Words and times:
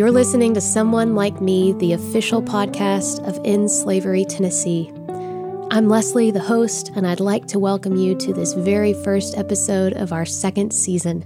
You're 0.00 0.10
listening 0.10 0.54
to 0.54 0.62
Someone 0.62 1.14
Like 1.14 1.42
Me, 1.42 1.74
the 1.74 1.92
official 1.92 2.42
podcast 2.42 3.22
of 3.28 3.38
End 3.44 3.70
Slavery, 3.70 4.24
Tennessee. 4.24 4.90
I'm 5.70 5.90
Leslie, 5.90 6.30
the 6.30 6.40
host, 6.40 6.90
and 6.96 7.06
I'd 7.06 7.20
like 7.20 7.46
to 7.48 7.58
welcome 7.58 7.96
you 7.96 8.14
to 8.14 8.32
this 8.32 8.54
very 8.54 8.94
first 8.94 9.36
episode 9.36 9.92
of 9.92 10.10
our 10.10 10.24
second 10.24 10.72
season. 10.72 11.22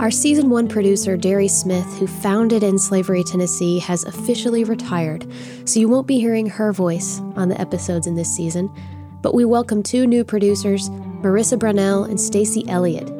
Our 0.00 0.10
season 0.10 0.48
one 0.48 0.68
producer, 0.68 1.18
Derri 1.18 1.50
Smith, 1.50 1.84
who 1.98 2.06
founded 2.06 2.64
End 2.64 2.80
Slavery, 2.80 3.22
Tennessee, 3.22 3.78
has 3.80 4.04
officially 4.04 4.64
retired, 4.64 5.30
so 5.66 5.78
you 5.78 5.86
won't 5.86 6.06
be 6.06 6.18
hearing 6.18 6.46
her 6.46 6.72
voice 6.72 7.20
on 7.34 7.50
the 7.50 7.60
episodes 7.60 8.06
in 8.06 8.14
this 8.14 8.34
season. 8.34 8.74
But 9.20 9.34
we 9.34 9.44
welcome 9.44 9.82
two 9.82 10.06
new 10.06 10.24
producers, 10.24 10.88
Marissa 11.20 11.58
Brunell 11.58 12.08
and 12.08 12.18
Stacy 12.18 12.66
Elliott. 12.70 13.12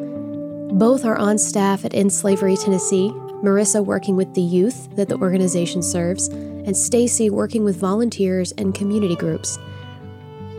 Both 0.78 1.04
are 1.04 1.18
on 1.18 1.36
staff 1.36 1.84
at 1.84 1.94
End 1.94 2.10
Slavery, 2.10 2.56
Tennessee, 2.56 3.12
Marissa 3.46 3.84
working 3.84 4.16
with 4.16 4.34
the 4.34 4.42
youth 4.42 4.94
that 4.96 5.08
the 5.08 5.16
organization 5.18 5.80
serves, 5.80 6.26
and 6.26 6.76
Stacy 6.76 7.30
working 7.30 7.62
with 7.62 7.76
volunteers 7.76 8.50
and 8.52 8.74
community 8.74 9.14
groups. 9.14 9.56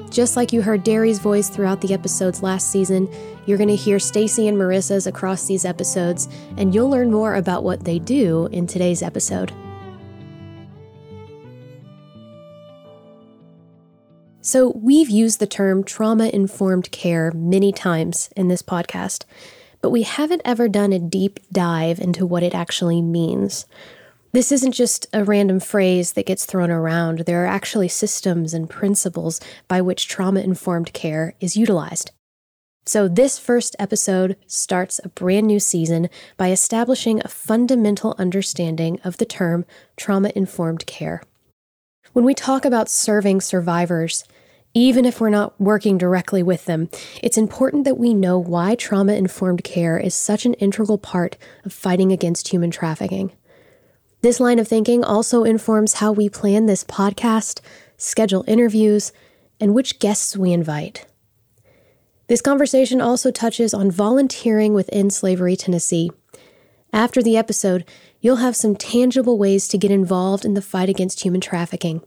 Just 0.09 0.37
like 0.37 0.53
you 0.53 0.61
heard 0.61 0.85
Derri's 0.85 1.19
voice 1.19 1.49
throughout 1.49 1.81
the 1.81 1.93
episodes 1.93 2.41
last 2.41 2.71
season, 2.71 3.09
you're 3.45 3.57
going 3.57 3.67
to 3.67 3.75
hear 3.75 3.99
Stacy 3.99 4.47
and 4.47 4.57
Marissa's 4.57 5.05
across 5.05 5.47
these 5.47 5.65
episodes, 5.65 6.29
and 6.55 6.73
you'll 6.73 6.89
learn 6.89 7.11
more 7.11 7.35
about 7.35 7.63
what 7.63 7.83
they 7.83 7.99
do 7.99 8.47
in 8.53 8.67
today's 8.67 9.03
episode. 9.03 9.51
So, 14.39 14.71
we've 14.77 15.09
used 15.09 15.41
the 15.41 15.47
term 15.47 15.83
trauma 15.83 16.29
informed 16.29 16.89
care 16.91 17.33
many 17.33 17.73
times 17.73 18.29
in 18.37 18.47
this 18.47 18.61
podcast, 18.61 19.25
but 19.87 19.91
we 19.91 20.03
haven't 20.03 20.41
ever 20.43 20.67
done 20.67 20.91
a 20.91 20.99
deep 20.99 21.39
dive 21.49 21.97
into 21.97 22.25
what 22.25 22.43
it 22.43 22.53
actually 22.53 23.01
means. 23.01 23.65
This 24.33 24.51
isn't 24.51 24.73
just 24.73 25.07
a 25.13 25.23
random 25.23 25.61
phrase 25.61 26.11
that 26.11 26.25
gets 26.25 26.45
thrown 26.45 26.69
around. 26.69 27.19
There 27.19 27.45
are 27.45 27.47
actually 27.47 27.87
systems 27.87 28.53
and 28.53 28.69
principles 28.69 29.39
by 29.69 29.79
which 29.79 30.09
trauma 30.09 30.41
informed 30.41 30.91
care 30.91 31.35
is 31.39 31.55
utilized. 31.55 32.11
So, 32.85 33.07
this 33.07 33.39
first 33.39 33.77
episode 33.79 34.35
starts 34.45 34.99
a 35.05 35.07
brand 35.07 35.47
new 35.47 35.61
season 35.61 36.09
by 36.35 36.51
establishing 36.51 37.21
a 37.21 37.29
fundamental 37.29 38.13
understanding 38.19 38.99
of 39.05 39.19
the 39.19 39.25
term 39.25 39.65
trauma 39.95 40.33
informed 40.35 40.85
care. 40.85 41.23
When 42.11 42.25
we 42.25 42.33
talk 42.33 42.65
about 42.65 42.89
serving 42.89 43.39
survivors, 43.39 44.25
even 44.77 45.05
if 45.05 45.19
we're 45.19 45.29
not 45.29 45.59
working 45.59 45.97
directly 45.97 46.43
with 46.43 46.65
them, 46.65 46.87
it's 47.23 47.37
important 47.37 47.83
that 47.85 47.97
we 47.97 48.13
know 48.13 48.37
why 48.37 48.75
trauma 48.75 49.13
informed 49.13 49.63
care 49.63 49.97
is 49.97 50.13
such 50.13 50.45
an 50.45 50.53
integral 50.55 50.99
part 50.99 51.35
of 51.65 51.73
fighting 51.73 52.11
against 52.11 52.49
human 52.49 52.69
trafficking. 52.69 53.31
This 54.21 54.39
line 54.39 54.59
of 54.59 54.67
thinking 54.67 55.03
also 55.03 55.43
informs 55.43 55.93
how 55.93 56.11
we 56.11 56.29
plan 56.29 56.67
this 56.67 56.83
podcast, 56.83 57.59
schedule 57.97 58.43
interviews, 58.47 59.11
and 59.59 59.73
which 59.73 59.97
guests 59.97 60.37
we 60.37 60.53
invite. 60.53 61.07
This 62.27 62.41
conversation 62.41 63.01
also 63.01 63.31
touches 63.31 63.73
on 63.73 63.89
volunteering 63.89 64.75
within 64.75 65.09
Slavery 65.09 65.55
Tennessee. 65.55 66.11
After 66.93 67.23
the 67.23 67.35
episode, 67.35 67.83
you'll 68.21 68.37
have 68.37 68.55
some 68.55 68.75
tangible 68.75 69.39
ways 69.39 69.67
to 69.69 69.77
get 69.79 69.89
involved 69.89 70.45
in 70.45 70.53
the 70.53 70.61
fight 70.61 70.89
against 70.89 71.21
human 71.21 71.41
trafficking. 71.41 72.03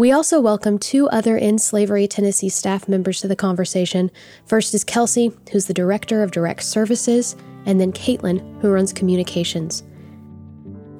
We 0.00 0.12
also 0.12 0.40
welcome 0.40 0.78
two 0.78 1.10
other 1.10 1.36
End 1.36 1.60
Slavery 1.60 2.08
Tennessee 2.08 2.48
staff 2.48 2.88
members 2.88 3.20
to 3.20 3.28
the 3.28 3.36
conversation. 3.36 4.10
First 4.46 4.72
is 4.72 4.82
Kelsey, 4.82 5.30
who's 5.52 5.66
the 5.66 5.74
Director 5.74 6.22
of 6.22 6.30
Direct 6.30 6.62
Services, 6.62 7.36
and 7.66 7.78
then 7.78 7.92
Caitlin, 7.92 8.62
who 8.62 8.70
runs 8.70 8.94
communications. 8.94 9.82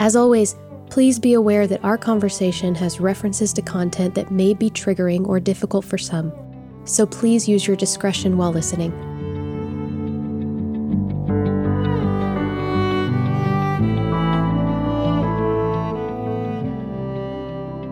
As 0.00 0.16
always, 0.16 0.54
please 0.90 1.18
be 1.18 1.32
aware 1.32 1.66
that 1.66 1.82
our 1.82 1.96
conversation 1.96 2.74
has 2.74 3.00
references 3.00 3.54
to 3.54 3.62
content 3.62 4.14
that 4.16 4.30
may 4.30 4.52
be 4.52 4.68
triggering 4.68 5.26
or 5.26 5.40
difficult 5.40 5.86
for 5.86 5.96
some, 5.96 6.30
so 6.84 7.06
please 7.06 7.48
use 7.48 7.66
your 7.66 7.78
discretion 7.78 8.36
while 8.36 8.52
listening. 8.52 8.92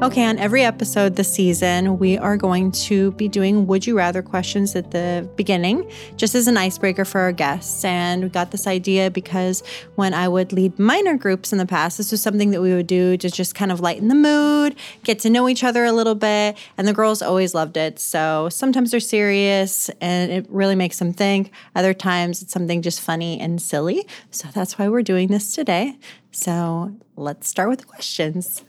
Okay, 0.00 0.24
on 0.24 0.38
every 0.38 0.62
episode 0.62 1.16
this 1.16 1.28
season, 1.28 1.98
we 1.98 2.16
are 2.16 2.36
going 2.36 2.70
to 2.70 3.10
be 3.12 3.26
doing 3.26 3.66
Would 3.66 3.84
You 3.84 3.98
Rather 3.98 4.22
questions 4.22 4.76
at 4.76 4.92
the 4.92 5.28
beginning, 5.34 5.90
just 6.16 6.36
as 6.36 6.46
an 6.46 6.56
icebreaker 6.56 7.04
for 7.04 7.20
our 7.20 7.32
guests. 7.32 7.84
And 7.84 8.22
we 8.22 8.28
got 8.28 8.52
this 8.52 8.68
idea 8.68 9.10
because 9.10 9.64
when 9.96 10.14
I 10.14 10.28
would 10.28 10.52
lead 10.52 10.78
minor 10.78 11.16
groups 11.16 11.50
in 11.50 11.58
the 11.58 11.66
past, 11.66 11.98
this 11.98 12.12
was 12.12 12.22
something 12.22 12.52
that 12.52 12.62
we 12.62 12.72
would 12.72 12.86
do 12.86 13.16
to 13.16 13.28
just 13.28 13.56
kind 13.56 13.72
of 13.72 13.80
lighten 13.80 14.06
the 14.06 14.14
mood, 14.14 14.76
get 15.02 15.18
to 15.20 15.30
know 15.30 15.48
each 15.48 15.64
other 15.64 15.84
a 15.84 15.90
little 15.90 16.14
bit. 16.14 16.56
And 16.76 16.86
the 16.86 16.92
girls 16.92 17.20
always 17.20 17.52
loved 17.52 17.76
it. 17.76 17.98
So 17.98 18.48
sometimes 18.50 18.92
they're 18.92 19.00
serious 19.00 19.90
and 20.00 20.30
it 20.30 20.46
really 20.48 20.76
makes 20.76 21.00
them 21.00 21.12
think. 21.12 21.50
Other 21.74 21.92
times 21.92 22.40
it's 22.40 22.52
something 22.52 22.82
just 22.82 23.00
funny 23.00 23.40
and 23.40 23.60
silly. 23.60 24.06
So 24.30 24.46
that's 24.54 24.78
why 24.78 24.88
we're 24.88 25.02
doing 25.02 25.26
this 25.26 25.52
today. 25.56 25.98
So 26.30 26.94
let's 27.16 27.48
start 27.48 27.68
with 27.68 27.80
the 27.80 27.86
questions. 27.86 28.62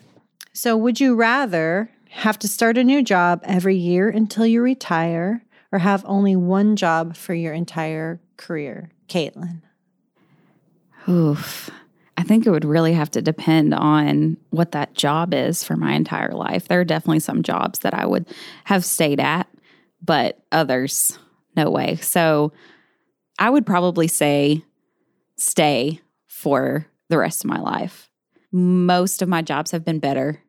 So, 0.53 0.75
would 0.75 0.99
you 0.99 1.15
rather 1.15 1.91
have 2.09 2.39
to 2.39 2.47
start 2.47 2.77
a 2.77 2.83
new 2.83 3.03
job 3.03 3.41
every 3.43 3.75
year 3.75 4.09
until 4.09 4.45
you 4.45 4.61
retire 4.61 5.43
or 5.71 5.79
have 5.79 6.03
only 6.07 6.35
one 6.35 6.75
job 6.75 7.15
for 7.15 7.33
your 7.33 7.53
entire 7.53 8.19
career? 8.37 8.91
Caitlin. 9.07 9.61
Oof. 11.07 11.69
I 12.17 12.23
think 12.23 12.45
it 12.45 12.51
would 12.51 12.65
really 12.65 12.93
have 12.93 13.09
to 13.11 13.21
depend 13.21 13.73
on 13.73 14.35
what 14.49 14.73
that 14.73 14.93
job 14.93 15.33
is 15.33 15.63
for 15.63 15.77
my 15.77 15.93
entire 15.93 16.33
life. 16.33 16.67
There 16.67 16.81
are 16.81 16.85
definitely 16.85 17.21
some 17.21 17.43
jobs 17.43 17.79
that 17.79 17.93
I 17.93 18.05
would 18.05 18.27
have 18.65 18.83
stayed 18.83 19.21
at, 19.21 19.47
but 20.01 20.37
others, 20.51 21.17
no 21.55 21.69
way. 21.69 21.95
So 21.95 22.51
I 23.39 23.49
would 23.49 23.65
probably 23.65 24.07
say 24.09 24.63
stay 25.37 26.01
for 26.27 26.85
the 27.07 27.17
rest 27.17 27.45
of 27.45 27.49
my 27.49 27.59
life. 27.59 28.08
Most 28.51 29.21
of 29.21 29.29
my 29.29 29.41
jobs 29.41 29.71
have 29.71 29.85
been 29.85 29.99
better 29.99 30.41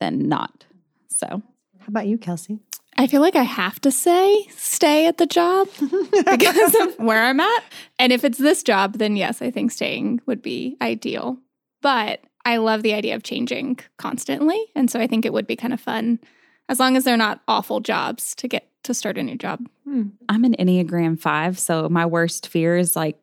than 0.00 0.28
not. 0.28 0.64
So, 1.08 1.26
how 1.28 1.88
about 1.88 2.06
you, 2.06 2.18
Kelsey? 2.18 2.60
I 2.96 3.06
feel 3.06 3.20
like 3.20 3.36
I 3.36 3.42
have 3.42 3.80
to 3.82 3.90
say 3.90 4.46
stay 4.50 5.06
at 5.06 5.18
the 5.18 5.26
job 5.26 5.68
because 6.30 6.74
of 6.76 6.98
where 6.98 7.22
I'm 7.22 7.40
at. 7.40 7.64
And 7.98 8.12
if 8.12 8.24
it's 8.24 8.38
this 8.38 8.62
job, 8.62 8.98
then 8.98 9.16
yes, 9.16 9.42
I 9.42 9.50
think 9.50 9.72
staying 9.72 10.20
would 10.26 10.42
be 10.42 10.76
ideal. 10.80 11.38
But 11.82 12.20
I 12.44 12.58
love 12.58 12.82
the 12.82 12.94
idea 12.94 13.14
of 13.14 13.22
changing 13.22 13.80
constantly. 13.98 14.60
And 14.74 14.90
so 14.90 15.00
I 15.00 15.06
think 15.06 15.24
it 15.24 15.32
would 15.32 15.46
be 15.46 15.56
kind 15.56 15.72
of 15.72 15.80
fun 15.80 16.20
as 16.68 16.78
long 16.78 16.96
as 16.96 17.04
they're 17.04 17.16
not 17.16 17.40
awful 17.48 17.80
jobs 17.80 18.34
to 18.36 18.48
get 18.48 18.68
to 18.84 18.94
start 18.94 19.18
a 19.18 19.22
new 19.22 19.36
job. 19.36 19.66
Hmm. 19.84 20.08
I'm 20.28 20.44
an 20.44 20.54
Enneagram 20.58 21.18
5. 21.18 21.58
So 21.58 21.88
my 21.88 22.06
worst 22.06 22.46
fear 22.48 22.76
is 22.76 22.94
like 22.94 23.18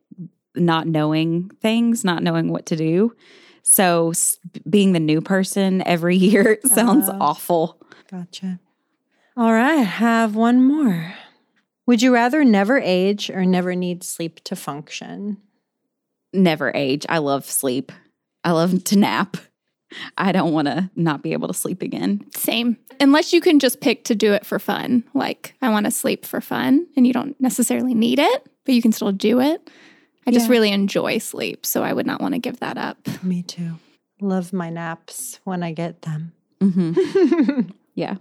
not 0.55 0.87
knowing 0.87 1.49
things, 1.61 2.03
not 2.03 2.23
knowing 2.23 2.49
what 2.49 2.65
to 2.67 2.75
do. 2.75 3.15
So 3.63 4.13
being 4.69 4.93
the 4.93 4.99
new 4.99 5.21
person 5.21 5.81
every 5.85 6.15
year 6.17 6.59
sounds 6.65 7.09
uh, 7.09 7.17
awful. 7.19 7.81
Gotcha. 8.09 8.59
All 9.37 9.53
right, 9.53 9.83
have 9.83 10.35
one 10.35 10.61
more. 10.63 11.13
Would 11.87 12.01
you 12.01 12.13
rather 12.13 12.43
never 12.43 12.77
age 12.77 13.29
or 13.29 13.45
never 13.45 13.75
need 13.75 14.03
sleep 14.03 14.43
to 14.45 14.55
function? 14.55 15.37
Never 16.33 16.71
age. 16.75 17.05
I 17.09 17.17
love 17.19 17.45
sleep. 17.45 17.91
I 18.43 18.51
love 18.51 18.83
to 18.85 18.97
nap. 18.97 19.37
I 20.17 20.31
don't 20.31 20.53
want 20.53 20.67
to 20.67 20.89
not 20.95 21.21
be 21.21 21.33
able 21.33 21.47
to 21.47 21.53
sleep 21.53 21.81
again. 21.81 22.25
Same. 22.35 22.77
Unless 22.99 23.33
you 23.33 23.41
can 23.41 23.59
just 23.59 23.81
pick 23.81 24.05
to 24.05 24.15
do 24.15 24.33
it 24.33 24.45
for 24.45 24.59
fun. 24.59 25.03
Like, 25.13 25.55
I 25.61 25.69
want 25.69 25.85
to 25.85 25.91
sleep 25.91 26.25
for 26.25 26.39
fun 26.39 26.87
and 26.95 27.05
you 27.05 27.13
don't 27.13 27.39
necessarily 27.41 27.93
need 27.93 28.19
it, 28.19 28.47
but 28.65 28.75
you 28.75 28.81
can 28.81 28.91
still 28.91 29.11
do 29.11 29.41
it. 29.41 29.69
I 30.27 30.31
just 30.31 30.49
really 30.49 30.71
enjoy 30.71 31.17
sleep, 31.17 31.65
so 31.65 31.83
I 31.83 31.93
would 31.93 32.05
not 32.05 32.21
want 32.21 32.35
to 32.35 32.39
give 32.39 32.59
that 32.59 32.77
up. 32.77 32.97
Me 33.23 33.41
too. 33.41 33.79
Love 34.19 34.53
my 34.53 34.69
naps 34.69 35.39
when 35.43 35.63
I 35.63 35.73
get 35.73 36.03
them. 36.03 36.33
Mm-hmm. 36.61 37.71
yeah. 37.95 38.15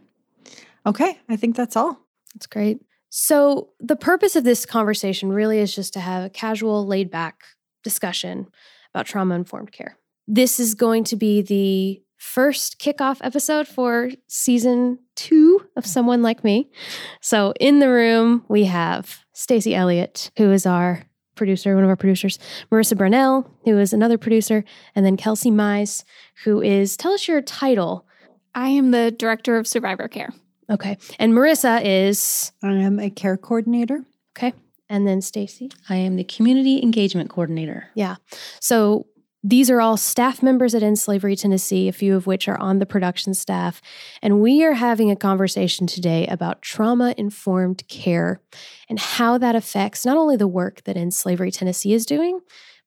Okay, 0.86 1.18
I 1.28 1.36
think 1.36 1.56
that's 1.56 1.76
all. 1.76 2.00
That's 2.34 2.46
great. 2.46 2.80
So, 3.10 3.70
the 3.80 3.96
purpose 3.96 4.36
of 4.36 4.44
this 4.44 4.64
conversation 4.64 5.32
really 5.32 5.58
is 5.58 5.74
just 5.74 5.92
to 5.94 6.00
have 6.00 6.24
a 6.24 6.30
casual, 6.30 6.86
laid 6.86 7.10
back 7.10 7.42
discussion 7.82 8.48
about 8.94 9.06
trauma 9.06 9.34
informed 9.34 9.72
care. 9.72 9.96
This 10.26 10.60
is 10.60 10.74
going 10.74 11.04
to 11.04 11.16
be 11.16 11.42
the 11.42 12.02
first 12.16 12.78
kickoff 12.78 13.18
episode 13.22 13.66
for 13.66 14.10
season 14.28 14.98
two 15.16 15.66
of 15.76 15.86
Someone 15.86 16.22
Like 16.22 16.44
Me. 16.44 16.70
So, 17.20 17.52
in 17.58 17.80
the 17.80 17.90
room, 17.90 18.44
we 18.48 18.64
have 18.64 19.24
Stacy 19.34 19.74
Elliott, 19.74 20.30
who 20.38 20.52
is 20.52 20.64
our 20.64 21.04
producer, 21.40 21.74
one 21.74 21.84
of 21.84 21.88
our 21.88 21.96
producers, 21.96 22.38
Marissa 22.70 22.98
Brunell, 22.98 23.50
who 23.64 23.78
is 23.78 23.94
another 23.94 24.18
producer, 24.18 24.62
and 24.94 25.06
then 25.06 25.16
Kelsey 25.16 25.50
Mize, 25.50 26.04
who 26.44 26.60
is, 26.60 26.98
tell 26.98 27.12
us 27.12 27.26
your 27.26 27.40
title. 27.40 28.04
I 28.54 28.68
am 28.68 28.90
the 28.90 29.10
director 29.10 29.56
of 29.56 29.66
survivor 29.66 30.06
care. 30.06 30.34
Okay. 30.68 30.98
And 31.18 31.32
Marissa 31.32 31.80
is? 31.82 32.52
I 32.62 32.74
am 32.74 33.00
a 33.00 33.08
care 33.08 33.38
coordinator. 33.38 34.04
Okay. 34.36 34.52
And 34.90 35.08
then 35.08 35.22
Stacy? 35.22 35.70
I 35.88 35.96
am 35.96 36.16
the 36.16 36.24
community 36.24 36.82
engagement 36.82 37.30
coordinator. 37.30 37.88
Yeah. 37.94 38.16
So 38.60 39.06
These 39.42 39.70
are 39.70 39.80
all 39.80 39.96
staff 39.96 40.42
members 40.42 40.74
at 40.74 40.82
End 40.82 40.98
Slavery 40.98 41.34
Tennessee, 41.34 41.88
a 41.88 41.92
few 41.92 42.14
of 42.14 42.26
which 42.26 42.46
are 42.46 42.60
on 42.60 42.78
the 42.78 42.84
production 42.84 43.32
staff. 43.32 43.80
And 44.20 44.42
we 44.42 44.62
are 44.64 44.74
having 44.74 45.10
a 45.10 45.16
conversation 45.16 45.86
today 45.86 46.26
about 46.26 46.60
trauma 46.60 47.14
informed 47.16 47.88
care 47.88 48.42
and 48.90 48.98
how 48.98 49.38
that 49.38 49.54
affects 49.54 50.04
not 50.04 50.18
only 50.18 50.36
the 50.36 50.46
work 50.46 50.84
that 50.84 50.96
End 50.96 51.14
Slavery 51.14 51.50
Tennessee 51.50 51.94
is 51.94 52.04
doing, 52.04 52.40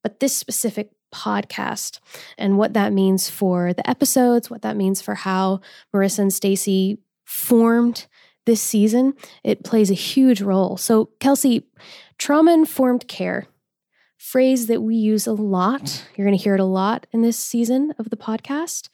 but 0.03 0.19
this 0.19 0.35
specific 0.37 0.91
podcast 1.11 1.99
and 2.37 2.57
what 2.57 2.73
that 2.73 2.93
means 2.93 3.31
for 3.31 3.73
the 3.73 3.87
episodes, 3.89 4.49
what 4.49 4.61
that 4.61 4.77
means 4.77 5.01
for 5.01 5.15
how 5.15 5.59
Marissa 5.93 6.19
and 6.19 6.33
Stacy 6.33 6.99
formed 7.25 8.05
this 8.45 8.61
season. 8.61 9.13
It 9.43 9.63
plays 9.63 9.89
a 9.89 9.95
huge 9.95 10.41
role. 10.41 10.77
So, 10.77 11.05
Kelsey, 11.19 11.65
trauma 12.19 12.53
informed 12.53 13.07
care 13.07 13.47
phrase 14.23 14.67
that 14.67 14.81
we 14.81 14.95
use 14.95 15.27
a 15.27 15.33
lot. 15.33 16.05
You're 16.15 16.25
going 16.25 16.37
to 16.37 16.41
hear 16.41 16.55
it 16.55 16.61
a 16.61 16.65
lot 16.65 17.05
in 17.11 17.21
this 17.21 17.37
season 17.37 17.93
of 17.99 18.09
the 18.09 18.15
podcast. 18.15 18.87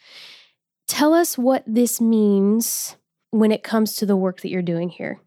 Tell 0.87 1.13
us 1.13 1.37
what 1.37 1.63
this 1.67 2.01
means 2.01 2.95
when 3.29 3.51
it 3.51 3.61
comes 3.61 3.95
to 3.97 4.07
the 4.07 4.17
work 4.17 4.41
that 4.41 4.49
you're 4.49 4.63
doing 4.63 4.89
here. 4.89 5.19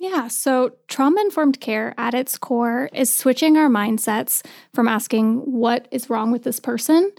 Yeah, 0.00 0.28
so 0.28 0.72
trauma 0.88 1.20
informed 1.20 1.60
care 1.60 1.94
at 1.98 2.14
its 2.14 2.38
core 2.38 2.88
is 2.94 3.12
switching 3.12 3.58
our 3.58 3.68
mindsets 3.68 4.42
from 4.72 4.88
asking 4.88 5.40
what 5.40 5.86
is 5.90 6.08
wrong 6.08 6.32
with 6.32 6.44
this 6.44 6.58
person 6.58 7.12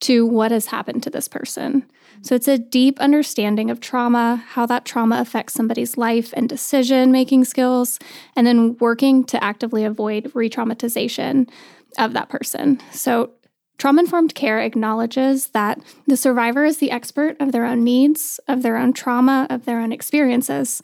to 0.00 0.26
what 0.26 0.50
has 0.50 0.66
happened 0.66 1.02
to 1.02 1.10
this 1.10 1.28
person. 1.28 1.84
So 2.22 2.34
it's 2.34 2.48
a 2.48 2.58
deep 2.58 3.00
understanding 3.00 3.70
of 3.70 3.80
trauma, 3.80 4.44
how 4.48 4.66
that 4.66 4.84
trauma 4.84 5.20
affects 5.20 5.54
somebody's 5.54 5.96
life 5.96 6.32
and 6.36 6.48
decision 6.48 7.12
making 7.12 7.44
skills, 7.44 7.98
and 8.36 8.46
then 8.46 8.76
working 8.78 9.24
to 9.24 9.42
actively 9.42 9.84
avoid 9.84 10.30
re 10.34 10.50
traumatization 10.50 11.48
of 11.98 12.12
that 12.12 12.28
person. 12.28 12.80
So 12.92 13.32
Trauma 13.80 14.02
informed 14.02 14.34
care 14.34 14.60
acknowledges 14.60 15.48
that 15.48 15.80
the 16.06 16.16
survivor 16.16 16.66
is 16.66 16.76
the 16.76 16.90
expert 16.90 17.34
of 17.40 17.50
their 17.50 17.64
own 17.64 17.82
needs, 17.82 18.38
of 18.46 18.62
their 18.62 18.76
own 18.76 18.92
trauma, 18.92 19.46
of 19.48 19.64
their 19.64 19.80
own 19.80 19.90
experiences, 19.90 20.82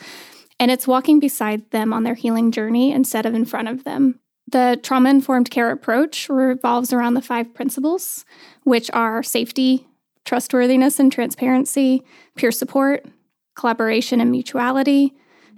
and 0.58 0.70
it's 0.70 0.86
walking 0.86 1.20
beside 1.20 1.70
them 1.72 1.92
on 1.92 2.04
their 2.04 2.14
healing 2.14 2.50
journey 2.50 2.92
instead 2.92 3.26
of 3.26 3.34
in 3.34 3.44
front 3.44 3.68
of 3.68 3.84
them. 3.84 4.18
The 4.48 4.78
trauma 4.82 5.10
informed 5.10 5.50
care 5.50 5.70
approach 5.70 6.28
revolves 6.28 6.92
around 6.92 7.14
the 7.14 7.22
five 7.22 7.52
principles, 7.52 8.24
which 8.62 8.90
are 8.92 9.22
safety, 9.22 9.86
trustworthiness 10.24 11.00
and 11.00 11.10
transparency, 11.10 12.04
peer 12.36 12.52
support, 12.52 13.06
collaboration 13.56 14.20
and 14.20 14.30
mutuality, 14.30 15.14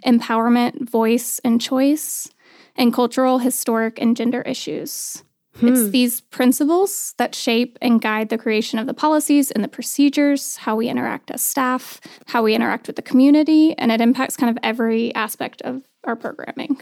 empowerment, 0.06 0.88
voice 0.88 1.40
and 1.44 1.61
choice, 1.61 2.29
and 2.76 2.94
cultural, 2.94 3.38
historic, 3.38 4.00
and 4.00 4.17
gender 4.17 4.43
issues. 4.43 5.25
Hmm. 5.56 5.69
It's 5.69 5.90
these 5.90 6.20
principles 6.20 7.14
that 7.19 7.35
shape 7.35 7.79
and 7.82 8.00
guide 8.00 8.29
the 8.29 8.38
creation 8.38 8.79
of 8.79 8.87
the 8.87 8.94
policies 8.94 9.50
and 9.50 9.64
the 9.64 9.69
procedures, 9.69 10.58
how 10.58 10.76
we 10.76 10.88
interact 10.88 11.31
as 11.31 11.43
staff, 11.43 12.00
how 12.26 12.44
we 12.44 12.55
interact 12.55 12.87
with 12.87 12.96
the 12.96 13.02
community, 13.02 13.76
and 13.76 13.90
it 13.90 14.00
impacts 14.00 14.37
kind 14.37 14.50
of 14.50 14.58
every 14.62 15.12
aspect 15.14 15.61
of 15.62 15.88
our 16.05 16.17
programming. 16.17 16.81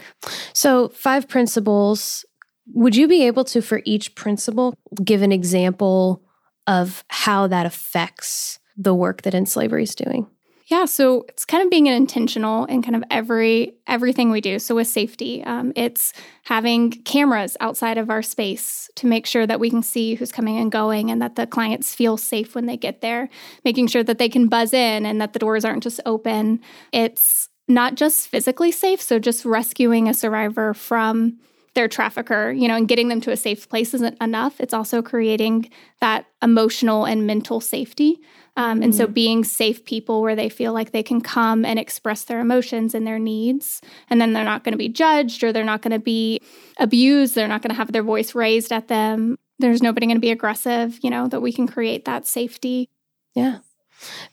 So, 0.53 0.89
five 0.89 1.27
principles. 1.27 2.25
Would 2.73 2.95
you 2.95 3.07
be 3.07 3.25
able 3.25 3.45
to, 3.45 3.61
for 3.61 3.81
each 3.85 4.13
principle, 4.15 4.73
give 5.03 5.21
an 5.21 5.31
example 5.31 6.21
of 6.67 7.05
how 7.07 7.47
that 7.47 7.65
affects 7.65 8.59
the 8.75 8.93
work 8.93 9.21
that 9.21 9.33
End 9.33 9.47
Slavery 9.47 9.83
is 9.83 9.95
doing? 9.95 10.27
Yeah, 10.69 10.83
so 10.83 11.25
it's 11.29 11.45
kind 11.45 11.63
of 11.63 11.69
being 11.69 11.87
an 11.87 11.93
intentional 11.93 12.65
in 12.65 12.81
kind 12.81 12.97
of 12.97 13.03
every 13.09 13.75
everything 13.87 14.31
we 14.31 14.41
do. 14.41 14.59
So 14.59 14.75
with 14.75 14.87
safety, 14.87 15.41
um, 15.45 15.71
it's 15.77 16.11
having 16.43 16.91
cameras 16.91 17.55
outside 17.61 17.97
of 17.97 18.09
our 18.09 18.21
space 18.21 18.89
to 18.95 19.07
make 19.07 19.25
sure 19.25 19.47
that 19.47 19.61
we 19.61 19.69
can 19.69 19.81
see 19.81 20.15
who's 20.15 20.33
coming 20.33 20.57
and 20.57 20.69
going, 20.69 21.09
and 21.09 21.21
that 21.21 21.37
the 21.37 21.47
clients 21.47 21.95
feel 21.95 22.17
safe 22.17 22.53
when 22.53 22.65
they 22.65 22.75
get 22.75 22.99
there. 22.99 23.29
Making 23.63 23.87
sure 23.87 24.03
that 24.03 24.17
they 24.17 24.27
can 24.27 24.49
buzz 24.49 24.73
in 24.73 25.05
and 25.05 25.21
that 25.21 25.31
the 25.31 25.39
doors 25.39 25.63
aren't 25.63 25.83
just 25.83 26.01
open. 26.05 26.59
It's 26.91 27.47
not 27.67 27.95
just 27.95 28.27
physically 28.27 28.71
safe, 28.71 29.01
so 29.01 29.19
just 29.19 29.45
rescuing 29.45 30.07
a 30.07 30.13
survivor 30.13 30.73
from 30.73 31.39
their 31.77 31.87
trafficker, 31.87 32.51
you 32.51 32.67
know, 32.67 32.75
and 32.75 32.87
getting 32.87 33.07
them 33.07 33.21
to 33.21 33.31
a 33.31 33.37
safe 33.37 33.69
place 33.69 33.93
isn't 33.93 34.17
enough. 34.19 34.59
It's 34.59 34.73
also 34.73 35.03
creating 35.03 35.69
that 36.01 36.25
emotional 36.41 37.05
and 37.05 37.27
mental 37.27 37.61
safety. 37.61 38.19
Um, 38.55 38.81
and 38.81 38.91
mm-hmm. 38.91 38.97
so 38.97 39.05
being 39.05 39.43
safe 39.43 39.85
people 39.85 40.23
where 40.23 40.35
they 40.35 40.49
feel 40.49 40.73
like 40.73 40.91
they 40.91 41.03
can 41.03 41.21
come 41.21 41.63
and 41.63 41.77
express 41.77 42.23
their 42.23 42.39
emotions 42.39 42.95
and 42.95 43.05
their 43.05 43.19
needs. 43.19 43.79
And 44.09 44.19
then 44.19 44.33
they're 44.33 44.43
not 44.43 44.63
going 44.63 44.71
to 44.71 44.77
be 44.77 44.89
judged 44.89 45.43
or 45.43 45.53
they're 45.53 45.63
not 45.63 45.83
going 45.83 45.91
to 45.91 45.99
be 45.99 46.41
abused. 46.79 47.35
They're 47.35 47.47
not 47.47 47.61
going 47.61 47.69
to 47.69 47.75
have 47.75 47.91
their 47.91 48.01
voice 48.01 48.33
raised 48.33 48.71
at 48.71 48.87
them. 48.87 49.37
There's 49.59 49.83
nobody 49.83 50.07
going 50.07 50.17
to 50.17 50.21
be 50.21 50.31
aggressive, 50.31 50.97
you 51.03 51.11
know, 51.11 51.27
that 51.27 51.41
we 51.41 51.53
can 51.53 51.67
create 51.67 52.05
that 52.05 52.25
safety. 52.25 52.89
Yeah. 53.35 53.59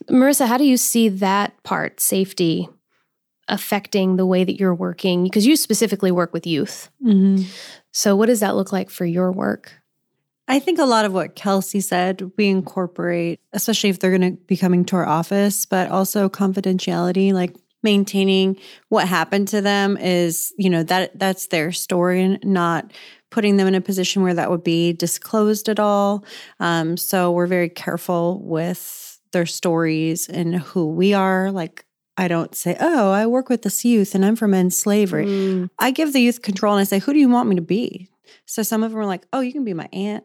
Marissa, 0.09 0.47
how 0.47 0.57
do 0.57 0.65
you 0.65 0.79
see 0.79 1.11
that 1.11 1.63
part, 1.63 2.01
safety, 2.01 2.71
affecting 3.49 4.17
the 4.17 4.27
way 4.27 4.45
that 4.45 4.59
you're 4.59 4.75
working? 4.75 5.25
Because 5.25 5.47
you 5.47 5.57
specifically 5.57 6.11
work 6.11 6.33
with 6.33 6.47
youth. 6.47 6.91
Mm-hmm. 7.05 7.45
So, 7.93 8.17
what 8.17 8.27
does 8.27 8.41
that 8.41 8.57
look 8.57 8.73
like 8.73 8.91
for 8.91 9.05
your 9.05 9.33
work? 9.33 9.73
I 10.47 10.59
think 10.59 10.79
a 10.79 10.85
lot 10.85 11.05
of 11.05 11.13
what 11.13 11.37
Kelsey 11.37 11.81
said, 11.81 12.31
we 12.37 12.49
incorporate, 12.49 13.41
especially 13.53 13.91
if 13.91 13.99
they're 13.99 14.17
going 14.17 14.37
to 14.37 14.43
be 14.43 14.57
coming 14.57 14.85
to 14.87 14.97
our 14.97 15.07
office, 15.07 15.65
but 15.65 15.91
also 15.91 16.29
confidentiality, 16.29 17.33
like 17.33 17.57
maintaining 17.83 18.59
what 18.89 19.09
happened 19.09 19.49
to 19.49 19.61
them 19.61 19.97
is, 19.97 20.53
you 20.59 20.69
know, 20.69 20.83
that 20.83 21.19
that's 21.19 21.47
their 21.47 21.73
story 21.73 22.23
and 22.23 22.39
not 22.45 22.93
putting 23.31 23.57
them 23.57 23.67
in 23.67 23.75
a 23.75 23.81
position 23.81 24.23
where 24.23 24.35
that 24.35 24.51
would 24.51 24.65
be 24.65 24.93
disclosed 24.93 25.69
at 25.69 25.81
all. 25.81 26.25
Um, 26.61 26.97
so 26.97 27.33
we're 27.33 27.47
very 27.47 27.69
careful 27.69 28.41
with 28.43 29.21
their 29.33 29.47
stories 29.47 30.29
and 30.29 30.55
who 30.55 30.87
we 30.87 31.15
are. 31.15 31.51
Like 31.51 31.84
I 32.17 32.29
don't 32.29 32.55
say, 32.55 32.77
oh, 32.81 33.11
I 33.11 33.27
work 33.27 33.49
with 33.49 33.63
this 33.63 33.85
youth 33.85 34.15
and 34.15 34.25
I'm 34.25 34.37
from 34.37 34.55
end 34.55 34.73
slavery. 34.73 35.27
Mm. 35.27 35.71
I 35.79 35.91
give 35.91 36.13
the 36.13 36.21
youth 36.21 36.43
control 36.43 36.75
and 36.75 36.81
I 36.81 36.85
say, 36.85 36.99
who 36.99 37.13
do 37.13 37.19
you 37.19 37.29
want 37.29 37.49
me 37.49 37.57
to 37.57 37.63
be? 37.63 38.09
So 38.47 38.63
some 38.63 38.83
of 38.83 38.93
them 38.93 39.01
are 39.01 39.07
like, 39.07 39.27
oh, 39.33 39.41
you 39.41 39.53
can 39.53 39.65
be 39.65 39.75
my 39.75 39.89
aunt. 39.93 40.25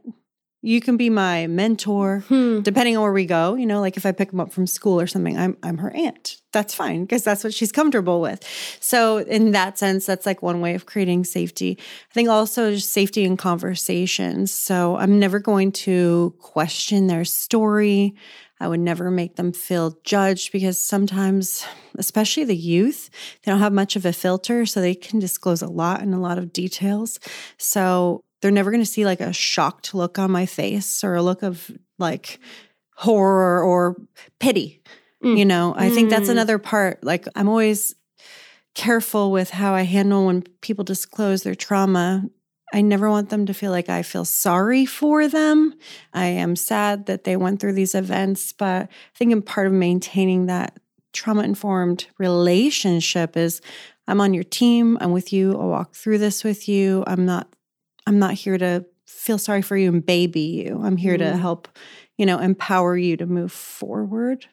You 0.62 0.82
can 0.82 0.98
be 0.98 1.10
my 1.10 1.48
mentor, 1.48 2.26
hmm. 2.28 2.60
depending 2.60 2.98
on 2.98 3.04
where 3.04 3.14
we 3.14 3.26
go. 3.26 3.56
You 3.56 3.66
know, 3.66 3.80
like 3.80 3.96
if 3.96 4.06
I 4.06 4.12
pick 4.12 4.32
them 4.32 4.42
up 4.42 4.52
from 4.52 4.68
school 4.68 5.00
or 5.00 5.08
something, 5.08 5.38
I'm 5.38 5.56
I'm 5.64 5.78
her 5.78 5.90
aunt. 5.92 6.36
That's 6.52 6.74
fine 6.74 7.06
because 7.06 7.24
that's 7.24 7.46
what 7.46 7.54
she's 7.54 7.72
comfortable 7.72 8.20
with. 8.20 8.44
So 8.82 9.20
in 9.20 9.52
that 9.52 9.78
sense, 9.78 10.06
that's 10.06 10.26
like 10.26 10.42
one 10.42 10.60
way 10.60 10.76
of 10.76 10.86
creating 10.86 11.24
safety. 11.24 11.78
I 11.80 12.14
think 12.14 12.28
also 12.28 12.72
just 12.72 12.92
safety 12.92 13.24
in 13.24 13.38
conversations. 13.38 14.52
So 14.52 14.98
I'm 14.98 15.18
never 15.18 15.40
going 15.40 15.72
to 15.72 16.36
question 16.40 17.08
their 17.08 17.24
story. 17.24 18.16
I 18.60 18.68
would 18.68 18.80
never 18.80 19.10
make 19.10 19.36
them 19.36 19.52
feel 19.52 19.98
judged 20.04 20.52
because 20.52 20.82
sometimes, 20.82 21.66
especially 21.98 22.44
the 22.44 22.56
youth, 22.56 23.10
they 23.44 23.52
don't 23.52 23.62
have 23.62 23.74
much 23.74 23.96
of 23.96 24.06
a 24.06 24.14
filter. 24.14 24.66
So 24.66 24.82
they 24.82 24.96
can 24.96 25.20
disclose 25.20 25.62
a 25.62 25.68
lot 25.68 26.02
and 26.02 26.14
a 26.14 26.20
lot 26.20 26.38
of 26.38 26.52
details. 26.52 27.20
So 27.58 28.24
they're 28.42 28.52
never 28.52 28.72
going 28.72 28.84
to 28.84 28.90
see 28.90 29.06
like 29.06 29.22
a 29.22 29.34
shocked 29.34 29.94
look 29.94 30.20
on 30.20 30.32
my 30.32 30.46
face 30.46 31.04
or 31.04 31.16
a 31.16 31.24
look 31.24 31.44
of 31.44 31.72
like 31.98 32.40
horror 32.96 33.64
or 33.64 33.96
pity. 34.40 34.82
Mm. 35.24 35.38
You 35.38 35.46
know, 35.46 35.74
I 35.76 35.90
mm. 35.90 35.94
think 35.94 36.10
that's 36.10 36.28
mm. 36.28 36.32
another 36.32 36.58
part. 36.58 37.04
Like, 37.04 37.26
I'm 37.36 37.50
always 37.50 37.96
careful 38.76 39.32
with 39.32 39.50
how 39.50 39.74
I 39.74 39.82
handle 39.82 40.26
when 40.26 40.44
people 40.62 40.84
disclose 40.84 41.44
their 41.44 41.56
trauma 41.56 42.24
I 42.74 42.82
never 42.82 43.10
want 43.10 43.30
them 43.30 43.46
to 43.48 43.54
feel 43.54 43.72
like 43.72 43.90
I 43.90 44.04
feel 44.04 44.26
sorry 44.26 44.86
for 44.86 45.28
them. 45.28 45.74
I 46.14 46.26
am 46.26 46.56
sad 46.56 47.08
that 47.08 47.24
they 47.24 47.36
went 47.36 47.60
through 47.60 47.74
these 47.74 47.96
events, 47.96 48.54
but 48.54 48.84
I 48.84 48.88
think 49.16 49.32
in 49.32 49.42
part 49.42 49.68
of 49.68 49.74
maintaining 49.74 50.46
that 50.46 50.80
trauma 51.14 51.42
informed 51.44 52.06
relationship 52.18 53.36
is 53.36 53.62
I'm 54.08 54.22
on 54.22 54.34
your 54.34 54.44
team, 54.44 54.98
I'm 55.02 55.12
with 55.12 55.34
you, 55.34 55.54
I'll 55.54 55.70
walk 55.70 55.96
through 55.96 56.20
this 56.20 56.44
with 56.44 56.68
you. 56.68 57.04
I'm 57.08 57.26
not 57.26 57.48
I'm 58.06 58.20
not 58.20 58.34
here 58.34 58.58
to 58.58 58.86
feel 59.06 59.38
sorry 59.38 59.62
for 59.62 59.78
you 59.78 59.90
and 59.90 60.06
baby 60.06 60.42
you. 60.42 60.82
I'm 60.84 60.98
here 60.98 61.16
mm. 61.16 61.20
to 61.20 61.38
help, 61.38 61.68
you 62.18 62.26
know, 62.26 62.40
empower 62.40 62.98
you 62.98 63.18
to 63.18 63.26
move 63.26 63.52
forward. 63.52 64.48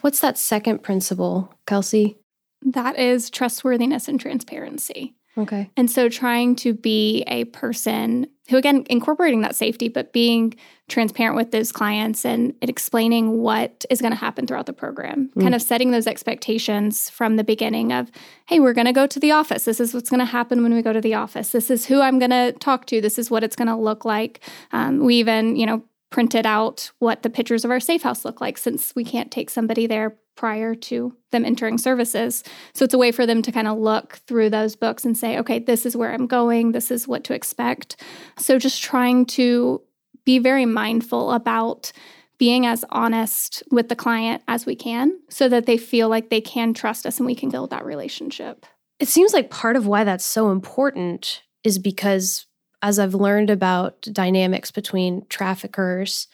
What's 0.00 0.20
that 0.20 0.38
second 0.38 0.82
principle, 0.82 1.52
Kelsey? 1.66 2.16
That 2.62 2.98
is 2.98 3.28
trustworthiness 3.28 4.08
and 4.08 4.18
transparency. 4.18 5.14
Okay. 5.38 5.70
And 5.76 5.90
so 5.90 6.08
trying 6.08 6.56
to 6.56 6.72
be 6.72 7.22
a 7.26 7.44
person 7.44 8.26
who, 8.48 8.56
again, 8.56 8.86
incorporating 8.88 9.40
that 9.42 9.56
safety, 9.56 9.88
but 9.88 10.12
being 10.12 10.54
transparent 10.88 11.36
with 11.36 11.50
those 11.50 11.72
clients 11.72 12.24
and 12.24 12.54
explaining 12.62 13.38
what 13.38 13.84
is 13.90 14.00
going 14.00 14.12
to 14.12 14.18
happen 14.18 14.46
throughout 14.46 14.66
the 14.66 14.72
program, 14.72 15.30
mm. 15.34 15.42
kind 15.42 15.54
of 15.54 15.60
setting 15.60 15.90
those 15.90 16.06
expectations 16.06 17.10
from 17.10 17.36
the 17.36 17.44
beginning 17.44 17.92
of, 17.92 18.10
hey, 18.48 18.60
we're 18.60 18.72
going 18.72 18.86
to 18.86 18.92
go 18.92 19.06
to 19.06 19.18
the 19.18 19.32
office. 19.32 19.64
This 19.64 19.80
is 19.80 19.92
what's 19.92 20.10
going 20.10 20.20
to 20.20 20.26
happen 20.26 20.62
when 20.62 20.72
we 20.72 20.80
go 20.80 20.92
to 20.92 21.00
the 21.00 21.14
office. 21.14 21.50
This 21.50 21.70
is 21.70 21.86
who 21.86 22.00
I'm 22.00 22.18
going 22.18 22.30
to 22.30 22.52
talk 22.52 22.86
to. 22.86 23.00
This 23.00 23.18
is 23.18 23.30
what 23.30 23.42
it's 23.42 23.56
going 23.56 23.68
to 23.68 23.76
look 23.76 24.04
like. 24.04 24.40
Um, 24.72 25.00
we 25.00 25.16
even, 25.16 25.56
you 25.56 25.66
know, 25.66 25.82
printed 26.10 26.46
out 26.46 26.92
what 27.00 27.22
the 27.24 27.30
pictures 27.30 27.64
of 27.64 27.70
our 27.70 27.80
safe 27.80 28.02
house 28.02 28.24
look 28.24 28.40
like 28.40 28.56
since 28.56 28.94
we 28.94 29.04
can't 29.04 29.32
take 29.32 29.50
somebody 29.50 29.86
there 29.88 30.16
prior 30.36 30.74
to 30.74 31.16
them 31.32 31.44
entering 31.44 31.78
services. 31.78 32.44
So 32.74 32.84
it's 32.84 32.94
a 32.94 32.98
way 32.98 33.10
for 33.10 33.26
them 33.26 33.42
to 33.42 33.52
kind 33.52 33.66
of 33.66 33.78
look 33.78 34.16
through 34.26 34.50
those 34.50 34.76
books 34.76 35.04
and 35.04 35.16
say, 35.16 35.38
okay, 35.38 35.58
this 35.58 35.84
is 35.86 35.96
where 35.96 36.12
I'm 36.12 36.26
going, 36.26 36.72
this 36.72 36.90
is 36.90 37.08
what 37.08 37.24
to 37.24 37.34
expect. 37.34 38.00
So 38.38 38.58
just 38.58 38.82
trying 38.82 39.26
to 39.26 39.82
be 40.24 40.38
very 40.38 40.66
mindful 40.66 41.32
about 41.32 41.92
being 42.38 42.66
as 42.66 42.84
honest 42.90 43.62
with 43.70 43.88
the 43.88 43.96
client 43.96 44.42
as 44.46 44.66
we 44.66 44.76
can 44.76 45.18
so 45.30 45.48
that 45.48 45.66
they 45.66 45.78
feel 45.78 46.08
like 46.08 46.28
they 46.28 46.40
can 46.40 46.74
trust 46.74 47.06
us 47.06 47.18
and 47.18 47.26
we 47.26 47.34
can 47.34 47.48
build 47.48 47.70
that 47.70 47.86
relationship. 47.86 48.66
It 48.98 49.08
seems 49.08 49.32
like 49.32 49.50
part 49.50 49.76
of 49.76 49.86
why 49.86 50.04
that's 50.04 50.24
so 50.24 50.50
important 50.50 51.42
is 51.64 51.78
because 51.78 52.46
as 52.82 52.98
I've 52.98 53.14
learned 53.14 53.50
about 53.50 54.02
dynamics 54.12 54.70
between 54.70 55.24
traffickers 55.28 56.28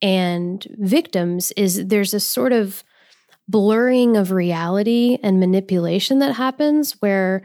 and 0.00 0.66
victims 0.78 1.52
is 1.52 1.86
there's 1.86 2.14
a 2.14 2.20
sort 2.20 2.52
of 2.52 2.82
blurring 3.48 4.16
of 4.16 4.30
reality 4.30 5.18
and 5.22 5.40
manipulation 5.40 6.18
that 6.20 6.34
happens 6.34 6.92
where 7.00 7.42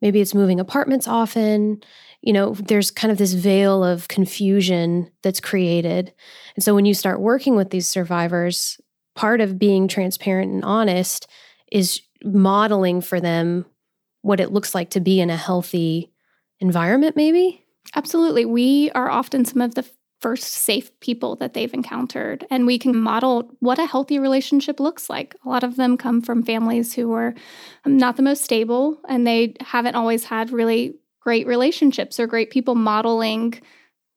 maybe 0.00 0.20
it's 0.20 0.34
moving 0.34 0.60
apartments 0.60 1.08
often. 1.08 1.82
You 2.20 2.32
know 2.32 2.54
there's 2.54 2.90
kind 2.90 3.10
of 3.10 3.18
this 3.18 3.32
veil 3.32 3.82
of 3.84 4.08
confusion 4.08 5.10
that's 5.22 5.40
created. 5.40 6.12
And 6.54 6.64
so 6.64 6.74
when 6.74 6.84
you 6.86 6.94
start 6.94 7.20
working 7.20 7.56
with 7.56 7.70
these 7.70 7.88
survivors 7.88 8.80
part 9.14 9.40
of 9.40 9.58
being 9.58 9.88
transparent 9.88 10.52
and 10.52 10.64
honest 10.64 11.26
is 11.70 12.00
modeling 12.24 13.00
for 13.00 13.20
them 13.20 13.66
what 14.22 14.40
it 14.40 14.52
looks 14.52 14.74
like 14.74 14.90
to 14.90 15.00
be 15.00 15.20
in 15.20 15.30
a 15.30 15.36
healthy 15.36 16.12
environment 16.60 17.16
maybe? 17.16 17.64
Absolutely. 17.94 18.44
We 18.44 18.90
are 18.92 19.10
often 19.10 19.44
some 19.44 19.60
of 19.60 19.74
the 19.74 19.84
first 20.22 20.44
safe 20.44 20.98
people 21.00 21.36
that 21.36 21.52
they've 21.52 21.74
encountered. 21.74 22.46
And 22.48 22.64
we 22.64 22.78
can 22.78 22.96
model 22.96 23.50
what 23.58 23.78
a 23.78 23.86
healthy 23.86 24.18
relationship 24.18 24.80
looks 24.80 25.10
like. 25.10 25.34
A 25.44 25.48
lot 25.48 25.64
of 25.64 25.76
them 25.76 25.96
come 25.96 26.22
from 26.22 26.42
families 26.42 26.94
who 26.94 27.12
are 27.12 27.34
um, 27.84 27.96
not 27.96 28.16
the 28.16 28.22
most 28.22 28.42
stable 28.42 29.00
and 29.08 29.26
they 29.26 29.54
haven't 29.60 29.96
always 29.96 30.24
had 30.24 30.52
really 30.52 30.94
great 31.20 31.46
relationships 31.46 32.18
or 32.18 32.26
great 32.26 32.50
people 32.50 32.74
modeling 32.74 33.60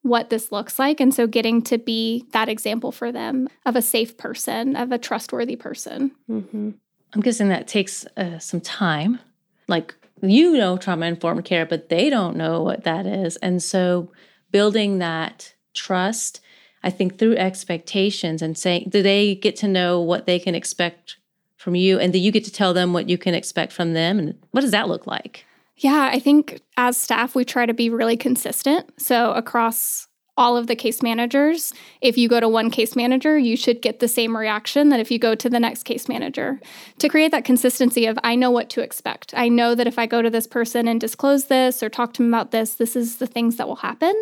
what 0.03 0.29
this 0.29 0.51
looks 0.51 0.77
like. 0.77 0.99
And 0.99 1.13
so 1.13 1.25
getting 1.25 1.63
to 1.63 1.79
be 1.79 2.25
that 2.31 2.47
example 2.47 2.91
for 2.91 3.11
them 3.11 3.49
of 3.65 3.75
a 3.75 3.81
safe 3.81 4.15
person, 4.17 4.75
of 4.75 4.91
a 4.91 4.99
trustworthy 4.99 5.55
person. 5.55 6.11
Mm-hmm. 6.29 6.71
I'm 7.13 7.21
guessing 7.21 7.49
that 7.49 7.67
takes 7.67 8.05
uh, 8.15 8.37
some 8.37 8.61
time. 8.61 9.19
Like 9.67 9.95
you 10.21 10.57
know 10.57 10.77
trauma 10.77 11.07
informed 11.07 11.45
care, 11.45 11.65
but 11.65 11.89
they 11.89 12.09
don't 12.09 12.37
know 12.37 12.61
what 12.61 12.83
that 12.83 13.05
is. 13.05 13.37
And 13.37 13.61
so 13.61 14.11
building 14.51 14.99
that 14.99 15.54
trust, 15.75 16.41
I 16.83 16.89
think 16.89 17.19
through 17.19 17.35
expectations 17.35 18.41
and 18.41 18.57
saying, 18.57 18.87
do 18.89 19.03
they 19.03 19.35
get 19.35 19.55
to 19.57 19.67
know 19.67 20.01
what 20.01 20.25
they 20.25 20.39
can 20.39 20.55
expect 20.55 21.17
from 21.57 21.75
you? 21.75 21.99
And 21.99 22.13
do 22.13 22.19
you 22.19 22.31
get 22.31 22.45
to 22.45 22.51
tell 22.51 22.73
them 22.73 22.93
what 22.93 23.09
you 23.09 23.17
can 23.17 23.33
expect 23.35 23.73
from 23.73 23.93
them? 23.93 24.19
And 24.19 24.37
what 24.51 24.61
does 24.61 24.71
that 24.71 24.87
look 24.87 25.05
like? 25.05 25.45
Yeah, 25.77 26.09
I 26.11 26.19
think 26.19 26.61
as 26.77 26.95
staff, 26.95 27.35
we 27.35 27.43
try 27.43 27.65
to 27.65 27.73
be 27.73 27.89
really 27.89 28.17
consistent. 28.17 28.89
So 28.99 29.33
across 29.33 30.07
all 30.37 30.57
of 30.57 30.67
the 30.67 30.75
case 30.75 31.01
managers. 31.01 31.73
If 32.01 32.17
you 32.17 32.27
go 32.27 32.39
to 32.39 32.49
one 32.49 32.69
case 32.69 32.95
manager, 32.95 33.37
you 33.37 33.55
should 33.55 33.81
get 33.81 33.99
the 33.99 34.07
same 34.07 34.35
reaction 34.35 34.89
that 34.89 34.99
if 34.99 35.09
you 35.09 35.17
go 35.17 35.33
to 35.35 35.49
the 35.49 35.59
next 35.59 35.83
case 35.83 36.09
manager. 36.09 36.59
To 36.99 37.09
create 37.09 37.31
that 37.31 37.45
consistency 37.45 38.05
of, 38.05 38.19
I 38.23 38.35
know 38.35 38.51
what 38.51 38.69
to 38.71 38.81
expect. 38.81 39.33
I 39.35 39.47
know 39.47 39.75
that 39.75 39.87
if 39.87 39.97
I 39.97 40.05
go 40.05 40.21
to 40.21 40.29
this 40.29 40.47
person 40.47 40.87
and 40.87 40.99
disclose 40.99 41.45
this 41.45 41.81
or 41.81 41.89
talk 41.89 42.13
to 42.13 42.23
them 42.23 42.33
about 42.33 42.51
this, 42.51 42.75
this 42.75 42.95
is 42.95 43.17
the 43.17 43.27
things 43.27 43.55
that 43.55 43.67
will 43.67 43.77
happen. 43.77 44.13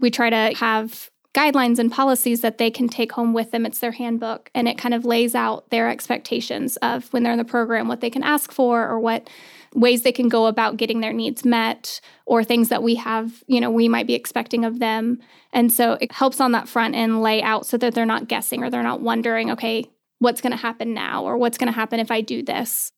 We 0.00 0.10
try 0.10 0.30
to 0.30 0.56
have 0.58 1.10
guidelines 1.34 1.78
and 1.78 1.92
policies 1.92 2.40
that 2.40 2.56
they 2.56 2.70
can 2.70 2.88
take 2.88 3.12
home 3.12 3.34
with 3.34 3.50
them. 3.50 3.66
It's 3.66 3.80
their 3.80 3.92
handbook, 3.92 4.50
and 4.54 4.66
it 4.66 4.78
kind 4.78 4.94
of 4.94 5.04
lays 5.04 5.34
out 5.34 5.68
their 5.68 5.90
expectations 5.90 6.76
of 6.78 7.12
when 7.12 7.22
they're 7.22 7.32
in 7.32 7.38
the 7.38 7.44
program, 7.44 7.88
what 7.88 8.00
they 8.00 8.08
can 8.08 8.22
ask 8.22 8.50
for 8.52 8.88
or 8.88 8.98
what 8.98 9.28
ways 9.76 10.02
they 10.02 10.12
can 10.12 10.28
go 10.28 10.46
about 10.46 10.78
getting 10.78 11.00
their 11.00 11.12
needs 11.12 11.44
met 11.44 12.00
or 12.24 12.42
things 12.42 12.70
that 12.70 12.82
we 12.82 12.94
have, 12.96 13.44
you 13.46 13.60
know, 13.60 13.70
we 13.70 13.88
might 13.88 14.06
be 14.06 14.14
expecting 14.14 14.64
of 14.64 14.78
them. 14.78 15.20
And 15.52 15.70
so 15.70 15.98
it 16.00 16.10
helps 16.10 16.40
on 16.40 16.52
that 16.52 16.68
front 16.68 16.94
end 16.94 17.22
lay 17.22 17.42
out 17.42 17.66
so 17.66 17.76
that 17.76 17.94
they're 17.94 18.06
not 18.06 18.26
guessing 18.26 18.64
or 18.64 18.70
they're 18.70 18.82
not 18.82 19.02
wondering, 19.02 19.50
okay, 19.50 19.84
what's 20.18 20.40
going 20.40 20.52
to 20.52 20.56
happen 20.56 20.94
now 20.94 21.24
or 21.24 21.36
what's 21.36 21.58
going 21.58 21.72
to 21.72 21.78
happen 21.78 22.00
if 22.00 22.10
I 22.10 22.22
do 22.22 22.42
this. 22.42 22.90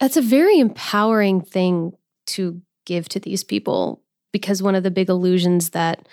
That's 0.00 0.16
a 0.16 0.22
very 0.22 0.58
empowering 0.58 1.42
thing 1.42 1.92
to 2.28 2.60
give 2.86 3.08
to 3.10 3.20
these 3.20 3.44
people 3.44 4.02
because 4.32 4.62
one 4.62 4.74
of 4.74 4.82
the 4.82 4.90
big 4.90 5.08
illusions 5.08 5.70
that 5.70 6.08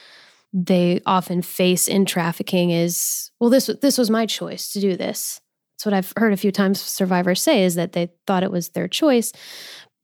they 0.53 1.01
often 1.05 1.41
face 1.41 1.87
in 1.87 2.05
trafficking 2.05 2.71
is 2.71 3.31
well 3.39 3.49
this 3.49 3.69
this 3.81 3.97
was 3.97 4.09
my 4.09 4.25
choice 4.25 4.71
to 4.73 4.81
do 4.81 4.97
this 4.97 5.40
that's 5.81 5.85
what 5.85 5.97
I've 5.97 6.13
heard 6.15 6.33
a 6.33 6.37
few 6.37 6.51
times 6.51 6.79
survivors 6.79 7.41
say 7.41 7.63
is 7.63 7.73
that 7.73 7.93
they 7.93 8.11
thought 8.27 8.43
it 8.43 8.51
was 8.51 8.69
their 8.69 8.87
choice. 8.87 9.31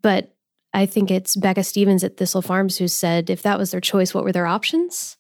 But 0.01 0.33
I 0.73 0.87
think 0.87 1.11
it's 1.11 1.35
Becca 1.35 1.63
Stevens 1.63 2.03
at 2.03 2.17
Thistle 2.17 2.41
Farms 2.41 2.77
who 2.77 2.87
said, 2.87 3.29
if 3.29 3.43
that 3.43 3.59
was 3.59 3.69
their 3.69 3.81
choice, 3.81 4.11
what 4.11 4.23
were 4.23 4.31
their 4.31 4.47
options? 4.47 5.17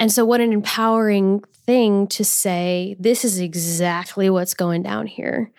And 0.00 0.10
so, 0.10 0.24
what 0.24 0.40
an 0.40 0.52
empowering 0.52 1.44
thing 1.64 2.08
to 2.08 2.24
say, 2.24 2.96
this 2.98 3.24
is 3.24 3.38
exactly 3.38 4.28
what's 4.30 4.54
going 4.54 4.82
down 4.82 5.06
here. 5.06 5.52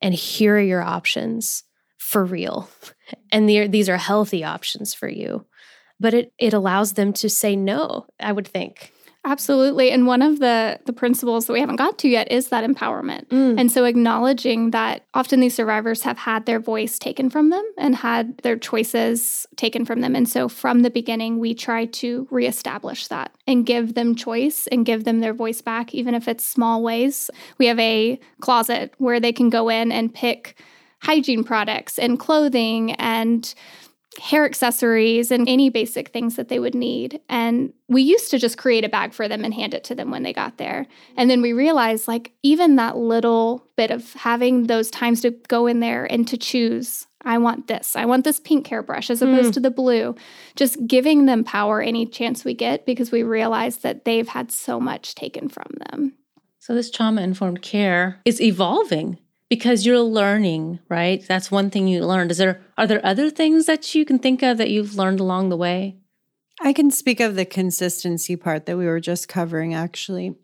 And 0.00 0.14
here 0.14 0.56
are 0.56 0.60
your 0.60 0.82
options 0.82 1.62
for 1.98 2.24
real. 2.24 2.70
And 3.30 3.48
these 3.48 3.90
are 3.90 3.98
healthy 3.98 4.42
options 4.42 4.94
for 4.94 5.08
you. 5.08 5.44
But 6.00 6.14
it, 6.14 6.32
it 6.38 6.54
allows 6.54 6.94
them 6.94 7.12
to 7.14 7.28
say 7.28 7.56
no, 7.56 8.06
I 8.18 8.32
would 8.32 8.48
think. 8.48 8.92
Absolutely. 9.26 9.90
And 9.90 10.06
one 10.06 10.22
of 10.22 10.38
the 10.38 10.78
the 10.86 10.92
principles 10.92 11.46
that 11.46 11.52
we 11.52 11.58
haven't 11.58 11.76
got 11.76 11.98
to 11.98 12.08
yet 12.08 12.30
is 12.30 12.48
that 12.48 12.64
empowerment. 12.64 13.26
Mm. 13.26 13.58
And 13.58 13.72
so 13.72 13.84
acknowledging 13.84 14.70
that 14.70 15.02
often 15.14 15.40
these 15.40 15.54
survivors 15.54 16.02
have 16.02 16.16
had 16.16 16.46
their 16.46 16.60
voice 16.60 16.96
taken 16.96 17.28
from 17.28 17.50
them 17.50 17.64
and 17.76 17.96
had 17.96 18.38
their 18.38 18.56
choices 18.56 19.44
taken 19.56 19.84
from 19.84 20.00
them. 20.00 20.14
And 20.14 20.28
so 20.28 20.48
from 20.48 20.82
the 20.82 20.90
beginning 20.90 21.40
we 21.40 21.54
try 21.54 21.86
to 21.86 22.28
reestablish 22.30 23.08
that 23.08 23.32
and 23.48 23.66
give 23.66 23.94
them 23.94 24.14
choice 24.14 24.68
and 24.68 24.86
give 24.86 25.02
them 25.02 25.18
their 25.18 25.34
voice 25.34 25.60
back 25.60 25.92
even 25.92 26.14
if 26.14 26.28
it's 26.28 26.44
small 26.44 26.80
ways. 26.80 27.28
We 27.58 27.66
have 27.66 27.80
a 27.80 28.20
closet 28.40 28.94
where 28.98 29.18
they 29.18 29.32
can 29.32 29.50
go 29.50 29.68
in 29.68 29.90
and 29.90 30.14
pick 30.14 30.56
hygiene 31.02 31.42
products 31.42 31.98
and 31.98 32.18
clothing 32.18 32.92
and 32.92 33.54
hair 34.18 34.44
accessories 34.44 35.30
and 35.30 35.48
any 35.48 35.70
basic 35.70 36.08
things 36.08 36.36
that 36.36 36.48
they 36.48 36.58
would 36.58 36.74
need. 36.74 37.20
And 37.28 37.72
we 37.88 38.02
used 38.02 38.30
to 38.30 38.38
just 38.38 38.58
create 38.58 38.84
a 38.84 38.88
bag 38.88 39.12
for 39.12 39.28
them 39.28 39.44
and 39.44 39.52
hand 39.52 39.74
it 39.74 39.84
to 39.84 39.94
them 39.94 40.10
when 40.10 40.22
they 40.22 40.32
got 40.32 40.58
there. 40.58 40.86
And 41.16 41.30
then 41.30 41.42
we 41.42 41.52
realized 41.52 42.08
like 42.08 42.32
even 42.42 42.76
that 42.76 42.96
little 42.96 43.66
bit 43.76 43.90
of 43.90 44.12
having 44.14 44.66
those 44.66 44.90
times 44.90 45.20
to 45.22 45.30
go 45.48 45.66
in 45.66 45.80
there 45.80 46.10
and 46.10 46.26
to 46.28 46.36
choose 46.36 47.06
I 47.26 47.38
want 47.38 47.66
this. 47.66 47.96
I 47.96 48.04
want 48.04 48.22
this 48.22 48.38
pink 48.38 48.68
hairbrush 48.68 49.10
as 49.10 49.20
opposed 49.20 49.50
mm. 49.50 49.54
to 49.54 49.60
the 49.60 49.70
blue. 49.70 50.14
Just 50.54 50.86
giving 50.86 51.26
them 51.26 51.42
power 51.42 51.82
any 51.82 52.06
chance 52.06 52.44
we 52.44 52.54
get 52.54 52.86
because 52.86 53.10
we 53.10 53.24
realize 53.24 53.78
that 53.78 54.04
they've 54.04 54.28
had 54.28 54.52
so 54.52 54.78
much 54.78 55.16
taken 55.16 55.48
from 55.48 55.66
them. 55.90 56.12
So, 56.60 56.72
this 56.72 56.88
trauma 56.88 57.22
informed 57.22 57.62
care 57.62 58.20
is 58.24 58.40
evolving 58.40 59.18
because 59.48 59.86
you're 59.86 60.00
learning, 60.00 60.80
right? 60.88 61.24
That's 61.26 61.50
one 61.50 61.70
thing 61.70 61.88
you 61.88 62.04
learned. 62.04 62.30
Is 62.30 62.38
there 62.38 62.60
are 62.76 62.86
there 62.86 63.04
other 63.04 63.30
things 63.30 63.66
that 63.66 63.94
you 63.94 64.04
can 64.04 64.18
think 64.18 64.42
of 64.42 64.58
that 64.58 64.70
you've 64.70 64.96
learned 64.96 65.20
along 65.20 65.48
the 65.48 65.56
way? 65.56 65.96
I 66.60 66.72
can 66.72 66.90
speak 66.90 67.20
of 67.20 67.36
the 67.36 67.44
consistency 67.44 68.34
part 68.34 68.64
that 68.66 68.78
we 68.78 68.86
were 68.86 69.00
just 69.00 69.28
covering 69.28 69.74
actually. 69.74 70.34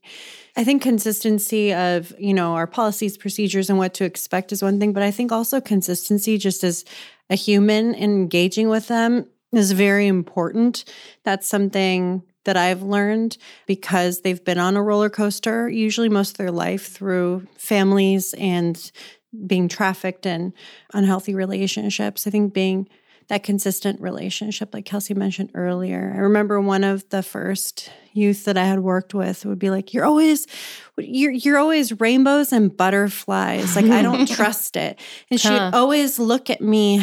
I 0.57 0.65
think 0.65 0.83
consistency 0.83 1.73
of, 1.73 2.13
you 2.19 2.35
know, 2.35 2.53
our 2.55 2.67
policies, 2.67 3.17
procedures 3.17 3.71
and 3.71 3.79
what 3.79 3.95
to 3.95 4.05
expect 4.05 4.53
is 4.53 4.63
one 4.63 4.79
thing, 4.79 4.93
but 4.93 5.03
I 5.03 5.11
think 5.11 5.33
also 5.33 5.61
consistency 5.61 6.37
just 6.37 6.63
as 6.63 6.85
a 7.31 7.35
human 7.35 7.95
engaging 7.95 8.69
with 8.69 8.89
them 8.89 9.27
is 9.53 9.73
very 9.73 10.07
important. 10.07 10.85
That's 11.25 11.47
something 11.47 12.23
that 12.45 12.57
I've 12.57 12.83
learned 12.83 13.37
because 13.67 14.21
they've 14.21 14.43
been 14.43 14.59
on 14.59 14.77
a 14.77 14.83
roller 14.83 15.11
coaster 15.11 15.69
usually 15.69 16.09
most 16.09 16.33
of 16.33 16.37
their 16.39 16.51
life 16.51 16.93
through 16.93 17.47
families 17.57 18.35
and 18.35 18.91
being 19.47 19.69
trafficked 19.69 20.27
and 20.27 20.53
unhealthy 20.93 21.35
relationships. 21.35 22.27
I 22.27 22.31
think 22.31 22.53
being 22.53 22.89
that 23.29 23.43
consistent 23.43 24.01
relationship, 24.01 24.75
like 24.75 24.85
Kelsey 24.85 25.15
mentioned 25.15 25.51
earlier. 25.55 26.13
I 26.15 26.19
remember 26.19 26.61
one 26.61 26.85
of 26.85 27.09
the 27.09 27.23
first 27.23 27.91
youth 28.13 28.45
that 28.45 28.59
I 28.59 28.65
had 28.65 28.81
worked 28.81 29.15
with 29.15 29.47
would 29.47 29.59
be 29.59 29.71
like, 29.71 29.95
"You're 29.95 30.05
always, 30.05 30.47
you're 30.99 31.31
you're 31.31 31.57
always 31.57 31.99
rainbows 31.99 32.53
and 32.53 32.77
butterflies. 32.77 33.75
Like 33.75 33.87
I 33.87 34.03
don't 34.03 34.29
trust 34.37 34.77
it." 34.77 34.99
And 35.31 35.41
she'd 35.41 35.51
always 35.51 36.19
look 36.19 36.51
at 36.51 36.61
me 36.61 37.03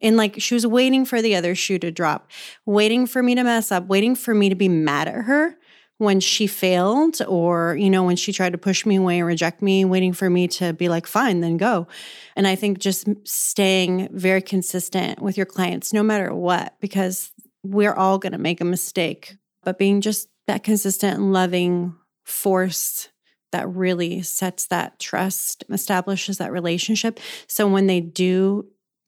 and 0.00 0.16
like 0.16 0.40
she 0.40 0.54
was 0.54 0.66
waiting 0.66 1.04
for 1.04 1.22
the 1.22 1.34
other 1.36 1.54
shoe 1.54 1.78
to 1.78 1.90
drop, 1.90 2.30
waiting 2.64 3.06
for 3.06 3.22
me 3.22 3.34
to 3.34 3.44
mess 3.44 3.70
up, 3.72 3.86
waiting 3.86 4.14
for 4.14 4.34
me 4.34 4.48
to 4.48 4.54
be 4.54 4.68
mad 4.68 5.08
at 5.08 5.24
her 5.24 5.56
when 5.98 6.20
she 6.20 6.46
failed 6.46 7.22
or 7.26 7.74
you 7.76 7.88
know 7.88 8.04
when 8.04 8.16
she 8.16 8.32
tried 8.32 8.52
to 8.52 8.58
push 8.58 8.84
me 8.84 8.96
away 8.96 9.18
and 9.18 9.26
reject 9.26 9.62
me 9.62 9.84
waiting 9.84 10.12
for 10.12 10.28
me 10.28 10.46
to 10.46 10.72
be 10.74 10.88
like 10.88 11.06
fine 11.06 11.40
then 11.40 11.56
go. 11.56 11.86
And 12.34 12.46
i 12.46 12.54
think 12.54 12.78
just 12.78 13.08
staying 13.24 14.10
very 14.12 14.42
consistent 14.42 15.22
with 15.22 15.38
your 15.38 15.46
clients 15.46 15.94
no 15.94 16.02
matter 16.02 16.34
what 16.34 16.74
because 16.80 17.32
we're 17.62 17.94
all 17.94 18.18
going 18.18 18.32
to 18.32 18.38
make 18.38 18.60
a 18.60 18.64
mistake 18.64 19.36
but 19.64 19.78
being 19.78 20.02
just 20.02 20.28
that 20.46 20.62
consistent 20.62 21.16
and 21.16 21.32
loving 21.32 21.94
force 22.24 23.08
that 23.52 23.68
really 23.68 24.22
sets 24.22 24.66
that 24.66 24.98
trust 24.98 25.64
establishes 25.70 26.38
that 26.38 26.52
relationship. 26.52 27.20
So 27.46 27.66
when 27.68 27.86
they 27.86 28.00
do 28.00 28.66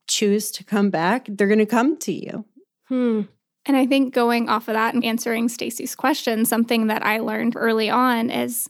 choose 0.08 0.50
to 0.52 0.64
come 0.64 0.90
back, 0.90 1.26
they're 1.28 1.46
going 1.46 1.58
to 1.58 1.66
come 1.66 1.96
to 1.98 2.12
you. 2.12 2.44
Hmm. 2.88 3.22
And 3.66 3.76
I 3.76 3.86
think 3.86 4.14
going 4.14 4.48
off 4.48 4.68
of 4.68 4.74
that 4.74 4.94
and 4.94 5.04
answering 5.04 5.48
Stacy's 5.48 5.94
question, 5.94 6.46
something 6.46 6.86
that 6.86 7.04
I 7.04 7.18
learned 7.18 7.54
early 7.56 7.90
on 7.90 8.30
is 8.30 8.68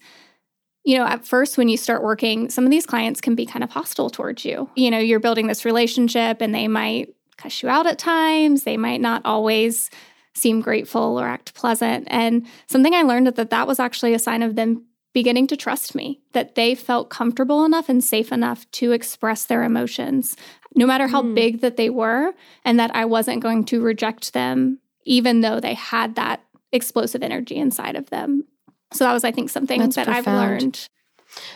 you 0.85 0.97
know, 0.97 1.05
at 1.05 1.27
first 1.27 1.59
when 1.59 1.69
you 1.69 1.77
start 1.77 2.03
working, 2.03 2.49
some 2.49 2.65
of 2.65 2.71
these 2.71 2.87
clients 2.87 3.21
can 3.21 3.35
be 3.35 3.45
kind 3.45 3.63
of 3.63 3.69
hostile 3.69 4.09
towards 4.09 4.47
you. 4.47 4.71
You 4.75 4.91
know, 4.91 4.99
you're 4.99 5.21
building 5.21 5.47
this 5.47 5.67
relationship 5.67 6.41
and 6.41 6.55
they 6.55 6.67
might 6.67 7.15
cuss 7.37 7.63
you 7.63 7.69
out 7.69 7.87
at 7.87 7.99
times. 7.99 8.63
They 8.63 8.79
might 8.79 9.03
not 9.03 9.21
always 9.27 9.91
seem 10.35 10.63
grateful 10.63 11.21
or 11.21 11.27
act 11.27 11.53
pleasant. 11.53 12.09
And 12.11 12.47
something 12.69 12.95
I 12.95 13.03
learned 13.03 13.27
that 13.27 13.51
that 13.51 13.67
was 13.67 13.79
actually 13.79 14.15
a 14.15 14.19
sign 14.19 14.43
of 14.43 14.57
them 14.57 14.87
beginning 15.13 15.47
to 15.49 15.57
trust 15.57 15.95
me, 15.95 16.21
that 16.33 16.55
they 16.55 16.75
felt 16.75 17.11
comfortable 17.11 17.65
enough 17.65 17.89
and 17.89 18.05
safe 18.05 18.31
enough 18.31 18.71
to 18.73 18.93
express 18.93 19.45
their 19.45 19.65
emotions, 19.65 20.37
no 20.75 20.87
matter 20.87 21.09
how 21.09 21.23
mm. 21.23 21.35
big 21.35 21.61
that 21.61 21.77
they 21.77 21.91
were, 21.91 22.33
and 22.65 22.79
that 22.79 22.95
I 22.95 23.05
wasn't 23.05 23.43
going 23.43 23.65
to 23.67 23.81
reject 23.81 24.33
them, 24.33 24.79
even 25.05 25.41
though 25.41 25.61
they 25.61 25.75
had 25.75 26.15
that 26.17 26.45
explosive 26.73 27.23
energy 27.23 27.57
inside 27.57 27.97
of 27.97 28.11
them. 28.11 28.45
So 28.93 29.05
that 29.05 29.13
was, 29.13 29.25
I 29.25 29.33
think, 29.33 29.51
something 29.51 29.81
That's 29.81 29.97
that 29.97 30.07
profound. 30.07 30.29
I've 30.29 30.51
learned. 30.51 30.89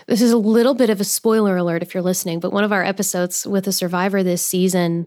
This 0.07 0.21
is 0.21 0.33
a 0.33 0.39
little 0.39 0.75
bit 0.75 0.91
of 0.91 1.01
a 1.01 1.05
spoiler 1.05 1.57
alert 1.57 1.83
if 1.83 1.95
you're 1.95 2.03
listening, 2.03 2.41
but 2.41 2.53
one 2.53 2.65
of 2.65 2.73
our 2.73 2.85
episodes 2.85 3.47
with 3.47 3.67
a 3.67 3.73
survivor 3.73 4.23
this 4.23 4.43
season, 4.43 5.07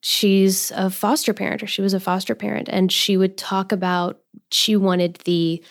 she's 0.00 0.70
a 0.72 0.90
foster 0.90 1.32
parent 1.32 1.62
or 1.62 1.66
she 1.66 1.82
was 1.82 1.94
a 1.94 2.00
foster 2.00 2.34
parent, 2.34 2.68
and 2.70 2.92
she 2.92 3.16
would 3.16 3.38
talk 3.38 3.72
about 3.72 4.20
she 4.50 4.76
wanted 4.76 5.16
the 5.24 5.62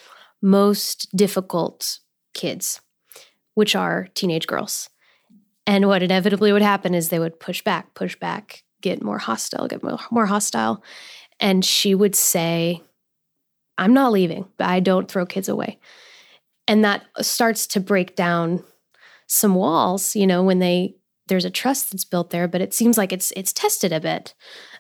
most 0.42 1.16
difficult 1.16 2.00
kids, 2.34 2.82
which 3.54 3.76
are 3.76 4.08
teenage 4.14 4.48
girls. 4.48 4.90
And 5.68 5.88
what 5.88 6.04
inevitably 6.04 6.52
would 6.52 6.62
happen 6.62 6.94
is 6.94 7.10
they 7.10 7.20
would 7.20 7.40
push 7.40 7.62
back, 7.62 7.94
push 7.94 8.16
back, 8.16 8.64
get 8.82 9.04
more 9.04 9.20
hostile, 9.20 9.68
get 9.68 9.84
more, 9.84 10.00
more 10.10 10.26
hostile. 10.26 10.84
And 11.40 11.64
she 11.64 11.96
would 11.96 12.16
say, 12.16 12.82
I'm 13.78 13.94
not 13.94 14.12
leaving. 14.12 14.48
I 14.60 14.80
don't 14.80 15.10
throw 15.10 15.26
kids 15.26 15.50
away. 15.50 15.80
And 16.68 16.84
that 16.84 17.04
starts 17.22 17.68
to 17.68 17.80
break 17.80 18.16
down 18.16 18.64
some 19.28 19.56
walls, 19.56 20.16
you 20.16 20.28
know, 20.28 20.44
when 20.44 20.60
they 20.60 20.96
there's 21.28 21.46
a 21.46 21.50
trust 21.50 21.92
that's 21.92 22.04
built 22.04 22.32
there, 22.32 22.48
but 22.48 22.60
it 22.60 22.74
seems 22.74 22.98
like 22.98 23.14
it's 23.14 23.32
it's 23.38 23.54
tested 23.54 23.94
a 23.94 24.02
bit. 24.02 24.34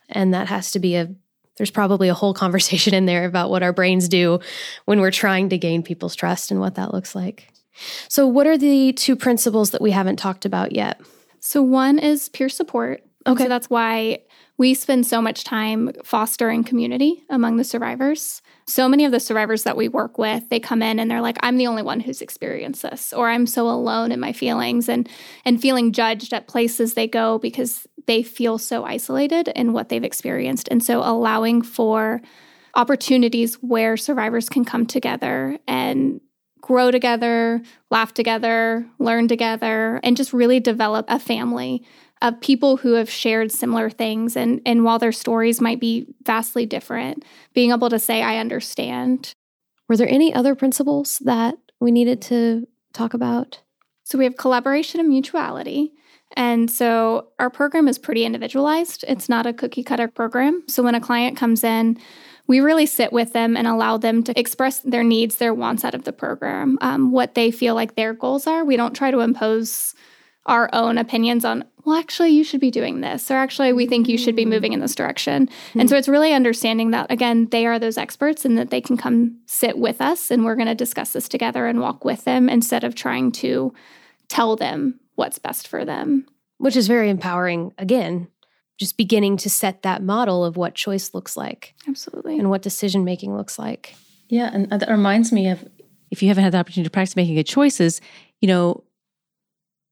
And 0.10 0.34
that 0.34 0.48
has 0.48 0.72
to 0.72 0.80
be 0.80 0.96
a 0.96 1.14
there's 1.62 1.70
probably 1.70 2.10
a 2.10 2.16
whole 2.16 2.34
conversation 2.34 2.96
in 2.96 3.06
there 3.06 3.24
about 3.24 3.52
what 3.52 3.62
our 3.62 3.72
brains 3.72 4.10
do 4.10 4.40
when 4.86 5.00
we're 5.00 5.12
trying 5.12 5.48
to 5.50 5.60
gain 5.60 5.84
people's 5.84 6.16
trust 6.16 6.50
and 6.50 6.60
what 6.60 6.74
that 6.74 6.92
looks 6.92 7.14
like. 7.14 7.50
So, 8.08 8.26
what 8.26 8.48
are 8.48 8.58
the 8.58 8.94
two 8.94 9.16
principles 9.16 9.70
that 9.70 9.82
we 9.82 9.92
haven't 9.92 10.16
talked 10.16 10.44
about 10.44 10.72
yet? 10.72 11.00
So, 11.40 11.62
one 11.62 12.00
is 12.00 12.30
peer 12.30 12.50
support. 12.50 13.04
Okay. 13.28 13.44
So, 13.44 13.50
that's 13.50 13.70
why 13.70 14.22
we 14.58 14.74
spend 14.74 15.06
so 15.06 15.22
much 15.22 15.44
time 15.44 15.92
fostering 16.04 16.64
community 16.64 17.24
among 17.30 17.58
the 17.58 17.64
survivors. 17.64 18.42
So 18.66 18.88
many 18.88 19.06
of 19.06 19.12
the 19.12 19.20
survivors 19.20 19.64
that 19.64 19.78
we 19.78 19.88
work 19.88 20.18
with, 20.18 20.50
they 20.50 20.60
come 20.60 20.82
in 20.82 21.00
and 21.00 21.10
they're 21.10 21.22
like, 21.22 21.38
I'm 21.42 21.58
the 21.58 21.68
only 21.68 21.82
one 21.84 22.00
who's 22.00 22.22
experienced 22.22 22.84
this, 22.84 23.12
or 23.12 23.30
I'm 23.30 23.48
so 23.48 23.68
alone 23.68 24.12
in 24.12 24.20
my 24.20 24.34
feelings 24.34 24.90
and 24.90 25.08
and 25.46 25.62
feeling 25.62 25.92
judged 25.92 26.34
at 26.34 26.48
places 26.48 26.96
they 26.96 27.08
go 27.08 27.38
because 27.38 27.88
they 28.08 28.24
feel 28.24 28.58
so 28.58 28.84
isolated 28.84 29.48
in 29.50 29.74
what 29.74 29.90
they've 29.90 30.04
experienced. 30.04 30.68
And 30.70 30.84
so 30.84 31.02
allowing 31.04 31.62
for 31.62 32.22
opportunities 32.76 33.56
where 33.56 33.98
survivors 33.98 34.50
can 34.50 34.66
come 34.66 34.86
together 34.86 35.58
and 35.68 36.22
grow 36.62 36.92
together, 36.92 37.62
laugh 37.90 38.14
together, 38.14 38.86
learn 39.00 39.28
together, 39.28 40.00
and 40.04 40.16
just 40.16 40.32
really 40.32 40.60
develop 40.60 41.06
a 41.10 41.20
family 41.20 41.84
of 42.22 42.40
people 42.40 42.78
who 42.78 42.94
have 42.94 43.10
shared 43.10 43.52
similar 43.52 43.90
things. 43.90 44.38
And, 44.38 44.62
and 44.66 44.84
while 44.84 45.00
their 45.00 45.12
stories 45.12 45.60
might 45.60 45.80
be 45.80 46.06
vastly 46.24 46.66
different, 46.66 47.26
being 47.54 47.72
able 47.72 47.90
to 47.90 48.00
say, 48.00 48.22
I 48.22 48.38
understand. 48.38 49.34
Were 49.90 49.98
there 49.98 50.08
any 50.08 50.34
other 50.34 50.56
principles 50.56 51.20
that 51.26 51.56
we 51.80 51.92
needed 51.92 52.22
to 52.24 52.68
talk 52.94 53.14
about? 53.14 53.60
So 54.04 54.18
we 54.18 54.24
have 54.24 54.38
collaboration 54.38 55.00
and 55.00 55.10
mutuality. 55.10 55.94
And 56.38 56.72
so 56.72 57.28
our 57.40 57.50
program 57.50 57.88
is 57.88 57.98
pretty 57.98 58.26
individualized. 58.26 59.04
It's 59.08 59.30
not 59.30 59.46
a 59.46 59.54
cookie 59.54 59.84
cutter 59.84 60.08
program. 60.08 60.64
So 60.68 60.84
when 60.84 60.96
a 60.96 61.02
client 61.02 61.38
comes 61.38 61.64
in, 61.64 61.98
we 62.48 62.60
really 62.60 62.86
sit 62.86 63.14
with 63.14 63.34
them 63.34 63.56
and 63.56 63.68
allow 63.68 63.98
them 63.98 64.24
to 64.24 64.40
express 64.40 64.80
their 64.80 65.04
needs, 65.04 65.36
their 65.36 65.54
wants 65.54 65.86
out 65.86 65.96
of 65.96 66.04
the 66.04 66.14
program, 66.14 66.78
um, 66.82 67.12
what 67.12 67.36
they 67.36 67.52
feel 67.52 67.76
like 67.76 67.96
their 67.96 68.14
goals 68.14 68.48
are. 68.48 68.66
We 68.66 68.78
don't 68.78 68.96
try 68.96 69.12
to 69.12 69.20
impose 69.20 69.94
our 70.48 70.70
own 70.74 70.98
opinions 70.98 71.46
on, 71.46 71.64
well, 71.86 71.98
actually, 71.98 72.32
you 72.32 72.44
should 72.44 72.60
be 72.60 72.72
doing 72.72 73.02
this, 73.02 73.30
or 73.30 73.36
actually, 73.36 73.74
we 73.74 73.86
think 73.86 74.08
you 74.08 74.18
should 74.18 74.36
be 74.36 74.46
moving 74.46 74.74
in 74.74 74.80
this 74.80 74.96
direction. 74.96 75.48
Mm-hmm. 75.48 75.80
And 75.80 75.90
so 75.90 75.96
it's 75.96 76.08
really 76.08 76.34
understanding 76.34 76.92
that, 76.92 77.12
again, 77.12 77.48
they 77.52 77.68
are 77.68 77.78
those 77.78 77.98
experts 77.98 78.44
and 78.44 78.58
that 78.58 78.72
they 78.72 78.82
can 78.82 78.98
come 78.98 79.38
sit 79.46 79.78
with 79.78 80.02
us 80.02 80.32
and 80.32 80.44
we're 80.44 80.56
going 80.56 80.68
to 80.68 80.76
discuss 80.76 81.14
this 81.14 81.30
together 81.30 81.68
and 81.68 81.80
walk 81.80 82.04
with 82.04 82.24
them 82.24 82.50
instead 82.50 82.84
of 82.84 82.96
trying 82.96 83.32
to 83.34 83.74
tell 84.30 84.56
them 84.56 85.00
what's 85.16 85.40
best 85.40 85.68
for 85.68 85.86
them. 85.86 86.26
Which 86.58 86.76
is 86.76 86.88
very 86.88 87.10
empowering, 87.10 87.74
again, 87.78 88.28
just 88.80 88.98
beginning 88.98 89.38
to 89.38 89.50
set 89.50 89.82
that 89.82 90.04
model 90.04 90.46
of 90.46 90.58
what 90.58 90.76
choice 90.76 91.14
looks 91.14 91.36
like. 91.36 91.74
Absolutely. 91.88 92.38
And 92.38 92.50
what 92.50 92.62
decision 92.62 93.04
making 93.04 93.36
looks 93.36 93.58
like. 93.58 93.96
Yeah. 94.28 94.50
And 94.54 94.70
that 94.70 94.90
reminds 94.90 95.32
me 95.32 95.50
of 95.50 95.68
if 96.12 96.22
you 96.22 96.28
haven't 96.28 96.44
had 96.44 96.54
the 96.54 96.58
opportunity 96.58 96.88
to 96.88 96.92
practice 96.92 97.16
making 97.16 97.36
good 97.36 97.48
choices, 97.48 98.00
you 98.42 98.48
know, 98.48 98.84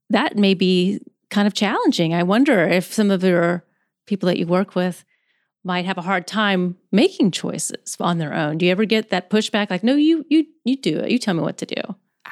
that 0.09 0.37
may 0.37 0.53
be 0.53 0.99
kind 1.29 1.47
of 1.47 1.53
challenging. 1.53 2.13
I 2.13 2.23
wonder 2.23 2.63
if 2.67 2.93
some 2.93 3.11
of 3.11 3.23
your 3.23 3.63
people 4.05 4.27
that 4.27 4.37
you 4.37 4.47
work 4.47 4.75
with 4.75 5.05
might 5.63 5.85
have 5.85 5.97
a 5.97 6.03
hard 6.03 6.25
time 6.25 6.77
making 6.91 7.31
choices 7.31 7.95
on 7.99 8.17
their 8.17 8.33
own. 8.33 8.57
Do 8.57 8.65
you 8.65 8.71
ever 8.71 8.85
get 8.85 9.09
that 9.09 9.29
pushback 9.29 9.69
like, 9.69 9.83
no, 9.83 9.95
you 9.95 10.25
you 10.29 10.45
you 10.63 10.77
do 10.77 10.99
it. 10.99 11.11
You 11.11 11.19
tell 11.19 11.33
me 11.33 11.41
what 11.41 11.57
to 11.57 11.65
do. 11.65 11.81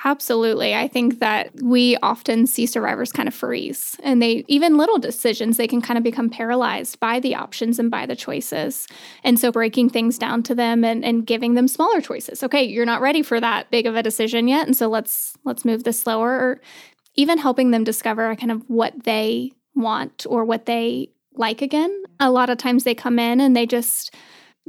Absolutely. 0.04 0.76
I 0.76 0.88
think 0.88 1.20
that 1.20 1.50
we 1.62 1.98
often 2.04 2.46
see 2.46 2.66
survivors 2.66 3.12
kind 3.12 3.28
of 3.28 3.34
freeze 3.34 3.96
and 4.04 4.22
they, 4.22 4.46
even 4.48 4.78
little 4.78 5.00
decisions, 5.00 5.58
they 5.58 5.68
can 5.68 5.82
kind 5.82 5.98
of 5.98 6.04
become 6.04 6.30
paralyzed 6.30 7.00
by 7.00 7.20
the 7.20 7.36
options 7.36 7.80
and 7.80 7.90
by 7.90 8.06
the 8.06 8.16
choices. 8.16 8.88
And 9.24 9.40
so 9.40 9.52
breaking 9.52 9.90
things 9.90 10.18
down 10.18 10.44
to 10.44 10.56
them 10.56 10.84
and, 10.84 11.04
and 11.04 11.26
giving 11.26 11.56
them 11.56 11.68
smaller 11.68 12.00
choices. 12.00 12.44
Okay, 12.44 12.64
you're 12.64 12.86
not 12.86 13.02
ready 13.02 13.24
for 13.24 13.40
that 13.40 13.72
big 13.72 13.86
of 13.86 13.96
a 13.96 14.04
decision 14.04 14.48
yet. 14.48 14.68
And 14.68 14.78
so 14.78 14.88
let's, 14.88 15.36
let's 15.46 15.66
move 15.66 15.84
this 15.84 16.00
slower 16.00 16.32
or 16.32 16.62
even 17.16 17.38
helping 17.38 17.72
them 17.72 17.84
discover 17.84 18.36
kind 18.36 18.52
of 18.52 18.64
what 18.70 19.04
they 19.04 19.52
want 19.74 20.26
or 20.30 20.46
what 20.46 20.66
they 20.68 21.10
like 21.34 21.62
again. 21.62 22.04
A 22.20 22.32
lot 22.32 22.50
of 22.50 22.58
times 22.58 22.84
they 22.84 22.96
come 22.96 23.18
in 23.18 23.42
and 23.42 23.56
they 23.56 23.66
just, 23.66 24.14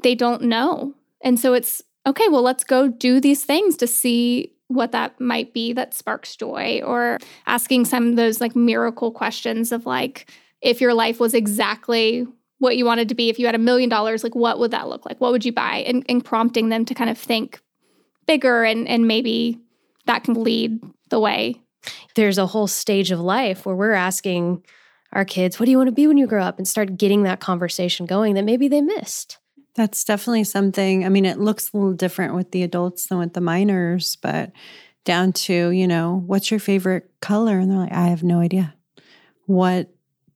they 0.02 0.14
don't 0.14 0.42
know. 0.42 0.94
And 1.20 1.38
so 1.38 1.52
it's, 1.52 1.82
okay, 2.06 2.28
well, 2.28 2.42
let's 2.42 2.64
go 2.64 2.88
do 2.88 3.20
these 3.20 3.44
things 3.44 3.76
to 3.78 3.86
see 3.86 4.52
what 4.68 4.92
that 4.92 5.18
might 5.20 5.52
be 5.52 5.72
that 5.72 5.94
sparks 5.94 6.36
joy 6.36 6.80
or 6.84 7.18
asking 7.46 7.86
some 7.86 8.08
of 8.08 8.16
those 8.16 8.40
like 8.40 8.54
miracle 8.54 9.10
questions 9.10 9.72
of 9.72 9.86
like 9.86 10.30
if 10.60 10.80
your 10.80 10.94
life 10.94 11.18
was 11.18 11.34
exactly 11.34 12.26
what 12.58 12.76
you 12.76 12.84
wanted 12.84 13.08
to 13.08 13.14
be 13.14 13.28
if 13.28 13.38
you 13.38 13.46
had 13.46 13.54
a 13.54 13.58
million 13.58 13.88
dollars 13.88 14.22
like 14.22 14.34
what 14.34 14.58
would 14.58 14.70
that 14.70 14.88
look 14.88 15.06
like? 15.06 15.20
What 15.20 15.32
would 15.32 15.44
you 15.44 15.52
buy? 15.52 15.78
And, 15.86 16.04
and 16.08 16.24
prompting 16.24 16.68
them 16.68 16.84
to 16.84 16.94
kind 16.94 17.10
of 17.10 17.18
think 17.18 17.60
bigger 18.26 18.62
and 18.64 18.86
and 18.86 19.08
maybe 19.08 19.58
that 20.06 20.24
can 20.24 20.42
lead 20.42 20.80
the 21.08 21.20
way. 21.20 21.60
There's 22.14 22.38
a 22.38 22.46
whole 22.46 22.66
stage 22.66 23.10
of 23.10 23.20
life 23.20 23.64
where 23.64 23.76
we're 23.76 23.92
asking 23.92 24.64
our 25.12 25.24
kids 25.24 25.58
what 25.58 25.64
do 25.64 25.70
you 25.70 25.78
want 25.78 25.88
to 25.88 25.92
be 25.92 26.06
when 26.06 26.18
you 26.18 26.26
grow 26.26 26.42
up? 26.42 26.58
and 26.58 26.68
start 26.68 26.98
getting 26.98 27.22
that 27.22 27.40
conversation 27.40 28.04
going 28.04 28.34
that 28.34 28.44
maybe 28.44 28.68
they 28.68 28.82
missed 28.82 29.38
that's 29.74 30.04
definitely 30.04 30.44
something. 30.44 31.04
I 31.04 31.08
mean, 31.08 31.24
it 31.24 31.38
looks 31.38 31.72
a 31.72 31.76
little 31.76 31.92
different 31.92 32.34
with 32.34 32.50
the 32.50 32.62
adults 32.62 33.06
than 33.06 33.18
with 33.18 33.34
the 33.34 33.40
minors, 33.40 34.16
but 34.16 34.52
down 35.04 35.32
to, 35.32 35.70
you 35.70 35.86
know, 35.86 36.22
what's 36.26 36.50
your 36.50 36.60
favorite 36.60 37.10
color? 37.20 37.58
And 37.58 37.70
they're 37.70 37.78
like, 37.78 37.92
I 37.92 38.08
have 38.08 38.22
no 38.22 38.40
idea. 38.40 38.74
What 39.46 39.88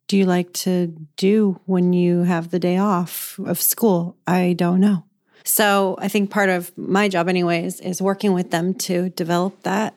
do 0.09 0.16
you 0.16 0.25
like 0.25 0.53
to 0.53 0.95
do 1.16 1.61
when 1.66 1.92
you 1.92 2.23
have 2.23 2.51
the 2.51 2.59
day 2.59 2.79
off 2.79 3.38
of 3.45 3.61
school? 3.61 4.16
I 4.27 4.55
don't 4.55 4.81
know. 4.81 5.05
So 5.45 5.97
I 5.99 6.09
think 6.09 6.31
part 6.31 6.49
of 6.49 6.77
my 6.79 7.09
job, 7.09 7.29
anyways, 7.29 7.81
is 7.81 8.01
working 8.01 8.33
with 8.33 8.51
them 8.51 8.75
to 8.75 9.09
develop 9.11 9.62
that 9.62 9.97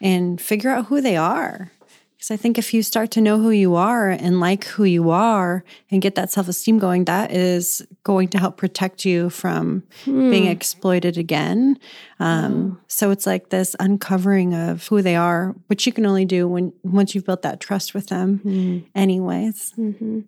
and 0.00 0.40
figure 0.40 0.70
out 0.70 0.86
who 0.86 1.00
they 1.00 1.16
are. 1.16 1.72
Because 2.22 2.30
I 2.30 2.36
think 2.36 2.56
if 2.56 2.72
you 2.72 2.84
start 2.84 3.10
to 3.12 3.20
know 3.20 3.40
who 3.40 3.50
you 3.50 3.74
are 3.74 4.08
and 4.08 4.38
like 4.38 4.62
who 4.66 4.84
you 4.84 5.10
are 5.10 5.64
and 5.90 6.00
get 6.00 6.14
that 6.14 6.30
self 6.30 6.46
esteem 6.46 6.78
going, 6.78 7.06
that 7.06 7.32
is 7.32 7.84
going 8.04 8.28
to 8.28 8.38
help 8.38 8.56
protect 8.56 9.04
you 9.04 9.28
from 9.28 9.82
hmm. 10.04 10.30
being 10.30 10.46
exploited 10.46 11.18
again. 11.18 11.80
Um, 12.20 12.52
hmm. 12.52 12.74
So 12.86 13.10
it's 13.10 13.26
like 13.26 13.48
this 13.48 13.74
uncovering 13.80 14.54
of 14.54 14.86
who 14.86 15.02
they 15.02 15.16
are, 15.16 15.56
which 15.66 15.84
you 15.84 15.92
can 15.92 16.06
only 16.06 16.24
do 16.24 16.46
when 16.46 16.72
once 16.84 17.12
you've 17.12 17.26
built 17.26 17.42
that 17.42 17.58
trust 17.58 17.92
with 17.92 18.06
them, 18.06 18.38
hmm. 18.38 18.78
anyways. 18.94 19.72
Mm-hmm. 19.76 20.20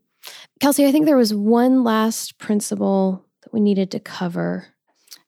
Kelsey, 0.58 0.86
I 0.86 0.90
think 0.90 1.06
there 1.06 1.16
was 1.16 1.32
one 1.32 1.84
last 1.84 2.38
principle 2.38 3.24
that 3.42 3.52
we 3.52 3.60
needed 3.60 3.92
to 3.92 4.00
cover. 4.00 4.66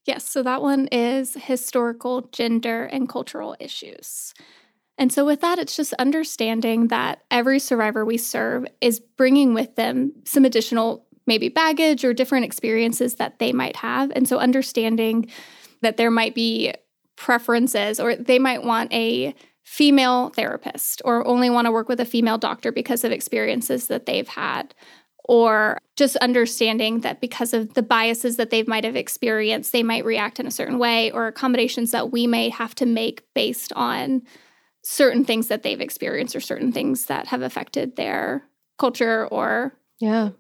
Yes, 0.05 0.29
so 0.29 0.43
that 0.43 0.63
one 0.63 0.89
is 0.89 1.35
historical, 1.35 2.23
gender, 2.33 2.87
and 2.87 3.09
cultural 3.09 3.55
issues. 3.61 4.35
And 4.99 5.13
so, 5.13 5.27
with 5.27 5.41
that, 5.43 5.59
it's 5.59 5.77
just 5.77 5.93
understanding 5.95 6.89
that 6.89 7.23
every 7.31 7.59
survivor 7.59 8.05
we 8.05 8.17
serve 8.17 8.67
is 8.81 9.01
bringing 9.01 9.53
with 9.53 9.77
them 9.77 10.13
some 10.25 10.45
additional 10.45 11.07
maybe 11.27 11.49
baggage 11.49 12.05
or 12.05 12.15
different 12.15 12.45
experiences 12.45 13.17
that 13.17 13.39
they 13.39 13.53
might 13.53 13.77
have. 13.77 14.13
And 14.15 14.29
so 14.29 14.39
understanding 14.39 15.31
that 15.83 15.97
there 15.97 16.11
might 16.11 16.35
be 16.35 16.73
preferences 17.17 17.99
or 17.99 18.15
they 18.15 18.39
might 18.39 18.63
want 18.63 18.93
a 18.93 19.35
female 19.63 20.31
therapist 20.31 21.03
or 21.05 21.27
only 21.27 21.51
want 21.51 21.67
to 21.67 21.73
work 21.73 21.89
with 21.89 22.01
a 22.01 22.05
female 22.05 22.39
doctor 22.39 22.71
because 22.71 23.03
of 23.03 23.11
experiences 23.11 23.89
that 23.89 24.07
they've 24.07 24.29
had 24.29 24.75
or 25.25 25.79
just 25.97 26.15
understanding 26.19 27.01
that 27.01 27.21
because 27.21 27.53
of 27.53 27.75
the 27.75 27.83
biases 27.83 28.37
that 28.37 28.51
they 28.51 28.63
might 28.63 28.85
have 28.85 28.95
experienced 28.95 29.73
they 29.73 29.83
might 29.83 30.05
react 30.05 30.39
in 30.39 30.47
a 30.47 30.53
certain 30.53 30.79
way 30.79 31.11
or 31.11 31.27
accommodations 31.27 31.91
that 31.91 32.13
we 32.13 32.29
may 32.29 32.49
have 32.49 32.77
to 32.77 32.87
make 32.87 33.25
based 33.35 33.73
on 33.73 34.23
certain 34.89 35.25
things 35.25 35.49
that 35.49 35.65
they've 35.65 35.81
experienced 35.81 36.37
or 36.37 36.41
certain 36.41 36.71
things 36.71 37.07
that 37.07 37.27
have 37.27 37.43
affected 37.43 37.97
their 37.97 38.45
culture 38.79 39.27
or 39.27 39.77
Yeah. 39.99 40.31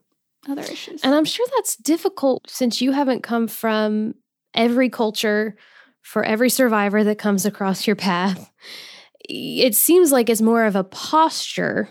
other 0.48 0.62
issues. 0.62 1.02
And 1.02 1.16
I'm 1.16 1.24
sure 1.24 1.44
that's 1.56 1.74
difficult 1.74 2.48
since 2.48 2.80
you 2.80 2.92
haven't 2.92 3.24
come 3.24 3.48
from 3.48 4.14
every 4.54 4.88
culture 4.88 5.56
for 6.00 6.22
every 6.22 6.48
survivor 6.48 7.02
that 7.02 7.18
comes 7.18 7.44
across 7.44 7.88
your 7.88 7.96
path. 7.96 8.52
It 9.28 9.74
seems 9.74 10.12
like 10.12 10.30
it's 10.30 10.40
more 10.40 10.64
of 10.64 10.76
a 10.76 10.84
posture 10.84 11.88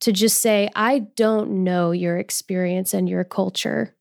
to 0.00 0.12
just 0.12 0.42
say, 0.42 0.68
I 0.76 0.98
don't 0.98 1.64
know 1.64 1.92
your 1.92 2.18
experience 2.18 2.92
and 2.92 3.08
your 3.08 3.24
culture. 3.24 3.96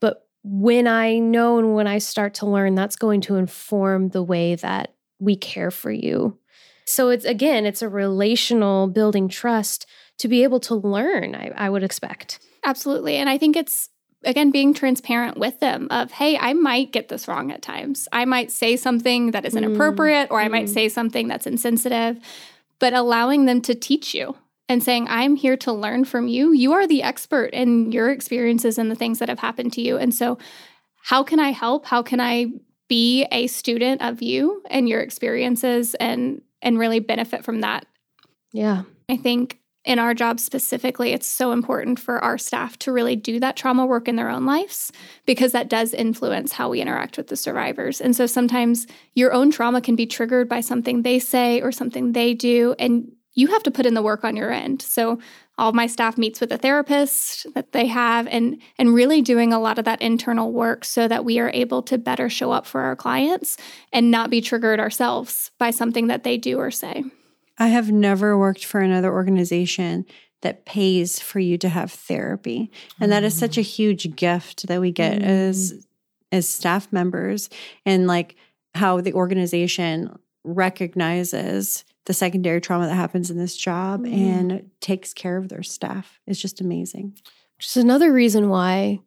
But 0.00 0.28
when 0.44 0.86
I 0.86 1.18
know 1.18 1.58
and 1.58 1.74
when 1.74 1.88
I 1.88 1.98
start 1.98 2.34
to 2.34 2.46
learn, 2.46 2.76
that's 2.76 2.94
going 2.94 3.22
to 3.22 3.34
inform 3.34 4.10
the 4.10 4.22
way 4.22 4.54
that 4.54 4.94
we 5.18 5.34
care 5.34 5.72
for 5.72 5.90
you. 5.90 6.38
So 6.86 7.08
it's 7.10 7.24
again, 7.24 7.66
it's 7.66 7.82
a 7.82 7.88
relational 7.88 8.86
building 8.86 9.28
trust 9.28 9.86
to 10.18 10.28
be 10.28 10.42
able 10.42 10.60
to 10.60 10.74
learn, 10.74 11.34
I, 11.34 11.52
I 11.54 11.68
would 11.68 11.82
expect. 11.82 12.38
Absolutely. 12.64 13.16
And 13.16 13.28
I 13.28 13.38
think 13.38 13.56
it's 13.56 13.90
again 14.24 14.50
being 14.50 14.74
transparent 14.74 15.38
with 15.38 15.60
them 15.60 15.86
of 15.90 16.10
hey 16.10 16.36
i 16.38 16.52
might 16.52 16.90
get 16.90 17.08
this 17.08 17.28
wrong 17.28 17.52
at 17.52 17.62
times 17.62 18.08
i 18.12 18.24
might 18.24 18.50
say 18.50 18.76
something 18.76 19.30
that 19.30 19.44
is 19.44 19.54
Mm, 19.54 19.58
inappropriate 19.58 20.28
or 20.30 20.40
i 20.40 20.48
might 20.48 20.66
mm. 20.66 20.74
say 20.74 20.88
something 20.88 21.28
that's 21.28 21.46
insensitive 21.46 22.18
but 22.78 22.92
allowing 22.92 23.44
them 23.44 23.60
to 23.62 23.74
teach 23.74 24.14
you 24.14 24.36
and 24.68 24.82
saying 24.82 25.06
i'm 25.08 25.36
here 25.36 25.56
to 25.58 25.72
learn 25.72 26.04
from 26.04 26.28
you 26.28 26.52
you 26.52 26.72
are 26.72 26.86
the 26.86 27.02
expert 27.02 27.50
in 27.52 27.92
your 27.92 28.10
experiences 28.10 28.78
and 28.78 28.90
the 28.90 28.96
things 28.96 29.18
that 29.18 29.28
have 29.28 29.40
happened 29.40 29.72
to 29.74 29.82
you 29.82 29.96
and 29.96 30.14
so 30.14 30.38
how 31.04 31.22
can 31.22 31.38
i 31.38 31.50
help 31.50 31.86
how 31.86 32.02
can 32.02 32.20
i 32.20 32.46
be 32.88 33.26
a 33.32 33.46
student 33.48 34.00
of 34.00 34.22
you 34.22 34.62
and 34.70 34.88
your 34.88 35.00
experiences 35.00 35.94
and 35.96 36.40
and 36.62 36.78
really 36.78 37.00
benefit 37.00 37.44
from 37.44 37.60
that 37.60 37.86
Yeah. 38.52 38.82
I 39.08 39.16
think 39.16 39.60
in 39.84 40.00
our 40.00 40.14
job 40.14 40.40
specifically, 40.40 41.12
it's 41.12 41.28
so 41.28 41.52
important 41.52 42.00
for 42.00 42.18
our 42.18 42.36
staff 42.36 42.76
to 42.80 42.92
really 42.92 43.14
do 43.14 43.38
that 43.38 43.56
trauma 43.56 43.86
work 43.86 44.08
in 44.08 44.16
their 44.16 44.28
own 44.28 44.44
lives 44.44 44.90
because 45.26 45.52
that 45.52 45.68
does 45.68 45.94
influence 45.94 46.52
how 46.52 46.68
we 46.68 46.80
interact 46.80 47.16
with 47.16 47.28
the 47.28 47.36
survivors. 47.36 48.00
And 48.00 48.16
so 48.16 48.26
sometimes 48.26 48.88
your 49.14 49.32
own 49.32 49.52
trauma 49.52 49.80
can 49.80 49.94
be 49.94 50.04
triggered 50.06 50.48
by 50.48 50.60
something 50.60 51.02
they 51.02 51.20
say 51.20 51.60
or 51.60 51.70
something 51.70 52.12
they 52.12 52.34
do, 52.34 52.74
and 52.80 53.12
you 53.36 53.48
have 53.48 53.62
to 53.62 53.70
put 53.70 53.86
in 53.86 53.94
the 53.94 54.02
work 54.02 54.24
on 54.24 54.34
your 54.34 54.50
end. 54.50 54.82
So 54.82 55.20
all 55.58 55.72
my 55.72 55.86
staff 55.86 56.18
meets 56.18 56.40
with 56.40 56.50
a 56.50 56.58
therapist 56.58 57.46
that 57.54 57.72
they 57.72 57.86
have 57.86 58.26
and 58.26 58.60
and 58.78 58.94
really 58.94 59.22
doing 59.22 59.52
a 59.52 59.60
lot 59.60 59.78
of 59.78 59.84
that 59.84 60.02
internal 60.02 60.52
work 60.52 60.84
so 60.84 61.06
that 61.06 61.24
we 61.24 61.38
are 61.38 61.50
able 61.50 61.82
to 61.82 61.98
better 61.98 62.28
show 62.28 62.50
up 62.50 62.66
for 62.66 62.80
our 62.80 62.96
clients 62.96 63.56
and 63.92 64.10
not 64.10 64.30
be 64.30 64.40
triggered 64.40 64.80
ourselves 64.80 65.52
by 65.58 65.70
something 65.70 66.08
that 66.08 66.24
they 66.24 66.36
do 66.36 66.58
or 66.58 66.70
say. 66.70 67.04
I 67.58 67.68
have 67.68 67.92
never 67.92 68.36
worked 68.36 68.64
for 68.64 68.80
another 68.80 69.12
organization 69.12 70.04
that 70.42 70.66
pays 70.66 71.18
for 71.18 71.38
you 71.40 71.56
to 71.58 71.68
have 71.68 71.90
therapy. 71.90 72.70
And 73.00 73.10
that 73.12 73.24
is 73.24 73.34
mm. 73.34 73.40
such 73.40 73.56
a 73.56 73.62
huge 73.62 74.14
gift 74.16 74.66
that 74.68 74.80
we 74.80 74.92
get 74.92 75.20
mm. 75.20 75.24
as 75.24 75.86
as 76.32 76.48
staff 76.48 76.92
members 76.92 77.48
and 77.84 78.06
like 78.06 78.34
how 78.74 79.00
the 79.00 79.12
organization 79.12 80.18
recognizes 80.44 81.84
the 82.06 82.14
secondary 82.14 82.60
trauma 82.60 82.86
that 82.86 82.94
happens 82.94 83.30
in 83.30 83.36
this 83.38 83.56
job 83.56 84.04
Mm. 84.04 84.12
and 84.12 84.70
takes 84.80 85.12
care 85.12 85.36
of 85.36 85.48
their 85.48 85.62
staff. 85.62 86.20
It's 86.26 86.40
just 86.40 86.60
amazing. 86.60 87.14
Which 87.56 87.66
is 87.68 87.76
another 87.76 88.12
reason 88.12 88.48
why 88.48 89.00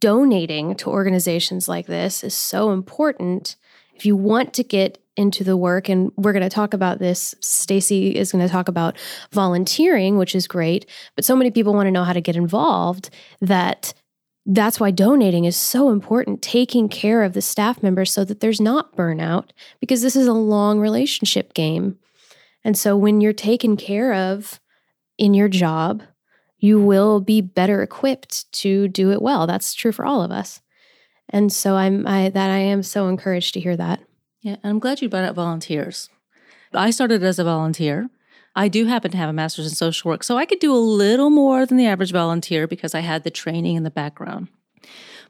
donating 0.00 0.74
to 0.76 0.90
organizations 0.90 1.68
like 1.68 1.86
this 1.86 2.24
is 2.24 2.34
so 2.34 2.72
important. 2.72 3.56
If 3.94 4.06
you 4.06 4.16
want 4.16 4.52
to 4.54 4.64
get 4.64 4.98
into 5.16 5.44
the 5.44 5.56
work, 5.56 5.88
and 5.88 6.12
we're 6.16 6.32
going 6.34 6.42
to 6.42 6.48
talk 6.50 6.74
about 6.74 6.98
this, 6.98 7.34
Stacy 7.40 8.14
is 8.14 8.32
going 8.32 8.44
to 8.46 8.52
talk 8.52 8.68
about 8.68 8.98
volunteering, 9.32 10.18
which 10.18 10.34
is 10.34 10.46
great, 10.46 10.84
but 11.14 11.24
so 11.24 11.34
many 11.34 11.50
people 11.50 11.72
want 11.72 11.86
to 11.86 11.90
know 11.90 12.04
how 12.04 12.12
to 12.12 12.20
get 12.20 12.36
involved 12.36 13.08
that 13.40 13.94
that's 14.46 14.78
why 14.78 14.92
donating 14.92 15.44
is 15.44 15.56
so 15.56 15.90
important, 15.90 16.40
taking 16.40 16.88
care 16.88 17.24
of 17.24 17.32
the 17.32 17.42
staff 17.42 17.82
members 17.82 18.12
so 18.12 18.24
that 18.24 18.40
there's 18.40 18.60
not 18.60 18.96
burnout, 18.96 19.50
because 19.80 20.02
this 20.02 20.16
is 20.16 20.26
a 20.26 20.32
long 20.32 20.78
relationship 20.78 21.52
game. 21.52 21.98
And 22.64 22.78
so 22.78 22.96
when 22.96 23.20
you're 23.20 23.32
taken 23.32 23.76
care 23.76 24.14
of 24.14 24.60
in 25.18 25.34
your 25.34 25.48
job, 25.48 26.02
you 26.58 26.80
will 26.80 27.20
be 27.20 27.40
better 27.40 27.82
equipped 27.82 28.50
to 28.52 28.88
do 28.88 29.10
it 29.10 29.20
well. 29.20 29.46
That's 29.46 29.74
true 29.74 29.92
for 29.92 30.04
all 30.04 30.22
of 30.22 30.30
us. 30.30 30.62
And 31.28 31.52
so 31.52 31.74
I'm 31.74 32.06
I 32.06 32.28
that 32.30 32.50
I 32.50 32.58
am 32.58 32.82
so 32.82 33.08
encouraged 33.08 33.54
to 33.54 33.60
hear 33.60 33.76
that. 33.76 34.00
Yeah, 34.42 34.56
and 34.62 34.70
I'm 34.70 34.78
glad 34.78 35.02
you 35.02 35.08
brought 35.08 35.24
up 35.24 35.34
volunteers. 35.34 36.08
I 36.72 36.90
started 36.90 37.22
as 37.24 37.38
a 37.38 37.44
volunteer. 37.44 38.08
I 38.56 38.68
do 38.68 38.86
happen 38.86 39.10
to 39.10 39.18
have 39.18 39.28
a 39.28 39.34
master's 39.34 39.66
in 39.66 39.74
social 39.74 40.10
work, 40.10 40.24
so 40.24 40.38
I 40.38 40.46
could 40.46 40.60
do 40.60 40.74
a 40.74 40.78
little 40.78 41.28
more 41.28 41.66
than 41.66 41.76
the 41.76 41.86
average 41.86 42.10
volunteer 42.10 42.66
because 42.66 42.94
I 42.94 43.00
had 43.00 43.22
the 43.22 43.30
training 43.30 43.76
and 43.76 43.84
the 43.84 43.90
background. 43.90 44.48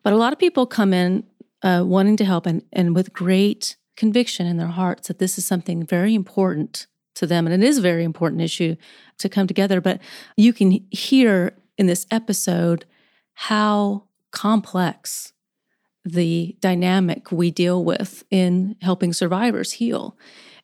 But 0.04 0.12
a 0.12 0.16
lot 0.16 0.32
of 0.32 0.38
people 0.38 0.64
come 0.64 0.94
in 0.94 1.24
uh, 1.62 1.82
wanting 1.84 2.16
to 2.18 2.24
help 2.24 2.46
and, 2.46 2.62
and 2.72 2.94
with 2.94 3.12
great 3.12 3.76
conviction 3.96 4.46
in 4.46 4.58
their 4.58 4.68
hearts 4.68 5.08
that 5.08 5.18
this 5.18 5.38
is 5.38 5.44
something 5.44 5.84
very 5.84 6.14
important 6.14 6.86
to 7.16 7.26
them. 7.26 7.46
And 7.46 7.62
it 7.62 7.66
is 7.66 7.78
a 7.78 7.82
very 7.82 8.04
important 8.04 8.42
issue 8.42 8.76
to 9.18 9.28
come 9.28 9.46
together. 9.46 9.80
But 9.80 10.00
you 10.36 10.52
can 10.52 10.86
hear 10.90 11.56
in 11.76 11.86
this 11.86 12.06
episode 12.10 12.84
how 13.34 14.04
complex 14.30 15.32
the 16.04 16.56
dynamic 16.60 17.32
we 17.32 17.50
deal 17.50 17.84
with 17.84 18.22
in 18.30 18.76
helping 18.82 19.12
survivors 19.12 19.72
heal. 19.72 20.16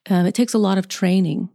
Um, 0.09 0.27
it 0.27 0.35
takes 0.35 0.55
a 0.55 0.59
lot 0.59 0.79
of 0.79 0.87
training 0.87 1.49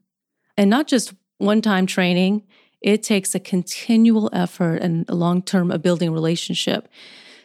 and 0.58 0.70
not 0.70 0.88
just 0.88 1.14
one 1.38 1.62
time 1.62 1.86
training, 1.86 2.44
it 2.82 3.04
takes 3.04 3.34
a 3.36 3.40
continual 3.40 4.30
effort 4.34 4.78
and 4.78 5.06
a 5.10 5.16
long 5.16 5.42
term 5.42 5.72
of 5.72 5.82
building 5.82 6.12
relationship. 6.12 6.88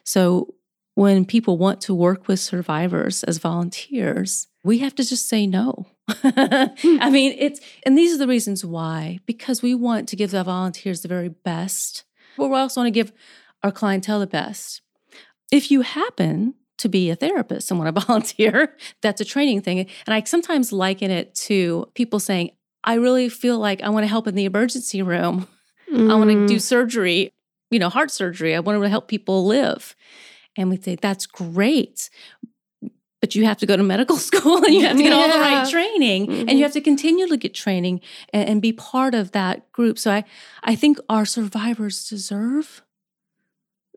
So 0.04 0.54
when 0.94 1.24
people 1.24 1.56
want 1.56 1.80
to 1.82 1.94
work 1.94 2.28
with 2.28 2.40
survivors 2.40 3.24
as 3.24 3.38
volunteers, 3.38 4.48
we 4.64 4.78
have 4.78 4.94
to 4.96 5.04
just 5.04 5.28
say 5.28 5.46
no. 5.46 5.86
Hmm. 6.08 6.28
I 7.00 7.10
mean, 7.10 7.34
it's, 7.38 7.60
and 7.84 7.96
these 7.96 8.14
are 8.14 8.18
the 8.18 8.26
reasons 8.26 8.64
why, 8.64 9.20
because 9.26 9.62
we 9.62 9.74
want 9.74 10.08
to 10.08 10.16
give 10.16 10.30
the 10.30 10.44
volunteers 10.44 11.00
the 11.00 11.08
very 11.08 11.28
best, 11.28 12.04
but 12.36 12.48
we 12.48 12.56
also 12.56 12.80
want 12.80 12.88
to 12.88 12.90
give 12.92 13.12
our 13.62 13.72
clientele 13.72 14.20
the 14.20 14.26
best. 14.26 14.82
If 15.50 15.70
you 15.70 15.82
happen 15.82 16.54
to 16.78 16.88
be 16.88 17.10
a 17.10 17.16
therapist 17.16 17.70
and 17.70 17.78
want 17.78 17.94
to 17.94 18.00
volunteer, 18.06 18.76
that's 19.00 19.20
a 19.20 19.24
training 19.24 19.62
thing. 19.62 19.80
And 20.06 20.14
I 20.14 20.22
sometimes 20.24 20.72
liken 20.72 21.10
it 21.10 21.34
to 21.46 21.86
people 21.94 22.20
saying, 22.20 22.50
I 22.84 22.94
really 22.94 23.28
feel 23.28 23.58
like 23.58 23.82
I 23.82 23.88
want 23.90 24.04
to 24.04 24.08
help 24.08 24.26
in 24.26 24.34
the 24.34 24.44
emergency 24.44 25.02
room. 25.02 25.46
I 25.94 26.14
want 26.16 26.30
to 26.30 26.46
do 26.46 26.58
surgery, 26.58 27.32
you 27.70 27.78
know, 27.78 27.88
heart 27.90 28.10
surgery. 28.10 28.54
I 28.56 28.60
want 28.60 28.82
to 28.82 28.88
help 28.88 29.08
people 29.08 29.44
live. 29.46 29.94
And 30.56 30.70
we 30.70 30.76
say, 30.80 30.96
that's 30.96 31.26
great. 31.26 32.08
But 33.20 33.34
you 33.36 33.44
have 33.44 33.58
to 33.58 33.66
go 33.66 33.76
to 33.76 33.82
medical 33.82 34.16
school 34.28 34.64
and 34.64 34.74
you 34.74 34.80
have 34.82 34.96
to 34.96 35.02
get 35.02 35.12
all 35.12 35.28
the 35.28 35.38
right 35.38 35.68
training 35.70 36.28
and 36.28 36.48
Mhm. 36.48 36.56
you 36.56 36.62
have 36.64 36.72
to 36.72 36.80
continually 36.80 37.36
get 37.36 37.54
training 37.54 38.00
and, 38.32 38.48
and 38.48 38.62
be 38.62 38.72
part 38.72 39.14
of 39.14 39.30
that 39.32 39.70
group. 39.70 39.98
So 39.98 40.10
I, 40.10 40.24
I 40.64 40.74
think 40.74 40.98
our 41.08 41.24
survivors 41.24 42.08
deserve 42.08 42.82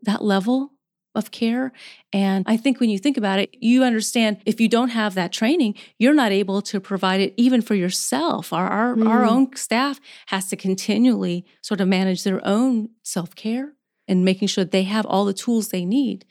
that 0.02 0.22
level 0.22 0.72
of 1.16 1.30
care. 1.30 1.72
And 2.12 2.44
I 2.46 2.56
think 2.56 2.78
when 2.80 2.90
you 2.90 2.98
think 2.98 3.16
about 3.16 3.38
it, 3.38 3.50
you 3.60 3.82
understand 3.82 4.38
if 4.46 4.60
you 4.60 4.68
don't 4.68 4.90
have 4.90 5.14
that 5.14 5.32
training, 5.32 5.74
you're 5.98 6.14
not 6.14 6.30
able 6.32 6.62
to 6.62 6.80
provide 6.80 7.20
it 7.20 7.34
even 7.36 7.60
for 7.62 7.74
yourself. 7.74 8.52
Our 8.52 8.68
our, 8.68 8.90
our 9.08 9.22
Mm. 9.24 9.30
own 9.32 9.56
staff 9.56 9.98
has 10.26 10.48
to 10.50 10.56
continually 10.56 11.44
sort 11.62 11.80
of 11.80 11.88
manage 11.88 12.22
their 12.24 12.40
own 12.46 12.90
self-care 13.02 13.72
and 14.08 14.24
making 14.24 14.48
sure 14.48 14.64
they 14.64 14.84
have 14.84 15.04
all 15.06 15.24
the 15.24 15.34
tools 15.44 15.68
they 15.68 15.84
need. 15.84 16.24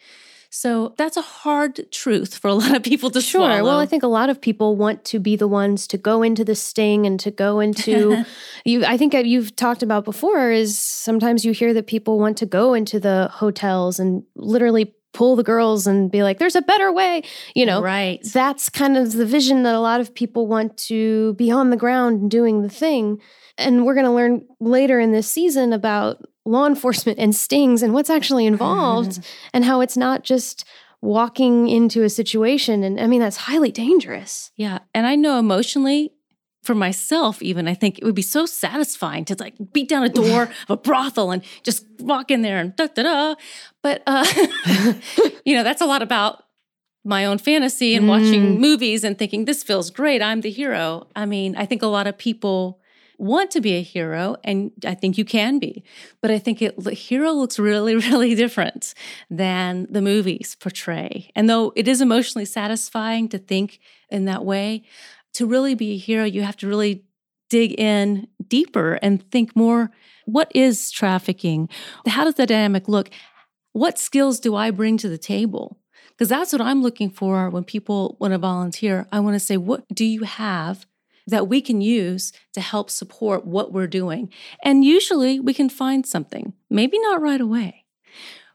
So 0.58 0.94
that's 0.98 1.18
a 1.18 1.22
hard 1.22 1.92
truth 1.92 2.38
for 2.38 2.48
a 2.48 2.54
lot 2.54 2.74
of 2.74 2.82
people 2.82 3.10
to 3.12 3.20
Sure. 3.20 3.42
swallow. 3.42 3.64
Well, 3.66 3.80
I 3.80 3.86
think 3.86 4.04
a 4.04 4.08
lot 4.08 4.30
of 4.30 4.40
people 4.40 4.78
want 4.78 5.04
to 5.06 5.20
be 5.20 5.36
the 5.36 5.50
ones 5.50 5.86
to 5.88 5.98
go 5.98 6.24
into 6.24 6.46
the 6.46 6.56
sting 6.56 7.06
and 7.06 7.20
to 7.20 7.30
go 7.30 7.60
into 7.60 8.24
you. 8.66 8.86
I 8.86 8.96
think 8.96 9.14
you've 9.14 9.58
talked 9.58 9.84
about 9.84 10.06
before 10.06 10.52
is 10.52 10.80
sometimes 10.80 11.44
you 11.44 11.52
hear 11.52 11.74
that 11.74 11.88
people 11.88 12.20
want 12.20 12.38
to 12.38 12.46
go 12.46 12.74
into 12.74 13.02
the 13.02 13.30
hotels 13.34 14.00
and 14.00 14.24
literally 14.38 14.96
pull 15.12 15.36
the 15.36 15.44
girls 15.44 15.88
and 15.88 16.10
be 16.10 16.24
like, 16.24 16.40
"There's 16.40 16.56
a 16.56 16.62
better 16.62 16.90
way," 16.92 17.24
you 17.54 17.66
know. 17.66 17.82
right. 17.82 18.20
That's 18.34 18.70
kind 18.70 18.96
of 18.96 19.12
the 19.12 19.26
vision 19.26 19.64
that 19.64 19.76
a 19.76 19.80
lot 19.80 20.00
of 20.00 20.16
people 20.16 20.48
want 20.48 20.78
to 20.88 21.34
be 21.34 21.52
on 21.52 21.70
the 21.70 21.78
ground 21.78 22.22
and 22.22 22.32
doing 22.32 22.62
the 22.62 22.70
thing. 22.70 23.20
And 23.58 23.86
we're 23.86 23.94
going 23.94 24.06
to 24.06 24.12
learn 24.12 24.46
later 24.62 25.02
in 25.02 25.12
this 25.12 25.30
season 25.30 25.74
about 25.74 26.22
law 26.46 26.68
enforcement 26.68 27.20
and 27.20 27.36
stings 27.36 27.82
and 27.82 27.94
what's 27.94 28.10
actually 28.10 28.46
involved 28.54 29.20
and 29.54 29.66
how 29.66 29.82
it's 29.82 29.98
not 29.98 30.24
just 30.24 30.66
walking 31.02 31.68
into 31.68 32.04
a 32.04 32.10
situation. 32.10 32.84
And 32.84 33.00
I 33.00 33.08
mean, 33.08 33.20
that's 33.20 33.38
highly 33.38 33.72
dangerous. 33.72 34.52
Yeah. 34.56 34.80
And 34.94 35.06
I 35.06 35.16
know 35.16 35.38
emotionally, 35.40 36.12
for 36.64 36.74
myself, 36.74 37.44
even, 37.44 37.68
I 37.68 37.76
think 37.76 38.00
it 38.00 38.04
would 38.04 38.16
be 38.16 38.24
so 38.24 38.48
satisfying 38.48 39.24
to 39.26 39.36
like 39.40 39.54
beat 39.72 39.88
down 39.88 40.04
a 40.04 40.10
door 40.10 40.44
of 40.68 40.70
a 40.70 40.78
brothel 40.78 41.30
and 41.30 41.44
just 41.62 41.86
walk 42.00 42.32
in 42.32 42.42
there 42.42 42.58
and 42.58 42.76
da 42.76 42.88
da 42.88 43.04
da. 43.04 43.36
But, 43.84 44.02
uh, 44.08 44.26
you 45.46 45.56
know, 45.56 45.64
that's 45.64 45.82
a 45.82 45.86
lot 45.86 46.02
about 46.02 46.44
my 47.04 47.26
own 47.26 47.38
fantasy 47.38 47.94
and 47.94 48.08
watching 48.08 48.60
movies 48.60 49.04
and 49.04 49.16
thinking, 49.16 49.46
this 49.46 49.62
feels 49.62 49.92
great. 49.92 50.24
I'm 50.24 50.42
the 50.42 50.50
hero. 50.50 51.08
I 51.16 51.28
mean, 51.28 51.56
I 51.56 51.68
think 51.68 51.84
a 51.84 51.88
lot 51.88 52.08
of 52.08 52.18
people 52.18 52.80
want 53.18 53.52
to 53.52 53.62
be 53.62 53.74
a 53.76 53.82
hero, 53.82 54.36
and 54.44 54.72
I 54.86 54.94
think 54.94 55.18
you 55.18 55.26
can 55.26 55.60
be. 55.60 55.84
But 56.22 56.32
I 56.32 56.40
think 56.40 56.62
it, 56.62 56.78
the 56.82 56.94
hero 56.94 57.32
looks 57.32 57.60
really, 57.60 57.96
really 58.12 58.36
different 58.36 58.94
than 59.30 59.88
the 59.90 60.02
movies 60.02 60.56
portray. 60.60 61.32
And 61.36 61.50
though 61.50 61.74
it 61.76 61.88
is 61.88 62.02
emotionally 62.02 62.46
satisfying 62.46 63.30
to 63.30 63.38
think 63.38 63.80
in 64.10 64.26
that 64.26 64.46
way, 64.46 64.84
to 65.34 65.46
really 65.46 65.76
be 65.76 65.94
a 65.94 65.98
hero, 65.98 66.24
you 66.24 66.44
have 66.44 66.58
to 66.58 66.68
really 66.68 67.04
dig 67.50 67.80
in 67.80 68.28
deeper 68.48 69.00
and 69.02 69.30
think 69.32 69.56
more 69.56 69.92
what 70.26 70.52
is 70.56 70.90
trafficking? 70.92 71.70
How 72.08 72.24
does 72.24 72.36
the 72.36 72.46
dynamic 72.46 72.88
look? 72.88 73.10
What 73.74 74.00
skills 74.00 74.40
do 74.40 74.56
I 74.56 74.72
bring 74.72 74.98
to 74.98 75.10
the 75.10 75.18
table? 75.18 75.80
Because 76.10 76.30
that's 76.30 76.54
what 76.54 76.62
I'm 76.62 76.82
looking 76.82 77.10
for 77.10 77.50
when 77.50 77.64
people 77.64 78.18
want 78.20 78.32
to 78.32 78.38
volunteer. 78.38 79.06
I 79.12 79.20
want 79.20 79.36
to 79.36 79.40
say, 79.40 79.58
what 79.58 79.84
do 79.94 80.06
you 80.06 80.24
have 80.24 80.86
that 81.28 81.48
we 81.48 81.62
can 81.62 81.82
use 81.82 82.32
to 82.54 82.62
help 82.62 82.90
support 82.90 83.46
what 83.46 83.72
we're 83.74 83.88
doing? 83.88 84.30
And 84.64 84.84
usually 84.84 85.40
we 85.40 85.54
can 85.54 85.70
find 85.70 86.06
something, 86.06 86.54
maybe 86.70 87.00
not 87.00 87.22
right 87.22 87.42
away. 87.42 87.86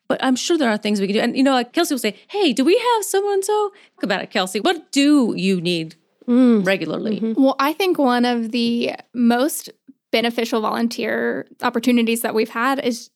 But 0.09 0.22
I'm 0.24 0.35
sure 0.37 0.59
there 0.59 0.70
are 0.70 0.76
things 0.78 1.00
we 1.00 1.06
can 1.06 1.14
do. 1.14 1.20
And, 1.20 1.37
you 1.37 1.42
know, 1.42 1.52
like 1.52 1.72
Kelsey 1.72 1.94
will 1.94 2.00
say, 2.00 2.16
Hey, 2.28 2.52
do 2.52 2.64
we 2.64 2.76
have 2.76 3.04
so 3.04 3.33
and 3.33 3.44
so? 3.44 3.70
Think 3.94 4.02
about 4.02 4.22
it, 4.22 4.30
Kelsey. 4.30 4.59
What 4.61 4.90
do 4.92 5.35
you 5.37 5.61
need 5.61 5.94
regularly? 6.26 7.35
Well, 7.37 7.56
I 7.59 7.72
think 7.72 7.98
one 7.98 8.24
of 8.24 8.50
the 8.52 8.92
most 9.14 9.70
beneficial 10.12 10.61
volunteer 10.61 11.46
opportunities 11.62 12.22
that 12.22 12.35
we've 12.35 12.50
had 12.50 12.78
is 12.85 13.11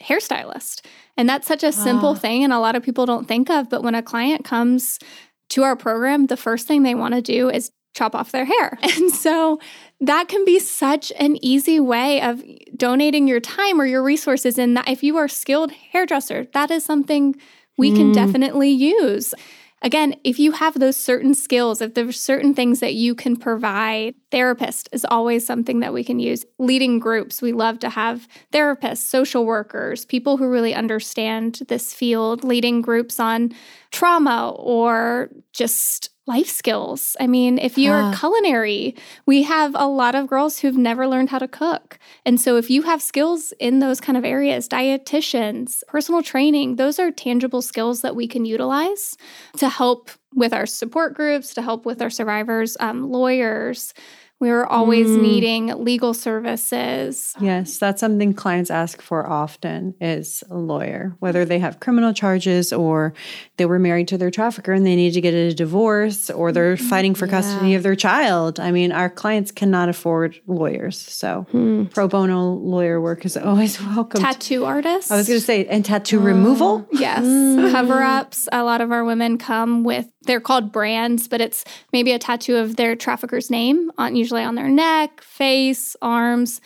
hairstylist. 0.00 0.84
And 1.16 1.28
that's 1.28 1.46
such 1.46 1.62
a 1.62 1.72
simple 1.72 2.10
Ah. 2.10 2.14
thing 2.14 2.42
and 2.44 2.52
a 2.52 2.58
lot 2.58 2.74
of 2.76 2.82
people 2.82 3.06
don't 3.06 3.28
think 3.28 3.48
of, 3.50 3.70
but 3.70 3.82
when 3.82 3.94
a 3.94 4.02
client 4.02 4.44
comes 4.44 4.98
to 5.50 5.62
our 5.62 5.76
program, 5.76 6.26
the 6.26 6.36
first 6.36 6.66
thing 6.66 6.82
they 6.82 6.94
want 6.94 7.14
to 7.14 7.22
do 7.22 7.48
is 7.48 7.70
chop 7.94 8.14
off 8.14 8.32
their 8.32 8.44
hair. 8.44 8.78
And 8.96 9.10
so 9.10 9.60
that 10.00 10.28
can 10.28 10.44
be 10.44 10.58
such 10.58 11.12
an 11.18 11.36
easy 11.42 11.80
way 11.80 12.20
of 12.20 12.42
donating 12.76 13.26
your 13.26 13.40
time 13.40 13.80
or 13.80 13.86
your 13.86 14.02
resources 14.02 14.58
in 14.58 14.74
that 14.74 14.88
if 14.88 15.02
you 15.02 15.16
are 15.16 15.24
a 15.24 15.28
skilled 15.28 15.72
hairdresser, 15.72 16.46
that 16.52 16.70
is 16.70 16.84
something 16.84 17.34
we 17.76 17.92
can 17.92 18.10
mm. 18.10 18.14
definitely 18.14 18.70
use. 18.70 19.34
Again, 19.82 20.14
if 20.24 20.38
you 20.38 20.52
have 20.52 20.78
those 20.80 20.96
certain 20.96 21.34
skills, 21.34 21.82
if 21.82 21.92
there's 21.92 22.18
certain 22.18 22.54
things 22.54 22.80
that 22.80 22.94
you 22.94 23.14
can 23.14 23.36
provide, 23.36 24.14
therapist 24.30 24.88
is 24.92 25.04
always 25.10 25.44
something 25.44 25.80
that 25.80 25.92
we 25.92 26.02
can 26.02 26.18
use. 26.18 26.46
Leading 26.58 26.98
groups, 26.98 27.42
we 27.42 27.52
love 27.52 27.80
to 27.80 27.90
have 27.90 28.26
therapists, 28.50 28.98
social 28.98 29.44
workers, 29.44 30.06
people 30.06 30.38
who 30.38 30.48
really 30.48 30.72
understand 30.72 31.60
this 31.68 31.92
field, 31.92 32.44
leading 32.44 32.80
groups 32.80 33.20
on 33.20 33.52
trauma 33.90 34.54
or 34.56 35.28
just 35.52 36.13
life 36.26 36.48
skills. 36.48 37.16
I 37.20 37.26
mean, 37.26 37.58
if 37.58 37.76
you're 37.76 38.14
culinary, 38.14 38.96
we 39.26 39.42
have 39.42 39.72
a 39.74 39.86
lot 39.86 40.14
of 40.14 40.26
girls 40.26 40.58
who've 40.58 40.76
never 40.76 41.06
learned 41.06 41.28
how 41.28 41.38
to 41.38 41.48
cook. 41.48 41.98
And 42.24 42.40
so 42.40 42.56
if 42.56 42.70
you 42.70 42.82
have 42.82 43.02
skills 43.02 43.52
in 43.60 43.80
those 43.80 44.00
kind 44.00 44.16
of 44.16 44.24
areas, 44.24 44.66
dietitians, 44.66 45.82
personal 45.86 46.22
training, 46.22 46.76
those 46.76 46.98
are 46.98 47.10
tangible 47.10 47.60
skills 47.60 48.00
that 48.00 48.16
we 48.16 48.26
can 48.26 48.46
utilize 48.46 49.16
to 49.58 49.68
help 49.68 50.10
with 50.34 50.54
our 50.54 50.66
support 50.66 51.14
groups, 51.14 51.52
to 51.54 51.62
help 51.62 51.84
with 51.84 52.00
our 52.00 52.10
survivors, 52.10 52.76
um, 52.80 53.10
lawyers. 53.10 53.92
We 54.44 54.50
are 54.50 54.66
always 54.66 55.08
Mm. 55.08 55.22
needing 55.22 55.66
legal 55.82 56.12
services. 56.12 57.32
Yes, 57.40 57.78
that's 57.78 57.98
something 57.98 58.34
clients 58.34 58.70
ask 58.70 59.00
for 59.00 59.26
often 59.26 59.94
is 60.02 60.44
a 60.50 60.58
lawyer, 60.58 61.16
whether 61.18 61.46
they 61.46 61.60
have 61.60 61.80
criminal 61.80 62.12
charges 62.12 62.70
or 62.70 63.14
they 63.56 63.64
were 63.64 63.78
married 63.78 64.06
to 64.08 64.18
their 64.18 64.30
trafficker 64.30 64.74
and 64.74 64.84
they 64.84 64.96
need 64.96 65.14
to 65.14 65.22
get 65.22 65.32
a 65.32 65.54
divorce 65.54 66.28
or 66.28 66.52
they're 66.52 66.76
mm-hmm. 66.76 66.88
fighting 66.88 67.14
for 67.14 67.26
custody 67.26 67.74
of 67.74 67.82
their 67.82 67.96
child. 67.96 68.60
I 68.60 68.70
mean, 68.70 68.92
our 68.92 69.08
clients 69.08 69.50
cannot 69.50 69.88
afford 69.88 70.38
lawyers. 70.46 70.98
So 70.98 71.46
hmm. 71.50 71.84
pro 71.86 72.06
bono 72.06 72.52
lawyer 72.52 73.00
work 73.00 73.24
is 73.24 73.36
always 73.50 73.80
welcome. 73.80 74.20
Tattoo 74.20 74.66
artists. 74.66 75.10
I 75.10 75.16
was 75.16 75.26
going 75.26 75.40
to 75.40 75.46
say, 75.46 75.64
and 75.64 75.82
tattoo 75.82 76.20
removal. 76.20 76.86
Yes, 76.92 77.24
mm. 77.24 77.72
cover 77.72 78.02
ups. 78.02 78.46
A 78.52 78.62
lot 78.62 78.82
of 78.82 78.92
our 78.92 79.04
women 79.04 79.38
come 79.38 79.84
with, 79.84 80.06
they're 80.24 80.40
called 80.40 80.72
brands, 80.72 81.28
but 81.28 81.40
it's 81.40 81.64
maybe 81.92 82.12
a 82.12 82.18
tattoo 82.18 82.56
of 82.56 82.76
their 82.76 82.96
trafficker's 82.96 83.50
name 83.50 83.90
on 83.98 84.16
usually 84.16 84.42
on 84.42 84.54
their 84.54 84.68
neck, 84.68 85.22
face, 85.22 85.96
arms. 86.02 86.60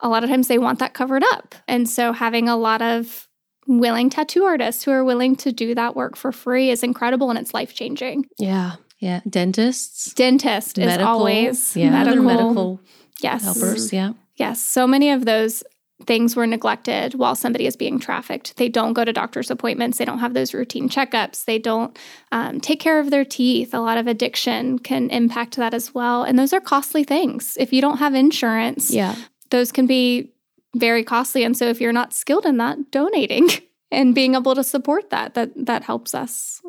A 0.00 0.08
lot 0.08 0.24
of 0.24 0.30
times 0.30 0.48
they 0.48 0.58
want 0.58 0.78
that 0.80 0.94
covered 0.94 1.22
up. 1.32 1.54
And 1.68 1.88
so 1.88 2.12
having 2.12 2.48
a 2.48 2.56
lot 2.56 2.82
of 2.82 3.28
willing 3.66 4.10
tattoo 4.10 4.44
artists 4.44 4.84
who 4.84 4.90
are 4.90 5.04
willing 5.04 5.36
to 5.36 5.52
do 5.52 5.74
that 5.74 5.96
work 5.96 6.16
for 6.16 6.32
free 6.32 6.70
is 6.70 6.82
incredible 6.82 7.30
and 7.30 7.38
it's 7.38 7.54
life 7.54 7.74
changing. 7.74 8.26
Yeah. 8.38 8.72
Yeah. 8.98 9.20
Dentists, 9.28 10.12
Dentist 10.14 10.78
is 10.78 10.98
always 10.98 11.76
yeah, 11.76 11.90
medical. 11.90 12.22
medical 12.24 12.80
Yes. 13.22 13.44
helpers. 13.44 13.92
Yeah. 13.92 14.12
Yes, 14.36 14.60
so 14.60 14.86
many 14.86 15.10
of 15.10 15.24
those 15.26 15.62
things 16.06 16.36
were 16.36 16.46
neglected 16.46 17.14
while 17.14 17.34
somebody 17.34 17.66
is 17.66 17.76
being 17.76 17.98
trafficked. 17.98 18.56
They 18.56 18.68
don't 18.68 18.92
go 18.92 19.04
to 19.04 19.12
doctor's 19.12 19.50
appointments. 19.50 19.98
They 19.98 20.04
don't 20.04 20.18
have 20.18 20.34
those 20.34 20.54
routine 20.54 20.88
checkups. 20.88 21.44
They 21.44 21.58
don't 21.58 21.98
um, 22.32 22.60
take 22.60 22.80
care 22.80 23.00
of 23.00 23.10
their 23.10 23.24
teeth. 23.24 23.74
A 23.74 23.80
lot 23.80 23.98
of 23.98 24.06
addiction 24.06 24.78
can 24.78 25.10
impact 25.10 25.56
that 25.56 25.74
as 25.74 25.94
well. 25.94 26.22
And 26.22 26.38
those 26.38 26.52
are 26.52 26.60
costly 26.60 27.04
things. 27.04 27.56
If 27.58 27.72
you 27.72 27.80
don't 27.80 27.98
have 27.98 28.14
insurance, 28.14 28.90
Yeah. 28.90 29.14
those 29.50 29.72
can 29.72 29.86
be 29.86 30.32
very 30.76 31.04
costly. 31.04 31.44
And 31.44 31.56
so 31.56 31.66
if 31.66 31.80
you're 31.80 31.92
not 31.92 32.12
skilled 32.12 32.46
in 32.46 32.56
that, 32.58 32.90
donating 32.90 33.48
and 33.90 34.14
being 34.14 34.34
able 34.34 34.54
to 34.54 34.64
support 34.64 35.10
that, 35.10 35.34
that 35.34 35.50
that 35.66 35.84
helps 35.84 36.14
us 36.14 36.60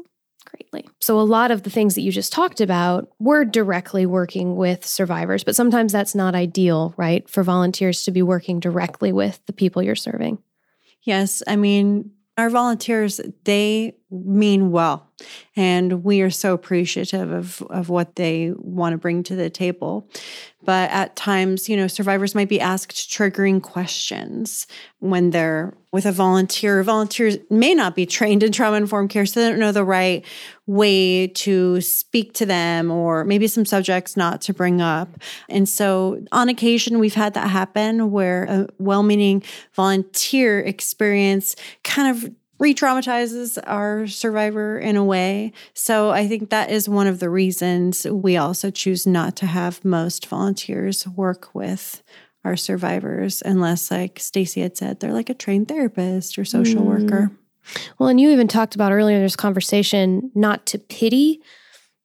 greatly. 0.56 0.88
So, 1.00 1.20
a 1.20 1.22
lot 1.22 1.52
of 1.52 1.64
the 1.64 1.70
things 1.70 1.96
that 1.96 2.02
you 2.02 2.12
just 2.12 2.32
talked 2.32 2.62
about 2.62 3.10
were 3.20 3.46
directly 3.46 4.06
working 4.06 4.56
with 4.56 4.86
survivors, 4.86 5.44
but 5.44 5.56
sometimes 5.56 5.92
that's 5.92 6.16
not 6.16 6.36
ideal, 6.36 6.94
right? 6.98 7.28
For 7.30 7.44
volunteers 7.44 8.04
to 8.04 8.12
be 8.12 8.22
working 8.22 8.60
directly 8.60 9.12
with 9.12 9.46
the 9.46 9.54
people 9.54 9.84
you're 9.84 9.96
serving. 9.96 10.40
Yes, 11.02 11.44
I 11.48 11.56
mean, 11.56 12.12
our 12.38 12.50
volunteers, 12.50 13.22
they 13.44 13.96
mean 14.12 14.72
well. 14.72 15.10
And 15.56 16.04
we 16.04 16.22
are 16.22 16.30
so 16.30 16.54
appreciative 16.54 17.32
of, 17.32 17.62
of 17.70 17.90
what 17.90 18.16
they 18.16 18.54
want 18.58 18.94
to 18.94 18.98
bring 18.98 19.24
to 19.24 19.36
the 19.36 19.50
table. 19.50 20.10
But 20.64 20.90
at 20.90 21.16
times, 21.16 21.70
you 21.70 21.78
know, 21.78 21.88
survivors 21.88 22.36
might 22.36 22.50
be 22.50 22.60
asked 22.60 23.10
triggering 23.10 23.62
questions 23.62 24.68
when 25.00 25.30
they're 25.30 25.76
with 25.92 26.06
a 26.06 26.12
volunteer. 26.12 26.82
Volunteers 26.84 27.38
may 27.50 27.74
not 27.74 27.96
be 27.96 28.06
trained 28.06 28.44
in 28.44 28.52
trauma 28.52 28.78
informed 28.78 29.12
care, 29.12 29.26
so 29.26 29.40
they 29.40 29.50
don't 29.50 29.60
know 29.60 29.72
the 29.72 29.86
right 29.86 30.26
way 30.66 31.28
to 31.28 31.80
speak 31.82 32.34
to 32.34 32.46
them 32.46 32.92
or 32.92 33.24
maybe 33.24 33.48
some 33.48 33.66
subjects 33.66 34.18
not 34.18 34.42
to 34.42 34.54
bring 34.54 34.82
up. 34.82 35.10
And 35.50 35.70
so 35.70 36.26
on 36.32 36.50
occasion, 36.50 37.00
we've 37.00 37.14
had 37.14 37.36
that 37.36 37.50
happen 37.50 38.12
where 38.12 38.44
a 38.46 38.68
well 38.80 39.04
meaning 39.04 39.44
volunteer 39.74 40.60
experience 40.60 41.56
kind 41.84 42.10
of 42.10 42.32
re 42.60 42.74
traumatizes 42.74 43.58
our 43.66 44.08
survivor 44.08 44.80
in 44.80 44.96
a 44.96 45.04
way. 45.04 45.52
So 45.74 46.10
I 46.10 46.28
think 46.28 46.50
that 46.50 46.72
is 46.72 46.88
one 46.88 47.08
of 47.08 47.20
the 47.20 47.30
reasons 47.30 48.06
we 48.06 48.38
also 48.38 48.72
choose 48.72 49.06
not 49.06 49.36
to 49.38 49.46
have 49.46 49.84
most 49.84 50.28
volunteers 50.28 51.08
work 51.08 51.54
with 51.54 52.02
our 52.44 52.56
survivors 52.56 53.42
unless 53.44 53.90
like 53.92 54.20
Stacy 54.20 54.62
had 54.62 54.78
said 54.78 55.00
they're 55.00 55.12
like 55.12 55.30
a 55.30 55.34
trained 55.34 55.68
therapist 55.68 56.38
or 56.38 56.46
social 56.46 56.82
mm. 56.82 56.86
worker. 56.86 57.32
Well, 57.98 58.10
and 58.10 58.22
you 58.22 58.30
even 58.30 58.48
talked 58.48 58.76
about 58.76 58.92
earlier 58.92 59.18
in 59.18 59.24
this 59.24 59.36
conversation 59.36 60.32
not 60.36 60.66
to 60.68 60.78
pity 60.78 61.42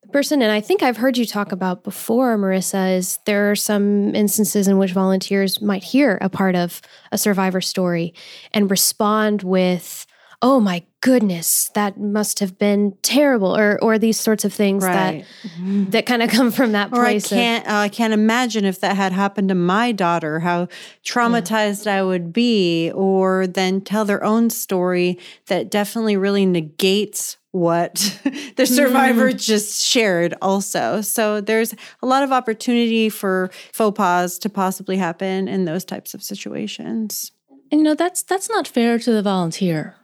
the 0.03 0.09
person. 0.09 0.41
And 0.41 0.51
I 0.51 0.63
think 0.63 0.83
I've 0.83 0.97
heard 0.97 1.19
you 1.19 1.27
talk 1.27 1.53
about 1.53 1.85
before, 1.85 2.39
Marissa, 2.39 2.97
is 2.97 3.19
there 3.27 3.51
are 3.51 3.57
some 3.57 4.15
instances 4.15 4.67
in 4.67 4.79
which 4.79 4.93
volunteers 4.93 5.61
might 5.61 5.85
hear 5.85 6.19
a 6.23 6.31
part 6.31 6.55
of 6.55 6.81
a 7.13 7.19
survivor 7.19 7.61
story 7.61 8.15
and 8.53 8.71
respond 8.71 9.43
with, 9.43 10.07
oh 10.43 10.59
my 10.59 10.83
goodness, 11.03 11.71
that 11.75 11.99
must 11.99 12.41
have 12.41 12.59
been 12.59 12.95
terrible, 13.03 13.55
or 13.57 13.79
or 13.83 13.99
these 13.99 14.19
sorts 14.19 14.45
of 14.45 14.53
things 14.55 14.85
Right. 14.85 15.25
that 15.55 15.91
that 15.93 16.07
kind 16.07 16.23
of 16.23 16.31
come 16.31 16.51
from 16.51 16.73
that 16.73 16.93
Or 16.93 17.05
I 17.05 17.13
place. 17.13 17.25
of- 17.27 17.31
can't 17.37 17.67
uh, 17.69 17.75
I 17.75 17.89
can't 17.89 18.13
imagine 18.15 18.65
if 18.65 18.81
that 18.81 18.97
had 18.97 19.13
happened 19.13 19.49
to 19.51 19.55
my 19.55 19.93
daughter 19.93 20.41
how 20.41 20.69
traumatized 21.05 21.87
I 21.87 22.03
would 22.03 22.33
be 22.33 22.91
or 22.95 23.47
then 23.47 23.81
tell 23.81 24.05
their 24.05 24.23
own 24.25 24.51
story 24.51 25.19
that 25.47 25.71
definitely 25.71 26.17
really 26.17 26.47
negates 26.47 27.37
what 27.53 27.95
the 28.57 28.65
survivor 28.67 29.33
just 29.33 29.85
shared 29.85 30.35
also. 30.41 31.01
So 31.01 31.41
there's 31.41 31.75
a 32.03 32.07
lot 32.07 32.23
of 32.23 32.31
opportunity 32.33 33.09
for 33.09 33.51
faux 33.73 33.97
pas 33.97 34.39
to 34.39 34.49
possibly 34.49 34.97
happen 34.97 35.49
in 35.49 35.65
those 35.65 35.85
types 35.85 36.15
of 36.15 36.23
situations. 36.23 37.33
And 37.73 37.81
you 37.81 37.85
know, 37.85 37.95
that's 37.95 38.23
that's 38.23 38.49
not 38.49 38.69
fair 38.69 38.99
to 38.99 39.13
the 39.13 39.23
volunteer. 39.23 39.97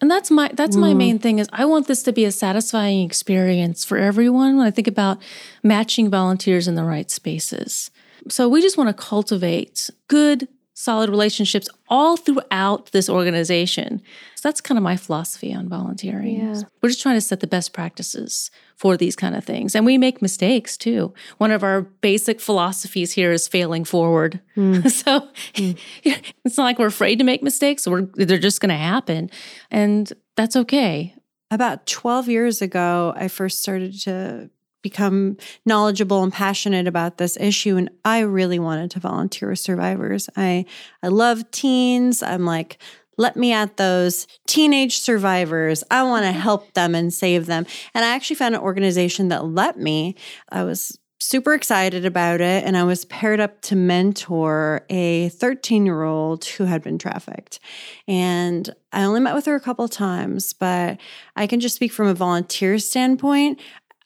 And 0.00 0.10
that's 0.10 0.30
my 0.30 0.50
that's 0.54 0.76
my 0.76 0.92
mm. 0.92 0.96
main 0.96 1.18
thing 1.18 1.38
is 1.38 1.48
I 1.52 1.64
want 1.64 1.86
this 1.88 2.02
to 2.04 2.12
be 2.12 2.24
a 2.24 2.32
satisfying 2.32 3.04
experience 3.04 3.84
for 3.84 3.98
everyone 3.98 4.56
when 4.56 4.66
I 4.66 4.70
think 4.70 4.86
about 4.86 5.18
matching 5.62 6.08
volunteers 6.08 6.68
in 6.68 6.76
the 6.76 6.84
right 6.84 7.10
spaces. 7.10 7.90
So 8.28 8.48
we 8.48 8.60
just 8.60 8.76
want 8.76 8.88
to 8.88 9.02
cultivate 9.02 9.90
good 10.06 10.48
solid 10.78 11.10
relationships 11.10 11.68
all 11.88 12.16
throughout 12.16 12.92
this 12.92 13.10
organization. 13.10 14.00
So 14.36 14.48
that's 14.48 14.60
kind 14.60 14.78
of 14.78 14.84
my 14.84 14.96
philosophy 14.96 15.52
on 15.52 15.68
volunteering. 15.68 16.38
Yeah. 16.38 16.62
We're 16.80 16.90
just 16.90 17.02
trying 17.02 17.16
to 17.16 17.20
set 17.20 17.40
the 17.40 17.48
best 17.48 17.72
practices 17.72 18.52
for 18.76 18.96
these 18.96 19.16
kind 19.16 19.34
of 19.34 19.42
things. 19.42 19.74
And 19.74 19.84
we 19.84 19.98
make 19.98 20.22
mistakes 20.22 20.76
too. 20.76 21.12
One 21.38 21.50
of 21.50 21.64
our 21.64 21.82
basic 21.82 22.40
philosophies 22.40 23.12
here 23.12 23.32
is 23.32 23.48
failing 23.48 23.84
forward. 23.84 24.40
Hmm. 24.54 24.82
so 24.88 25.26
it's 25.54 26.56
not 26.56 26.62
like 26.62 26.78
we're 26.78 26.86
afraid 26.86 27.18
to 27.18 27.24
make 27.24 27.42
mistakes. 27.42 27.84
We're 27.84 28.02
they're 28.14 28.38
just 28.38 28.60
going 28.60 28.68
to 28.68 28.76
happen. 28.76 29.30
And 29.72 30.12
that's 30.36 30.54
okay. 30.54 31.12
About 31.50 31.86
12 31.86 32.28
years 32.28 32.62
ago, 32.62 33.14
I 33.16 33.26
first 33.26 33.58
started 33.58 33.98
to 34.02 34.48
become 34.82 35.36
knowledgeable 35.66 36.22
and 36.22 36.32
passionate 36.32 36.86
about 36.86 37.18
this 37.18 37.36
issue 37.38 37.76
and 37.76 37.90
I 38.04 38.20
really 38.20 38.58
wanted 38.58 38.90
to 38.92 39.00
volunteer 39.00 39.50
with 39.50 39.58
survivors. 39.58 40.28
I 40.36 40.64
I 41.02 41.08
love 41.08 41.50
teens. 41.50 42.22
I'm 42.22 42.44
like 42.44 42.78
let 43.18 43.36
me 43.36 43.52
at 43.52 43.76
those 43.76 44.26
teenage 44.46 44.98
survivors. 44.98 45.84
I 45.90 46.04
want 46.04 46.24
to 46.24 46.32
help 46.32 46.72
them 46.74 46.94
and 46.94 47.12
save 47.12 47.46
them. 47.46 47.66
And 47.92 48.04
I 48.04 48.14
actually 48.14 48.36
found 48.36 48.54
an 48.54 48.60
organization 48.60 49.28
that 49.28 49.44
let 49.44 49.76
me. 49.78 50.14
I 50.50 50.62
was 50.62 50.96
super 51.20 51.52
excited 51.52 52.04
about 52.04 52.40
it 52.40 52.62
and 52.64 52.76
I 52.76 52.84
was 52.84 53.04
paired 53.06 53.40
up 53.40 53.60
to 53.62 53.76
mentor 53.76 54.86
a 54.88 55.30
13 55.30 55.84
year 55.84 56.04
old 56.04 56.44
who 56.44 56.64
had 56.64 56.82
been 56.82 56.96
trafficked. 56.96 57.58
And 58.06 58.70
I 58.92 59.02
only 59.02 59.20
met 59.20 59.34
with 59.34 59.46
her 59.46 59.56
a 59.56 59.60
couple 59.60 59.88
times, 59.88 60.52
but 60.52 60.98
I 61.34 61.48
can 61.48 61.58
just 61.58 61.74
speak 61.74 61.92
from 61.92 62.06
a 62.06 62.14
volunteer 62.14 62.78
standpoint. 62.78 63.60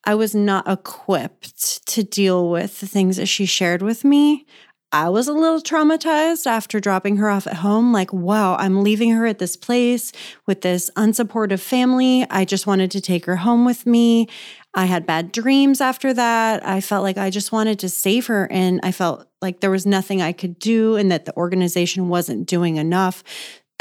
I 0.05 0.15
was 0.15 0.35
not 0.35 0.69
equipped 0.69 1.87
to 1.87 2.03
deal 2.03 2.51
with 2.51 2.81
the 2.81 2.87
things 2.87 3.17
that 3.17 3.27
she 3.27 3.47
shared 3.47 3.83
with 3.83 4.05
me. 4.05 4.47
I 4.95 5.09
was 5.09 5.27
a 5.27 5.33
little 5.33 5.63
traumatized 5.63 6.47
after 6.47 6.79
dropping 6.79 7.17
her 7.17 7.31
off 7.31 7.47
at 7.47 7.55
home. 7.55 7.95
Like, 7.95 8.13
wow, 8.13 8.57
I'm 8.57 8.83
leaving 8.83 9.11
her 9.13 9.25
at 9.25 9.39
this 9.39 9.57
place 9.57 10.13
with 10.47 10.61
this 10.61 10.91
unsupportive 10.97 11.61
family. 11.61 12.27
I 12.29 12.45
just 12.45 12.67
wanted 12.67 12.91
to 12.91 13.01
take 13.01 13.25
her 13.25 13.37
home 13.37 13.65
with 13.65 13.87
me. 13.87 14.29
I 14.75 14.85
had 14.85 15.07
bad 15.07 15.33
dreams 15.33 15.81
after 15.81 16.13
that. 16.13 16.67
I 16.67 16.83
felt 16.83 17.05
like 17.05 17.17
I 17.17 17.31
just 17.31 17.53
wanted 17.53 17.79
to 17.79 17.89
save 17.89 18.27
her. 18.27 18.51
And 18.53 18.81
I 18.83 18.93
felt 18.93 19.27
like 19.41 19.61
there 19.61 19.71
was 19.71 19.87
nothing 19.87 20.21
I 20.21 20.33
could 20.33 20.59
do 20.59 20.97
and 20.97 21.11
that 21.11 21.25
the 21.25 21.37
organization 21.39 22.11
wasn't 22.11 22.47
doing 22.47 22.77
enough 22.77 23.25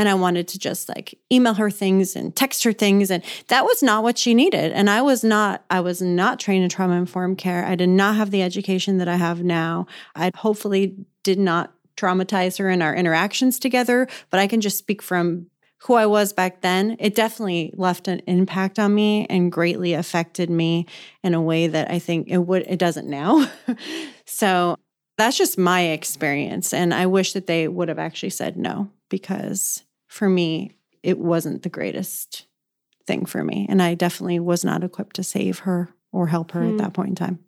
and 0.01 0.09
I 0.09 0.15
wanted 0.15 0.47
to 0.47 0.57
just 0.57 0.89
like 0.89 1.13
email 1.31 1.53
her 1.53 1.69
things 1.69 2.15
and 2.15 2.35
text 2.35 2.63
her 2.63 2.73
things 2.73 3.11
and 3.11 3.23
that 3.49 3.65
was 3.65 3.83
not 3.83 4.01
what 4.01 4.17
she 4.17 4.33
needed 4.33 4.71
and 4.71 4.89
I 4.89 5.03
was 5.03 5.23
not 5.23 5.63
I 5.69 5.79
was 5.79 6.01
not 6.01 6.39
trained 6.39 6.63
in 6.63 6.69
trauma 6.69 6.95
informed 6.95 7.37
care. 7.37 7.63
I 7.63 7.75
did 7.75 7.89
not 7.89 8.15
have 8.15 8.31
the 8.31 8.41
education 8.41 8.97
that 8.97 9.07
I 9.07 9.17
have 9.17 9.43
now. 9.43 9.85
I 10.15 10.31
hopefully 10.33 10.95
did 11.21 11.37
not 11.37 11.75
traumatize 11.97 12.57
her 12.57 12.67
in 12.67 12.81
our 12.81 12.95
interactions 12.95 13.59
together, 13.59 14.07
but 14.31 14.39
I 14.39 14.47
can 14.47 14.59
just 14.59 14.79
speak 14.79 15.03
from 15.03 15.51
who 15.83 15.93
I 15.93 16.07
was 16.07 16.33
back 16.33 16.61
then. 16.61 16.97
It 16.99 17.13
definitely 17.13 17.71
left 17.77 18.07
an 18.07 18.23
impact 18.25 18.79
on 18.79 18.95
me 18.95 19.27
and 19.29 19.51
greatly 19.51 19.93
affected 19.93 20.49
me 20.49 20.87
in 21.23 21.35
a 21.35 21.41
way 21.41 21.67
that 21.67 21.91
I 21.91 21.99
think 21.99 22.27
it 22.27 22.39
would 22.39 22.63
it 22.67 22.79
doesn't 22.79 23.07
now. 23.07 23.47
so 24.25 24.77
that's 25.19 25.37
just 25.37 25.59
my 25.59 25.81
experience 25.89 26.73
and 26.73 26.91
I 26.91 27.05
wish 27.05 27.33
that 27.33 27.45
they 27.45 27.67
would 27.67 27.89
have 27.89 27.99
actually 27.99 28.31
said 28.31 28.57
no 28.57 28.89
because 29.09 29.83
for 30.11 30.27
me, 30.29 30.71
it 31.03 31.17
wasn't 31.17 31.63
the 31.63 31.69
greatest 31.69 32.45
thing 33.07 33.25
for 33.25 33.43
me. 33.43 33.65
And 33.69 33.81
I 33.81 33.95
definitely 33.95 34.39
was 34.39 34.65
not 34.65 34.83
equipped 34.83 35.15
to 35.15 35.23
save 35.23 35.59
her 35.59 35.89
or 36.11 36.27
help 36.27 36.51
her 36.51 36.61
Hmm. 36.63 36.71
at 36.71 36.77
that 36.79 36.93
point 36.93 37.09
in 37.09 37.15
time. 37.15 37.39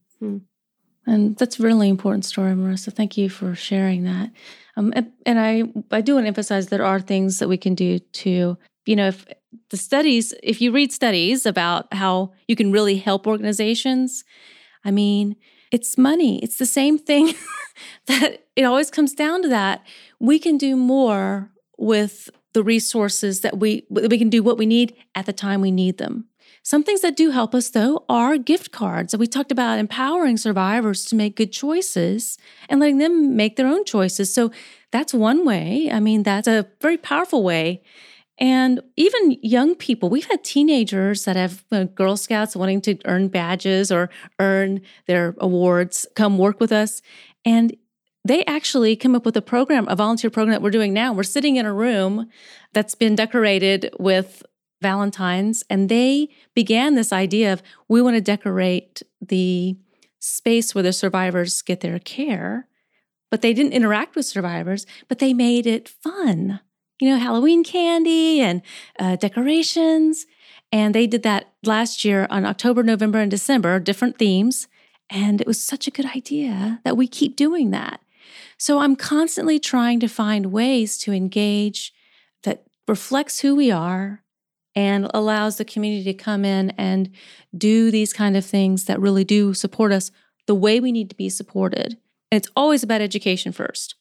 And 1.05 1.35
that's 1.37 1.59
a 1.59 1.63
really 1.63 1.89
important 1.89 2.23
story, 2.23 2.53
Marissa. 2.53 2.93
Thank 2.93 3.17
you 3.17 3.29
for 3.29 3.55
sharing 3.55 4.05
that. 4.05 4.31
Um, 4.77 4.93
and, 4.95 5.11
and 5.25 5.37
I, 5.37 5.63
I 5.91 5.99
do 5.99 6.13
want 6.13 6.23
to 6.23 6.29
emphasize 6.29 6.67
there 6.67 6.85
are 6.85 7.01
things 7.01 7.39
that 7.39 7.49
we 7.49 7.57
can 7.57 7.75
do 7.75 7.99
to, 7.99 8.57
you 8.85 8.95
know, 8.95 9.07
if 9.09 9.25
the 9.69 9.75
studies, 9.75 10.33
if 10.41 10.61
you 10.61 10.71
read 10.71 10.93
studies 10.93 11.45
about 11.45 11.93
how 11.93 12.31
you 12.47 12.55
can 12.55 12.71
really 12.71 12.95
help 12.95 13.27
organizations, 13.27 14.23
I 14.85 14.91
mean, 14.91 15.35
it's 15.71 15.97
money. 15.97 16.41
It's 16.41 16.57
the 16.57 16.65
same 16.65 16.97
thing 16.97 17.33
that 18.07 18.45
it 18.55 18.63
always 18.63 18.89
comes 18.89 19.11
down 19.13 19.41
to 19.41 19.49
that. 19.49 19.85
We 20.21 20.39
can 20.39 20.57
do 20.57 20.77
more 20.77 21.51
with 21.77 22.29
the 22.53 22.63
resources 22.63 23.41
that 23.41 23.59
we 23.59 23.85
that 23.89 24.09
we 24.09 24.17
can 24.17 24.29
do 24.29 24.43
what 24.43 24.57
we 24.57 24.65
need 24.65 24.95
at 25.15 25.25
the 25.25 25.33
time 25.33 25.61
we 25.61 25.71
need 25.71 25.97
them. 25.97 26.25
Some 26.65 26.83
things 26.83 27.01
that 27.01 27.17
do 27.17 27.31
help 27.31 27.53
us, 27.53 27.69
though, 27.69 28.05
are 28.07 28.37
gift 28.37 28.71
cards. 28.71 29.15
We 29.17 29.27
talked 29.27 29.51
about 29.51 29.79
empowering 29.79 30.37
survivors 30.37 31.03
to 31.05 31.15
make 31.15 31.35
good 31.35 31.51
choices 31.51 32.37
and 32.69 32.79
letting 32.79 32.99
them 32.99 33.35
make 33.35 33.57
their 33.57 33.67
own 33.67 33.83
choices. 33.83 34.33
So 34.33 34.49
that's 34.91 35.13
one 35.13 35.45
way. 35.45 35.89
I 35.91 35.99
mean, 35.99 36.23
that's 36.23 36.47
a 36.47 36.67
very 36.79 36.97
powerful 36.97 37.43
way. 37.43 37.83
And 38.39 38.81
even 38.95 39.37
young 39.41 39.75
people, 39.75 40.09
we've 40.09 40.25
had 40.25 40.43
teenagers 40.43 41.25
that 41.25 41.35
have 41.35 41.65
uh, 41.71 41.83
Girl 41.83 42.15
Scouts 42.15 42.55
wanting 42.55 42.81
to 42.81 42.97
earn 43.05 43.27
badges 43.27 43.91
or 43.91 44.09
earn 44.39 44.81
their 45.05 45.35
awards 45.39 46.07
come 46.15 46.37
work 46.37 46.59
with 46.59 46.71
us. 46.71 47.01
And 47.45 47.75
they 48.25 48.45
actually 48.45 48.95
came 48.95 49.15
up 49.15 49.25
with 49.25 49.35
a 49.35 49.41
program, 49.41 49.87
a 49.89 49.95
volunteer 49.95 50.29
program 50.29 50.51
that 50.51 50.61
we're 50.61 50.69
doing 50.69 50.93
now. 50.93 51.13
We're 51.13 51.23
sitting 51.23 51.57
in 51.57 51.65
a 51.65 51.73
room 51.73 52.29
that's 52.71 52.95
been 52.95 53.15
decorated 53.15 53.93
with 53.99 54.43
Valentine's, 54.81 55.63
and 55.69 55.89
they 55.89 56.29
began 56.55 56.95
this 56.95 57.11
idea 57.13 57.53
of 57.53 57.61
we 57.87 58.01
want 58.01 58.15
to 58.15 58.21
decorate 58.21 59.01
the 59.21 59.77
space 60.19 60.73
where 60.73 60.83
the 60.83 60.93
survivors 60.93 61.61
get 61.61 61.81
their 61.81 61.99
care, 61.99 62.67
but 63.29 63.41
they 63.41 63.53
didn't 63.53 63.73
interact 63.73 64.15
with 64.15 64.25
survivors, 64.25 64.85
but 65.07 65.19
they 65.19 65.33
made 65.33 65.65
it 65.65 65.89
fun. 65.89 66.59
You 67.01 67.09
know, 67.09 67.17
Halloween 67.17 67.63
candy 67.63 68.39
and 68.39 68.61
uh, 68.99 69.15
decorations. 69.17 70.25
And 70.71 70.95
they 70.95 71.07
did 71.07 71.23
that 71.23 71.53
last 71.63 72.05
year 72.05 72.25
on 72.29 72.45
October, 72.45 72.83
November, 72.83 73.19
and 73.19 73.29
December, 73.29 73.79
different 73.79 74.17
themes. 74.17 74.67
And 75.09 75.41
it 75.41 75.47
was 75.47 75.61
such 75.61 75.87
a 75.87 75.91
good 75.91 76.05
idea 76.15 76.79
that 76.83 76.97
we 76.97 77.07
keep 77.07 77.35
doing 77.35 77.71
that. 77.71 77.99
So 78.63 78.79
I'm 78.79 78.95
constantly 78.95 79.59
trying 79.59 79.99
to 79.99 80.07
find 80.07 80.53
ways 80.53 80.97
to 80.99 81.11
engage 81.11 81.91
that 82.43 82.63
reflects 82.87 83.41
who 83.41 83.57
we 83.57 83.71
are 83.71 84.23
and 84.73 85.11
allows 85.13 85.57
the 85.57 85.65
community 85.65 86.05
to 86.05 86.13
come 86.13 86.45
in 86.45 86.69
and 86.77 87.09
do 87.57 87.91
these 87.91 88.13
kind 88.13 88.37
of 88.37 88.45
things 88.45 88.85
that 88.85 89.01
really 89.01 89.25
do 89.25 89.53
support 89.53 89.91
us 89.91 90.11
the 90.47 90.55
way 90.55 90.79
we 90.79 90.93
need 90.93 91.09
to 91.09 91.15
be 91.17 91.27
supported. 91.27 91.97
And 92.31 92.37
it's 92.37 92.47
always 92.55 92.83
about 92.83 93.01
education 93.01 93.51
first. 93.51 93.95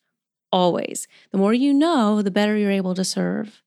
Always. 0.53 1.09
The 1.33 1.39
more 1.39 1.53
you 1.53 1.75
know, 1.75 2.23
the 2.23 2.31
better 2.31 2.57
you're 2.57 2.71
able 2.71 2.95
to 2.95 3.05
serve. 3.05 3.65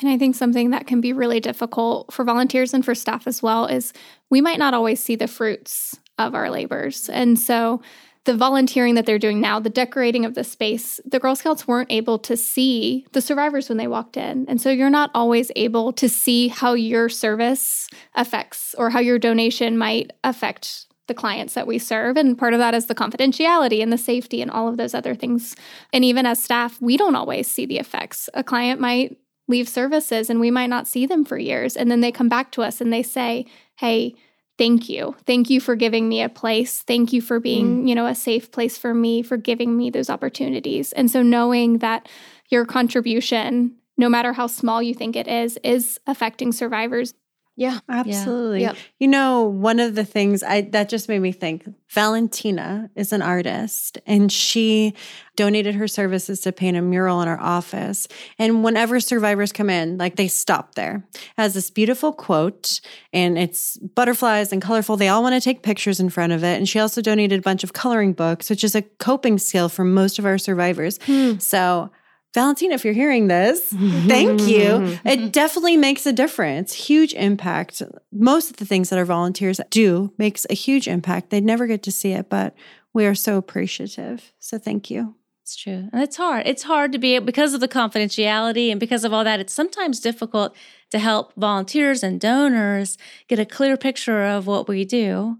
And 0.00 0.10
I 0.10 0.18
think 0.18 0.34
something 0.34 0.70
that 0.70 0.88
can 0.88 1.00
be 1.00 1.12
really 1.12 1.38
difficult 1.38 2.12
for 2.12 2.24
volunteers 2.24 2.74
and 2.74 2.84
for 2.84 2.96
staff 2.96 3.28
as 3.28 3.40
well 3.40 3.66
is 3.66 3.92
we 4.30 4.40
might 4.40 4.58
not 4.58 4.74
always 4.74 4.98
see 4.98 5.14
the 5.14 5.28
fruits 5.28 5.96
of 6.18 6.34
our 6.34 6.50
labors. 6.50 7.08
And 7.08 7.38
so 7.38 7.80
the 8.24 8.36
volunteering 8.36 8.94
that 8.94 9.04
they're 9.04 9.18
doing 9.18 9.40
now, 9.40 9.58
the 9.58 9.68
decorating 9.68 10.24
of 10.24 10.34
the 10.34 10.44
space, 10.44 11.00
the 11.04 11.18
Girl 11.18 11.34
Scouts 11.34 11.66
weren't 11.66 11.90
able 11.90 12.18
to 12.20 12.36
see 12.36 13.04
the 13.12 13.20
survivors 13.20 13.68
when 13.68 13.78
they 13.78 13.88
walked 13.88 14.16
in. 14.16 14.46
And 14.48 14.60
so 14.60 14.70
you're 14.70 14.90
not 14.90 15.10
always 15.14 15.50
able 15.56 15.92
to 15.94 16.08
see 16.08 16.48
how 16.48 16.74
your 16.74 17.08
service 17.08 17.88
affects 18.14 18.74
or 18.78 18.90
how 18.90 19.00
your 19.00 19.18
donation 19.18 19.76
might 19.76 20.12
affect 20.22 20.86
the 21.08 21.14
clients 21.14 21.54
that 21.54 21.66
we 21.66 21.78
serve. 21.78 22.16
And 22.16 22.38
part 22.38 22.54
of 22.54 22.60
that 22.60 22.74
is 22.74 22.86
the 22.86 22.94
confidentiality 22.94 23.82
and 23.82 23.92
the 23.92 23.98
safety 23.98 24.40
and 24.40 24.50
all 24.50 24.68
of 24.68 24.76
those 24.76 24.94
other 24.94 25.16
things. 25.16 25.56
And 25.92 26.04
even 26.04 26.24
as 26.24 26.42
staff, 26.42 26.80
we 26.80 26.96
don't 26.96 27.16
always 27.16 27.50
see 27.50 27.66
the 27.66 27.78
effects. 27.78 28.30
A 28.34 28.44
client 28.44 28.80
might 28.80 29.18
leave 29.48 29.68
services 29.68 30.30
and 30.30 30.38
we 30.38 30.50
might 30.50 30.68
not 30.68 30.86
see 30.86 31.06
them 31.06 31.24
for 31.24 31.36
years. 31.36 31.76
And 31.76 31.90
then 31.90 32.00
they 32.00 32.12
come 32.12 32.28
back 32.28 32.52
to 32.52 32.62
us 32.62 32.80
and 32.80 32.92
they 32.92 33.02
say, 33.02 33.46
Hey, 33.76 34.14
thank 34.58 34.88
you. 34.88 35.16
Thank 35.26 35.50
you 35.50 35.60
for 35.60 35.76
giving 35.76 36.08
me 36.08 36.22
a 36.22 36.28
place. 36.28 36.82
Thank 36.82 37.12
you 37.12 37.20
for 37.20 37.40
being, 37.40 37.84
mm. 37.84 37.88
you 37.88 37.94
know, 37.94 38.06
a 38.06 38.14
safe 38.14 38.50
place 38.50 38.78
for 38.78 38.94
me, 38.94 39.22
for 39.22 39.36
giving 39.36 39.76
me 39.76 39.90
those 39.90 40.10
opportunities. 40.10 40.92
And 40.92 41.10
so 41.10 41.22
knowing 41.22 41.78
that 41.78 42.08
your 42.48 42.64
contribution, 42.64 43.76
no 43.96 44.08
matter 44.08 44.32
how 44.32 44.46
small 44.46 44.82
you 44.82 44.94
think 44.94 45.16
it 45.16 45.28
is, 45.28 45.58
is 45.64 45.98
affecting 46.06 46.52
survivors. 46.52 47.14
Yeah. 47.56 47.80
Absolutely. 47.88 48.62
Yep. 48.62 48.76
You 48.98 49.08
know, 49.08 49.42
one 49.42 49.78
of 49.78 49.94
the 49.94 50.04
things 50.04 50.42
I 50.42 50.62
that 50.72 50.88
just 50.88 51.08
made 51.08 51.18
me 51.18 51.32
think 51.32 51.68
Valentina 51.90 52.90
is 52.96 53.12
an 53.12 53.20
artist 53.20 53.98
and 54.06 54.32
she 54.32 54.94
donated 55.36 55.74
her 55.74 55.86
services 55.86 56.40
to 56.40 56.52
paint 56.52 56.76
a 56.78 56.82
mural 56.82 57.20
in 57.20 57.28
our 57.28 57.38
office. 57.38 58.08
And 58.38 58.64
whenever 58.64 59.00
survivors 59.00 59.52
come 59.52 59.68
in, 59.68 59.98
like 59.98 60.16
they 60.16 60.28
stop 60.28 60.74
there. 60.74 61.04
It 61.14 61.20
has 61.36 61.52
this 61.52 61.70
beautiful 61.70 62.12
quote 62.12 62.80
and 63.12 63.36
it's 63.38 63.76
butterflies 63.78 64.52
and 64.52 64.62
colorful. 64.62 64.96
They 64.96 65.08
all 65.08 65.22
want 65.22 65.34
to 65.34 65.40
take 65.40 65.62
pictures 65.62 66.00
in 66.00 66.08
front 66.08 66.32
of 66.32 66.42
it. 66.42 66.56
And 66.56 66.66
she 66.68 66.78
also 66.78 67.02
donated 67.02 67.40
a 67.40 67.42
bunch 67.42 67.64
of 67.64 67.74
coloring 67.74 68.14
books, 68.14 68.48
which 68.48 68.64
is 68.64 68.74
a 68.74 68.82
coping 68.82 69.38
skill 69.38 69.68
for 69.68 69.84
most 69.84 70.18
of 70.18 70.24
our 70.24 70.38
survivors. 70.38 70.98
Hmm. 71.04 71.38
So 71.38 71.90
Valentina, 72.34 72.74
if 72.74 72.84
you're 72.84 72.94
hearing 72.94 73.28
this, 73.28 73.72
mm-hmm. 73.72 74.08
thank 74.08 74.40
you. 74.42 74.60
Mm-hmm. 74.60 75.08
It 75.08 75.32
definitely 75.32 75.76
makes 75.76 76.06
a 76.06 76.12
difference, 76.12 76.72
huge 76.72 77.12
impact. 77.12 77.82
Most 78.10 78.50
of 78.50 78.56
the 78.56 78.64
things 78.64 78.88
that 78.88 78.98
our 78.98 79.04
volunteers 79.04 79.60
do 79.70 80.12
makes 80.16 80.46
a 80.48 80.54
huge 80.54 80.88
impact. 80.88 81.30
They 81.30 81.40
never 81.40 81.66
get 81.66 81.82
to 81.84 81.92
see 81.92 82.12
it, 82.12 82.30
but 82.30 82.54
we 82.94 83.04
are 83.04 83.14
so 83.14 83.36
appreciative. 83.36 84.32
So 84.38 84.58
thank 84.58 84.90
you. 84.90 85.14
It's 85.42 85.56
true. 85.56 85.88
And 85.92 86.02
it's 86.02 86.16
hard. 86.16 86.46
It's 86.46 86.62
hard 86.62 86.92
to 86.92 86.98
be 86.98 87.18
because 87.18 87.52
of 87.52 87.60
the 87.60 87.68
confidentiality 87.68 88.70
and 88.70 88.78
because 88.78 89.04
of 89.04 89.12
all 89.12 89.24
that. 89.24 89.40
It's 89.40 89.52
sometimes 89.52 90.00
difficult 90.00 90.54
to 90.90 90.98
help 90.98 91.34
volunteers 91.34 92.02
and 92.02 92.20
donors 92.20 92.96
get 93.28 93.40
a 93.40 93.44
clear 93.44 93.76
picture 93.76 94.22
of 94.22 94.46
what 94.46 94.68
we 94.68 94.84
do. 94.84 95.38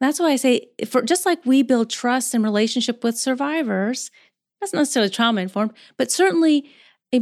That's 0.00 0.18
why 0.18 0.32
I 0.32 0.36
say, 0.36 0.68
for 0.86 1.02
just 1.02 1.24
like 1.24 1.44
we 1.46 1.62
build 1.62 1.88
trust 1.90 2.34
and 2.34 2.42
relationship 2.42 3.04
with 3.04 3.18
survivors, 3.18 4.10
that's 4.64 4.72
not 4.72 4.80
necessarily 4.80 5.10
trauma 5.10 5.42
informed, 5.42 5.72
but 5.98 6.10
certainly 6.10 6.70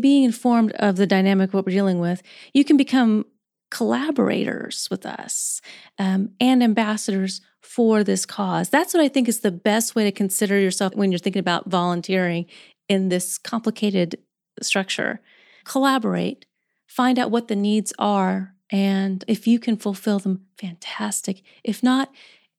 being 0.00 0.22
informed 0.22 0.72
of 0.72 0.96
the 0.96 1.06
dynamic 1.06 1.52
what 1.52 1.66
we're 1.66 1.72
dealing 1.72 1.98
with, 1.98 2.22
you 2.54 2.64
can 2.64 2.76
become 2.76 3.26
collaborators 3.70 4.88
with 4.90 5.04
us 5.04 5.60
um, 5.98 6.30
and 6.40 6.62
ambassadors 6.62 7.40
for 7.60 8.04
this 8.04 8.24
cause. 8.24 8.68
That's 8.68 8.94
what 8.94 9.02
I 9.02 9.08
think 9.08 9.28
is 9.28 9.40
the 9.40 9.50
best 9.50 9.94
way 9.94 10.04
to 10.04 10.12
consider 10.12 10.58
yourself 10.58 10.94
when 10.94 11.10
you're 11.10 11.18
thinking 11.18 11.40
about 11.40 11.68
volunteering 11.68 12.46
in 12.88 13.08
this 13.08 13.38
complicated 13.38 14.18
structure. 14.62 15.20
Collaborate, 15.64 16.46
find 16.86 17.18
out 17.18 17.30
what 17.30 17.48
the 17.48 17.56
needs 17.56 17.92
are, 17.98 18.54
and 18.70 19.24
if 19.26 19.46
you 19.46 19.58
can 19.58 19.76
fulfill 19.76 20.18
them, 20.20 20.46
fantastic. 20.58 21.42
If 21.64 21.82
not, 21.82 22.10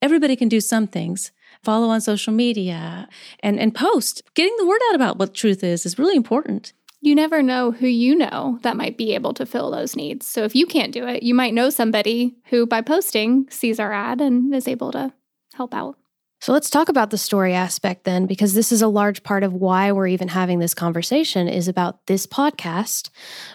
everybody 0.02 0.36
can 0.36 0.50
do 0.50 0.60
some 0.60 0.88
things 0.88 1.32
follow 1.64 1.90
on 1.90 2.02
social 2.02 2.34
media 2.34 3.08
and, 3.42 3.60
and 3.60 3.74
post. 3.74 4.22
Getting 4.36 4.56
the 4.58 4.68
word 4.68 4.82
out 4.90 4.96
about 4.96 5.18
what 5.18 5.34
truth 5.34 5.64
is 5.64 5.86
is 5.86 6.00
really 6.00 6.16
important. 6.16 6.74
You 7.02 7.16
never 7.16 7.44
know 7.44 7.72
who 7.72 7.88
you 7.88 8.16
know 8.16 8.60
that 8.62 8.78
might 8.78 8.98
be 8.98 9.14
able 9.14 9.34
to 9.34 9.46
fill 9.46 9.72
those 9.72 9.96
needs. 9.96 10.26
So 10.26 10.44
if 10.44 10.56
you 10.56 10.66
can't 10.66 10.94
do 10.94 11.06
it, 11.06 11.22
you 11.22 11.34
might 11.34 11.54
know 11.54 11.70
somebody 11.70 12.36
who, 12.46 12.66
by 12.66 12.82
posting, 12.82 13.46
sees 13.50 13.80
our 13.80 13.92
ad 13.92 14.22
and 14.22 14.56
is 14.56 14.70
able 14.70 14.92
to 14.94 15.12
help 15.54 15.74
out. 15.74 15.98
So 16.40 16.52
let's 16.52 16.70
talk 16.70 16.90
about 16.90 17.10
the 17.10 17.18
story 17.18 17.54
aspect 17.54 18.04
then, 18.04 18.26
because 18.26 18.54
this 18.54 18.74
is 18.74 18.82
a 18.82 18.90
large 18.90 19.24
part 19.24 19.44
of 19.44 19.54
why 19.54 19.94
we're 19.94 20.08
even 20.08 20.28
having 20.28 20.60
this 20.60 20.74
conversation 20.74 21.48
is 21.48 21.70
about 21.70 22.06
this 22.08 22.28
podcast, 22.28 23.10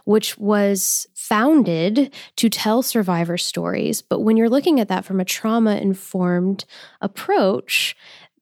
which 0.05 0.39
was 0.39 1.07
founded 1.29 2.15
to 2.37 2.49
tell 2.49 2.83
survivor 2.83 3.37
stories. 3.37 4.01
But 4.01 4.21
when 4.21 4.37
you're 4.37 4.49
looking 4.49 4.81
at 4.81 4.89
that 4.89 5.05
from 5.05 5.21
a 5.21 5.25
trauma 5.25 5.77
informed 5.77 6.65
approach, 7.03 7.95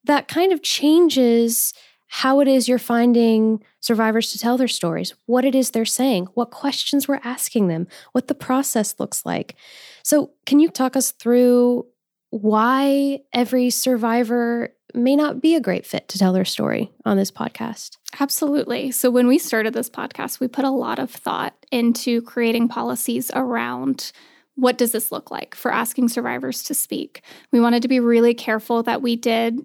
that 0.04 0.28
kind 0.28 0.52
of 0.52 0.62
changes 0.62 1.74
how 2.06 2.38
it 2.38 2.46
is 2.46 2.68
you're 2.68 2.78
finding 2.78 3.60
survivors 3.80 4.30
to 4.30 4.38
tell 4.38 4.56
their 4.56 4.68
stories, 4.68 5.12
what 5.26 5.44
it 5.44 5.56
is 5.56 5.70
they're 5.70 5.84
saying, 5.84 6.26
what 6.34 6.52
questions 6.52 7.08
we're 7.08 7.20
asking 7.24 7.66
them, 7.66 7.88
what 8.12 8.28
the 8.28 8.34
process 8.34 8.94
looks 9.00 9.26
like. 9.26 9.56
So, 10.04 10.30
can 10.44 10.60
you 10.60 10.70
talk 10.70 10.94
us 10.94 11.10
through 11.10 11.86
why 12.30 13.20
every 13.32 13.70
survivor 13.70 14.72
may 14.96 15.14
not 15.14 15.40
be 15.40 15.54
a 15.54 15.60
great 15.60 15.86
fit 15.86 16.08
to 16.08 16.18
tell 16.18 16.32
their 16.32 16.44
story 16.44 16.90
on 17.04 17.16
this 17.16 17.30
podcast? 17.30 17.98
Absolutely. 18.18 18.90
So, 18.90 19.10
when 19.10 19.26
we 19.26 19.38
started 19.38 19.74
this 19.74 19.90
podcast, 19.90 20.40
we 20.40 20.48
put 20.48 20.64
a 20.64 20.70
lot 20.70 20.98
of 20.98 21.10
thought 21.10 21.54
into 21.70 22.22
creating 22.22 22.68
policies 22.68 23.30
around 23.34 24.12
what 24.54 24.78
does 24.78 24.92
this 24.92 25.12
look 25.12 25.30
like 25.30 25.54
for 25.54 25.70
asking 25.70 26.08
survivors 26.08 26.62
to 26.64 26.74
speak. 26.74 27.22
We 27.52 27.60
wanted 27.60 27.82
to 27.82 27.88
be 27.88 28.00
really 28.00 28.34
careful 28.34 28.82
that 28.84 29.02
we 29.02 29.14
did 29.14 29.60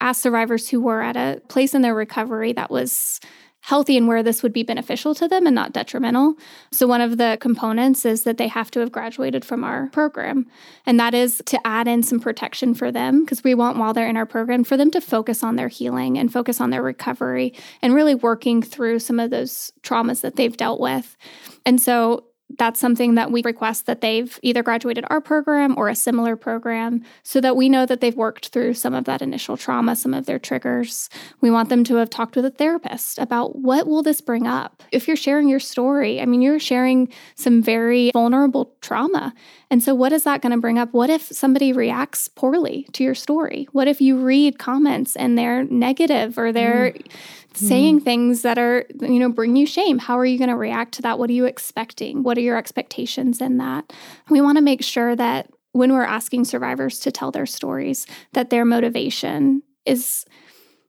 ask 0.00 0.20
survivors 0.20 0.68
who 0.68 0.80
were 0.80 1.00
at 1.00 1.16
a 1.16 1.40
place 1.48 1.72
in 1.72 1.82
their 1.82 1.94
recovery 1.94 2.52
that 2.52 2.70
was 2.70 3.20
healthy 3.64 3.96
and 3.96 4.06
where 4.06 4.22
this 4.22 4.42
would 4.42 4.52
be 4.52 4.62
beneficial 4.62 5.14
to 5.14 5.26
them 5.26 5.46
and 5.46 5.54
not 5.54 5.72
detrimental. 5.72 6.34
So, 6.70 6.86
one 6.86 7.00
of 7.00 7.16
the 7.16 7.38
components 7.40 8.04
is 8.04 8.24
that 8.24 8.36
they 8.36 8.48
have 8.48 8.70
to 8.72 8.80
have 8.80 8.92
graduated 8.92 9.42
from 9.42 9.64
our 9.64 9.88
program. 9.88 10.46
And 10.84 11.00
that 11.00 11.14
is 11.14 11.42
to 11.46 11.66
add 11.66 11.88
in 11.88 12.02
some 12.02 12.20
protection 12.20 12.74
for 12.74 12.92
them 12.92 13.24
because 13.24 13.42
we 13.42 13.54
want, 13.54 13.78
while 13.78 13.94
they're 13.94 14.08
in 14.08 14.18
our 14.18 14.26
program, 14.26 14.64
for 14.64 14.76
them 14.76 14.90
to 14.90 15.00
focus 15.00 15.42
on 15.42 15.56
their 15.56 15.68
healing 15.68 16.18
and 16.18 16.30
focus 16.30 16.60
on 16.60 16.68
their 16.68 16.82
recovery 16.82 17.54
and 17.80 17.94
really 17.94 18.14
working 18.14 18.60
through 18.60 18.98
some 18.98 19.18
of 19.18 19.30
those 19.30 19.72
traumas 19.82 20.20
that 20.20 20.36
they've 20.36 20.56
dealt 20.56 20.80
with. 20.80 21.16
And 21.64 21.80
so, 21.80 22.24
that's 22.58 22.80
something 22.80 23.14
that 23.14 23.30
we 23.30 23.42
request 23.44 23.86
that 23.86 24.00
they've 24.00 24.38
either 24.42 24.62
graduated 24.62 25.04
our 25.10 25.20
program 25.20 25.74
or 25.76 25.88
a 25.88 25.94
similar 25.94 26.36
program 26.36 27.02
so 27.22 27.40
that 27.40 27.56
we 27.56 27.68
know 27.68 27.86
that 27.86 28.00
they've 28.00 28.16
worked 28.16 28.48
through 28.48 28.74
some 28.74 28.94
of 28.94 29.04
that 29.04 29.22
initial 29.22 29.56
trauma 29.56 29.96
some 29.96 30.14
of 30.14 30.26
their 30.26 30.38
triggers. 30.38 31.08
We 31.40 31.50
want 31.50 31.68
them 31.68 31.84
to 31.84 31.96
have 31.96 32.10
talked 32.10 32.36
with 32.36 32.44
a 32.44 32.50
therapist 32.50 33.18
about 33.18 33.56
what 33.56 33.86
will 33.86 34.02
this 34.02 34.20
bring 34.20 34.46
up. 34.46 34.82
If 34.92 35.06
you're 35.06 35.16
sharing 35.16 35.48
your 35.48 35.60
story 35.60 36.20
i 36.20 36.26
mean 36.26 36.42
you're 36.42 36.58
sharing 36.58 37.08
some 37.34 37.62
very 37.62 38.10
vulnerable 38.12 38.74
trauma 38.80 39.34
and 39.74 39.82
so 39.82 39.92
what 39.92 40.12
is 40.12 40.22
that 40.22 40.40
going 40.40 40.52
to 40.52 40.58
bring 40.58 40.78
up 40.78 40.92
what 40.92 41.10
if 41.10 41.22
somebody 41.22 41.72
reacts 41.72 42.28
poorly 42.28 42.86
to 42.92 43.02
your 43.02 43.14
story 43.14 43.66
what 43.72 43.88
if 43.88 44.00
you 44.00 44.16
read 44.16 44.58
comments 44.58 45.16
and 45.16 45.36
they're 45.36 45.64
negative 45.64 46.38
or 46.38 46.52
they're 46.52 46.92
mm 46.92 47.10
saying 47.56 48.00
mm. 48.00 48.04
things 48.04 48.42
that 48.42 48.58
are, 48.58 48.84
you 49.00 49.18
know, 49.18 49.30
bring 49.30 49.56
you 49.56 49.66
shame. 49.66 49.98
How 49.98 50.18
are 50.18 50.24
you 50.26 50.38
going 50.38 50.50
to 50.50 50.56
react 50.56 50.92
to 50.94 51.02
that? 51.02 51.18
What 51.18 51.30
are 51.30 51.34
you 51.34 51.44
expecting? 51.44 52.22
What 52.22 52.36
are 52.36 52.42
your 52.42 52.56
expectations 52.56 53.40
in 53.40 53.58
that? 53.58 53.92
We 54.28 54.40
want 54.40 54.58
to 54.58 54.62
make 54.62 54.82
sure 54.82 55.16
that 55.16 55.50
when 55.72 55.92
we're 55.92 56.04
asking 56.04 56.44
survivors 56.44 57.00
to 57.00 57.12
tell 57.12 57.30
their 57.30 57.46
stories, 57.46 58.06
that 58.32 58.50
their 58.50 58.64
motivation 58.64 59.62
is 59.84 60.24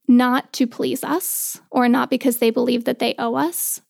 not 0.08 0.54
to 0.54 0.68
please 0.68 1.04
us 1.04 1.60
or 1.72 1.90
not 1.90 2.10
because 2.10 2.38
they 2.38 2.52
believe 2.52 2.86
that 2.86 3.00
they 3.00 3.16
owe 3.18 3.36
us. 3.36 3.82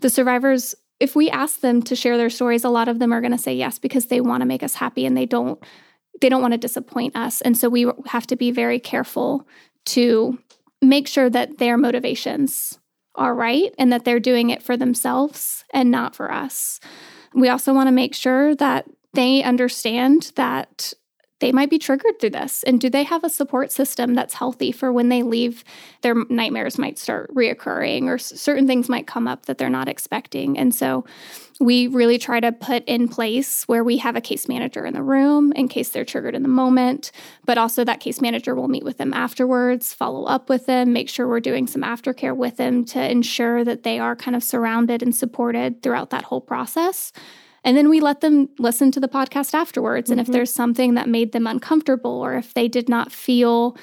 The 0.00 0.10
survivors, 0.10 0.74
if 1.00 1.14
we 1.14 1.30
ask 1.30 1.60
them 1.60 1.82
to 1.82 1.96
share 1.96 2.16
their 2.16 2.30
stories, 2.30 2.64
a 2.64 2.68
lot 2.70 2.88
of 2.88 2.98
them 2.98 3.12
are 3.12 3.20
going 3.20 3.32
to 3.32 3.38
say 3.38 3.54
yes 3.54 3.78
because 3.78 4.06
they 4.06 4.20
want 4.20 4.40
to 4.40 4.46
make 4.46 4.62
us 4.62 4.74
happy 4.74 5.06
and 5.06 5.16
they 5.16 5.26
don't 5.26 5.62
they 6.22 6.30
don't 6.30 6.40
want 6.40 6.52
to 6.52 6.58
disappoint 6.58 7.14
us. 7.14 7.42
And 7.42 7.58
so 7.58 7.68
we 7.68 7.86
have 8.06 8.26
to 8.28 8.36
be 8.36 8.50
very 8.50 8.80
careful 8.80 9.46
to 9.86 10.38
make 10.80 11.06
sure 11.06 11.28
that 11.28 11.58
their 11.58 11.76
motivations 11.76 12.78
are 13.16 13.34
right 13.34 13.74
and 13.78 13.92
that 13.92 14.04
they're 14.04 14.20
doing 14.20 14.48
it 14.48 14.62
for 14.62 14.78
themselves 14.78 15.64
and 15.74 15.90
not 15.90 16.14
for 16.14 16.32
us. 16.32 16.80
We 17.34 17.50
also 17.50 17.74
want 17.74 17.88
to 17.88 17.92
make 17.92 18.14
sure 18.14 18.54
that 18.54 18.86
they 19.12 19.42
understand 19.42 20.32
that 20.36 20.94
they 21.38 21.52
might 21.52 21.68
be 21.68 21.78
triggered 21.78 22.18
through 22.18 22.30
this. 22.30 22.62
And 22.62 22.80
do 22.80 22.88
they 22.88 23.02
have 23.02 23.22
a 23.22 23.28
support 23.28 23.70
system 23.70 24.14
that's 24.14 24.34
healthy 24.34 24.72
for 24.72 24.92
when 24.92 25.10
they 25.10 25.22
leave? 25.22 25.64
Their 26.00 26.14
nightmares 26.30 26.78
might 26.78 26.98
start 26.98 27.34
reoccurring, 27.34 28.04
or 28.04 28.18
certain 28.18 28.66
things 28.66 28.88
might 28.88 29.06
come 29.06 29.28
up 29.28 29.46
that 29.46 29.58
they're 29.58 29.68
not 29.68 29.88
expecting. 29.88 30.56
And 30.58 30.74
so 30.74 31.04
we 31.60 31.86
really 31.88 32.18
try 32.18 32.40
to 32.40 32.52
put 32.52 32.84
in 32.84 33.08
place 33.08 33.64
where 33.64 33.84
we 33.84 33.98
have 33.98 34.16
a 34.16 34.20
case 34.20 34.48
manager 34.48 34.84
in 34.84 34.94
the 34.94 35.02
room 35.02 35.52
in 35.52 35.68
case 35.68 35.90
they're 35.90 36.04
triggered 36.04 36.34
in 36.34 36.42
the 36.42 36.48
moment, 36.48 37.12
but 37.44 37.58
also 37.58 37.84
that 37.84 38.00
case 38.00 38.20
manager 38.20 38.54
will 38.54 38.68
meet 38.68 38.84
with 38.84 38.98
them 38.98 39.12
afterwards, 39.14 39.92
follow 39.92 40.24
up 40.24 40.48
with 40.48 40.66
them, 40.66 40.92
make 40.92 41.08
sure 41.08 41.28
we're 41.28 41.40
doing 41.40 41.66
some 41.66 41.82
aftercare 41.82 42.36
with 42.36 42.56
them 42.56 42.84
to 42.84 43.10
ensure 43.10 43.64
that 43.64 43.82
they 43.82 43.98
are 43.98 44.16
kind 44.16 44.36
of 44.36 44.44
surrounded 44.44 45.02
and 45.02 45.14
supported 45.14 45.82
throughout 45.82 46.10
that 46.10 46.24
whole 46.24 46.40
process. 46.40 47.12
And 47.66 47.76
then 47.76 47.88
we 47.88 47.98
let 47.98 48.20
them 48.20 48.48
listen 48.60 48.92
to 48.92 49.00
the 49.00 49.08
podcast 49.08 49.52
afterwards. 49.52 50.08
And 50.08 50.20
mm-hmm. 50.20 50.30
if 50.30 50.32
there's 50.32 50.52
something 50.52 50.94
that 50.94 51.08
made 51.08 51.32
them 51.32 51.48
uncomfortable 51.48 52.24
or 52.24 52.36
if 52.36 52.54
they 52.54 52.68
did 52.68 52.88
not 52.88 53.10
feel 53.10 53.76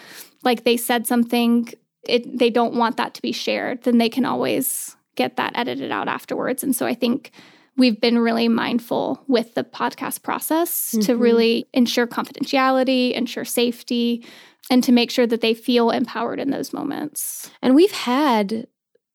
like 0.43 0.63
they 0.63 0.77
said 0.77 1.05
something, 1.05 1.67
it, 2.05 2.39
they 2.39 2.49
don't 2.49 2.75
want 2.75 2.95
that 2.95 3.13
to 3.15 3.21
be 3.21 3.33
shared, 3.33 3.83
then 3.83 3.97
they 3.97 4.09
can 4.09 4.23
always 4.23 4.95
get 5.15 5.35
that 5.35 5.51
edited 5.55 5.91
out 5.91 6.07
afterwards. 6.07 6.63
And 6.63 6.73
so 6.73 6.85
I 6.85 6.93
think 6.93 7.31
we've 7.75 7.99
been 7.99 8.19
really 8.19 8.47
mindful 8.47 9.21
with 9.27 9.53
the 9.53 9.65
podcast 9.65 10.23
process 10.23 10.91
mm-hmm. 10.91 11.01
to 11.01 11.17
really 11.17 11.67
ensure 11.73 12.07
confidentiality, 12.07 13.11
ensure 13.11 13.45
safety, 13.45 14.25
and 14.69 14.81
to 14.85 14.93
make 14.93 15.11
sure 15.11 15.27
that 15.27 15.41
they 15.41 15.53
feel 15.53 15.91
empowered 15.91 16.39
in 16.39 16.51
those 16.51 16.71
moments. 16.71 17.51
And 17.61 17.75
we've 17.75 17.91
had 17.91 18.65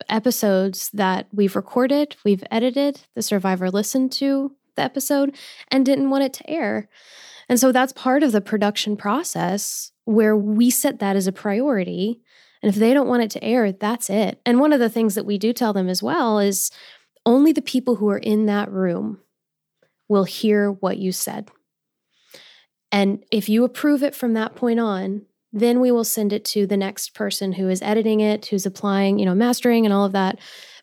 episodes 0.08 0.90
that 0.94 1.26
we've 1.32 1.56
recorded, 1.56 2.16
we've 2.24 2.44
edited, 2.50 3.00
the 3.14 3.22
survivor 3.22 3.70
listened 3.70 4.12
to, 4.12 4.52
the 4.76 4.82
episode 4.82 5.34
and 5.70 5.84
didn't 5.84 6.10
want 6.10 6.24
it 6.24 6.32
to 6.34 6.50
air. 6.50 6.88
And 7.48 7.58
so 7.60 7.72
that's 7.72 7.92
part 7.92 8.22
of 8.22 8.32
the 8.32 8.40
production 8.40 8.96
process 8.96 9.92
where 10.04 10.36
we 10.36 10.70
set 10.70 10.98
that 11.00 11.16
as 11.16 11.26
a 11.26 11.32
priority. 11.32 12.20
And 12.62 12.70
if 12.70 12.76
they 12.76 12.94
don't 12.94 13.08
want 13.08 13.22
it 13.22 13.30
to 13.32 13.44
air, 13.44 13.72
that's 13.72 14.08
it. 14.08 14.40
And 14.46 14.60
one 14.60 14.72
of 14.72 14.80
the 14.80 14.90
things 14.90 15.14
that 15.14 15.26
we 15.26 15.38
do 15.38 15.52
tell 15.52 15.72
them 15.72 15.88
as 15.88 16.02
well 16.02 16.38
is 16.38 16.70
only 17.26 17.52
the 17.52 17.62
people 17.62 17.96
who 17.96 18.08
are 18.08 18.18
in 18.18 18.46
that 18.46 18.70
room 18.70 19.20
will 20.08 20.24
hear 20.24 20.70
what 20.70 20.98
you 20.98 21.12
said. 21.12 21.50
And 22.90 23.24
if 23.30 23.48
you 23.48 23.64
approve 23.64 24.02
it 24.02 24.14
from 24.14 24.32
that 24.32 24.56
point 24.56 24.80
on, 24.80 25.26
then 25.52 25.80
we 25.80 25.90
will 25.90 26.04
send 26.04 26.32
it 26.32 26.44
to 26.44 26.66
the 26.66 26.76
next 26.76 27.14
person 27.14 27.52
who 27.52 27.68
is 27.68 27.82
editing 27.82 28.20
it, 28.20 28.46
who's 28.46 28.66
applying, 28.66 29.18
you 29.18 29.24
know, 29.24 29.34
mastering 29.34 29.84
and 29.84 29.94
all 29.94 30.04
of 30.04 30.12
that. 30.12 30.38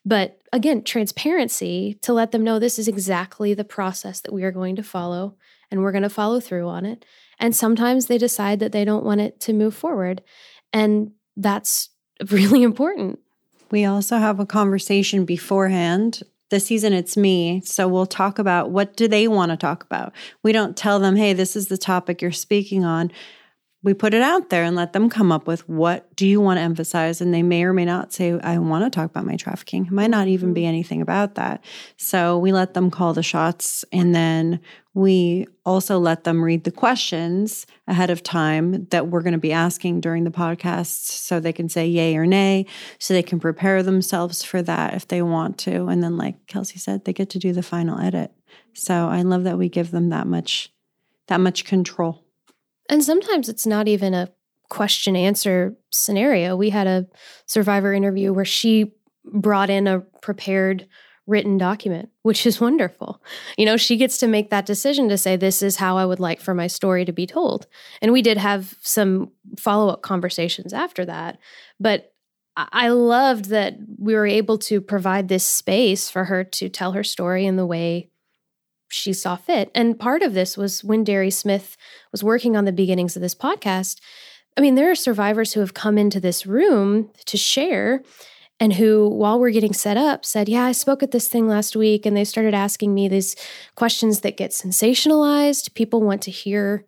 But 0.05 0.39
again, 0.51 0.83
transparency 0.83 1.97
to 2.01 2.13
let 2.13 2.31
them 2.31 2.43
know 2.43 2.59
this 2.59 2.79
is 2.79 2.87
exactly 2.87 3.53
the 3.53 3.63
process 3.63 4.21
that 4.21 4.33
we 4.33 4.43
are 4.43 4.51
going 4.51 4.75
to 4.75 4.83
follow 4.83 5.35
and 5.71 5.81
we're 5.81 5.91
going 5.91 6.03
to 6.03 6.09
follow 6.09 6.39
through 6.39 6.67
on 6.67 6.85
it. 6.85 7.05
And 7.39 7.55
sometimes 7.55 8.05
they 8.05 8.17
decide 8.17 8.59
that 8.59 8.71
they 8.71 8.85
don't 8.85 9.05
want 9.05 9.21
it 9.21 9.39
to 9.41 9.53
move 9.53 9.75
forward. 9.75 10.21
And 10.71 11.11
that's 11.35 11.89
really 12.29 12.63
important. 12.63 13.19
We 13.71 13.85
also 13.85 14.17
have 14.17 14.39
a 14.39 14.45
conversation 14.45 15.25
beforehand. 15.25 16.21
This 16.51 16.67
season 16.67 16.93
it's 16.93 17.17
me, 17.17 17.61
so 17.65 17.87
we'll 17.87 18.05
talk 18.05 18.37
about 18.37 18.69
what 18.69 18.95
do 18.95 19.07
they 19.07 19.27
want 19.27 19.49
to 19.49 19.57
talk 19.57 19.83
about. 19.83 20.13
We 20.43 20.51
don't 20.51 20.77
tell 20.77 20.99
them, 20.99 21.15
"Hey, 21.15 21.33
this 21.33 21.55
is 21.55 21.67
the 21.67 21.77
topic 21.77 22.21
you're 22.21 22.31
speaking 22.31 22.85
on." 22.85 23.11
We 23.85 23.93
put 23.93 24.15
it 24.15 24.23
out 24.23 24.49
there 24.49 24.63
and 24.63 24.75
let 24.75 24.93
them 24.93 25.11
come 25.11 25.31
up 25.31 25.45
with 25.45 25.69
what 25.69 26.13
do 26.15 26.25
you 26.25 26.41
want 26.41 26.57
to 26.57 26.61
emphasize? 26.61 27.21
And 27.21 27.31
they 27.31 27.43
may 27.43 27.63
or 27.63 27.71
may 27.71 27.85
not 27.85 28.11
say 28.11 28.31
i 28.39 28.57
want 28.57 28.83
to 28.83 28.89
talk 28.89 29.11
about 29.11 29.27
my 29.27 29.35
trafficking. 29.35 29.85
It 29.85 29.91
might 29.91 30.09
not 30.09 30.27
even 30.27 30.55
be 30.55 30.61
mm-hmm. 30.61 30.69
anything 30.69 31.01
about 31.03 31.35
that. 31.35 31.63
So 31.95 32.39
we 32.39 32.51
let 32.51 32.73
them 32.73 32.89
call 32.89 33.13
the 33.13 33.21
shots 33.21 33.85
and 33.91 34.15
then 34.15 34.59
we 34.95 35.45
also 35.65 35.99
let 35.99 36.23
them 36.23 36.43
read 36.43 36.63
the 36.63 36.71
questions 36.71 37.67
ahead 37.87 38.09
of 38.09 38.23
time 38.23 38.85
that 38.87 39.09
we're 39.09 39.21
going 39.21 39.33
to 39.33 39.39
be 39.39 39.53
asking 39.53 40.01
during 40.01 40.23
the 40.23 40.31
podcast 40.31 41.09
so 41.09 41.39
they 41.39 41.53
can 41.53 41.69
say 41.69 41.85
yay 41.85 42.17
or 42.17 42.25
nay 42.25 42.65
so 42.97 43.13
they 43.13 43.21
can 43.21 43.39
prepare 43.39 43.83
themselves 43.83 44.41
for 44.41 44.63
that 44.63 44.95
if 44.95 45.07
they 45.07 45.21
want 45.21 45.59
to. 45.59 45.85
And 45.85 46.01
then 46.01 46.17
like 46.17 46.47
kelsey 46.47 46.79
said 46.79 47.05
they 47.05 47.13
get 47.13 47.29
to 47.29 47.39
do 47.39 47.53
the 47.53 47.61
final 47.61 47.99
edit. 47.99 48.31
So 48.73 49.09
i 49.09 49.21
love 49.21 49.43
that 49.43 49.59
we 49.59 49.69
give 49.69 49.91
them 49.91 50.09
that 50.09 50.25
much 50.25 50.71
that 51.27 51.39
much 51.39 51.65
control 51.65 52.24
and 52.89 53.03
sometimes 53.03 53.49
it's 53.49 53.65
not 53.65 53.87
even 53.87 54.13
a 54.13 54.29
question 54.69 55.15
answer 55.15 55.75
scenario. 55.91 56.55
We 56.55 56.69
had 56.69 56.87
a 56.87 57.07
survivor 57.45 57.93
interview 57.93 58.33
where 58.33 58.45
she 58.45 58.93
brought 59.23 59.69
in 59.69 59.87
a 59.87 60.01
prepared 60.21 60.87
written 61.27 61.57
document, 61.57 62.09
which 62.21 62.45
is 62.45 62.61
wonderful. 62.61 63.21
You 63.57 63.65
know, 63.65 63.77
she 63.77 63.97
gets 63.97 64.17
to 64.19 64.27
make 64.27 64.49
that 64.49 64.65
decision 64.65 65.09
to 65.09 65.17
say, 65.17 65.35
this 65.35 65.61
is 65.63 65.77
how 65.77 65.97
I 65.97 66.05
would 66.05 66.19
like 66.19 66.39
for 66.39 66.53
my 66.53 66.67
story 66.67 67.03
to 67.05 67.11
be 67.11 67.25
told. 67.25 67.67
And 68.01 68.11
we 68.11 68.21
did 68.21 68.37
have 68.37 68.75
some 68.81 69.31
follow 69.57 69.91
up 69.91 70.01
conversations 70.01 70.73
after 70.73 71.05
that. 71.05 71.39
But 71.79 72.13
I 72.55 72.89
loved 72.89 73.45
that 73.45 73.77
we 73.97 74.13
were 74.13 74.27
able 74.27 74.57
to 74.59 74.79
provide 74.79 75.27
this 75.27 75.45
space 75.45 76.09
for 76.09 76.25
her 76.25 76.43
to 76.43 76.69
tell 76.69 76.93
her 76.93 77.03
story 77.03 77.45
in 77.45 77.57
the 77.57 77.65
way 77.65 78.11
she 78.95 79.13
saw 79.13 79.35
fit. 79.35 79.69
And 79.75 79.99
part 79.99 80.23
of 80.23 80.33
this 80.33 80.57
was 80.57 80.83
when 80.83 81.05
Derri 81.05 81.31
Smith 81.31 81.77
was 82.11 82.23
working 82.23 82.55
on 82.55 82.65
the 82.65 82.71
beginnings 82.71 83.15
of 83.15 83.21
this 83.21 83.35
podcast. 83.35 83.99
I 84.57 84.61
mean, 84.61 84.75
there 84.75 84.89
are 84.89 84.95
survivors 84.95 85.53
who 85.53 85.59
have 85.59 85.73
come 85.73 85.97
into 85.97 86.19
this 86.19 86.45
room 86.45 87.11
to 87.25 87.37
share 87.37 88.03
and 88.59 88.73
who, 88.73 89.09
while 89.09 89.37
we're 89.37 89.51
getting 89.51 89.73
set 89.73 89.97
up, 89.97 90.23
said, 90.23 90.47
Yeah, 90.47 90.63
I 90.63 90.71
spoke 90.71 91.03
at 91.03 91.11
this 91.11 91.27
thing 91.27 91.47
last 91.47 91.75
week. 91.75 92.05
And 92.05 92.15
they 92.15 92.23
started 92.23 92.53
asking 92.53 92.93
me 92.93 93.07
these 93.07 93.35
questions 93.75 94.21
that 94.21 94.37
get 94.37 94.51
sensationalized. 94.51 95.73
People 95.73 96.01
want 96.01 96.21
to 96.23 96.31
hear 96.31 96.85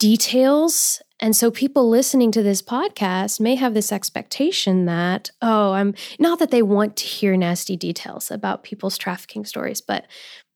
details. 0.00 1.00
And 1.20 1.36
so 1.36 1.50
people 1.50 1.88
listening 1.88 2.32
to 2.32 2.42
this 2.42 2.60
podcast 2.60 3.38
may 3.38 3.54
have 3.54 3.72
this 3.72 3.92
expectation 3.92 4.86
that, 4.86 5.30
oh, 5.40 5.72
I'm 5.72 5.94
not 6.18 6.40
that 6.40 6.50
they 6.50 6.62
want 6.62 6.96
to 6.96 7.04
hear 7.04 7.36
nasty 7.36 7.76
details 7.76 8.30
about 8.30 8.64
people's 8.64 8.98
trafficking 8.98 9.44
stories, 9.44 9.80
but 9.80 10.06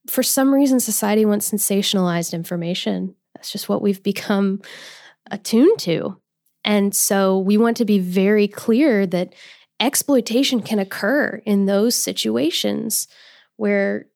for 0.09 0.23
some 0.23 0.55
reason, 0.55 0.81
society 0.81 1.25
wants 1.25 1.51
sensationalized 1.51 2.33
information. 2.33 3.15
That's 3.35 3.53
just 3.53 3.69
what 3.69 3.83
we've 3.83 4.03
become 4.03 4.63
attuned 5.31 5.79
to. 5.81 6.21
And 6.65 6.95
so 6.95 7.39
we 7.39 7.57
want 7.57 7.77
to 7.79 7.85
be 7.85 7.99
very 7.99 8.49
clear 8.49 9.07
that 9.07 9.35
exploitation 9.81 10.61
can 10.61 10.79
occur 10.79 11.41
in 11.45 11.67
those 11.67 11.95
situations 11.95 13.07
where 13.57 14.07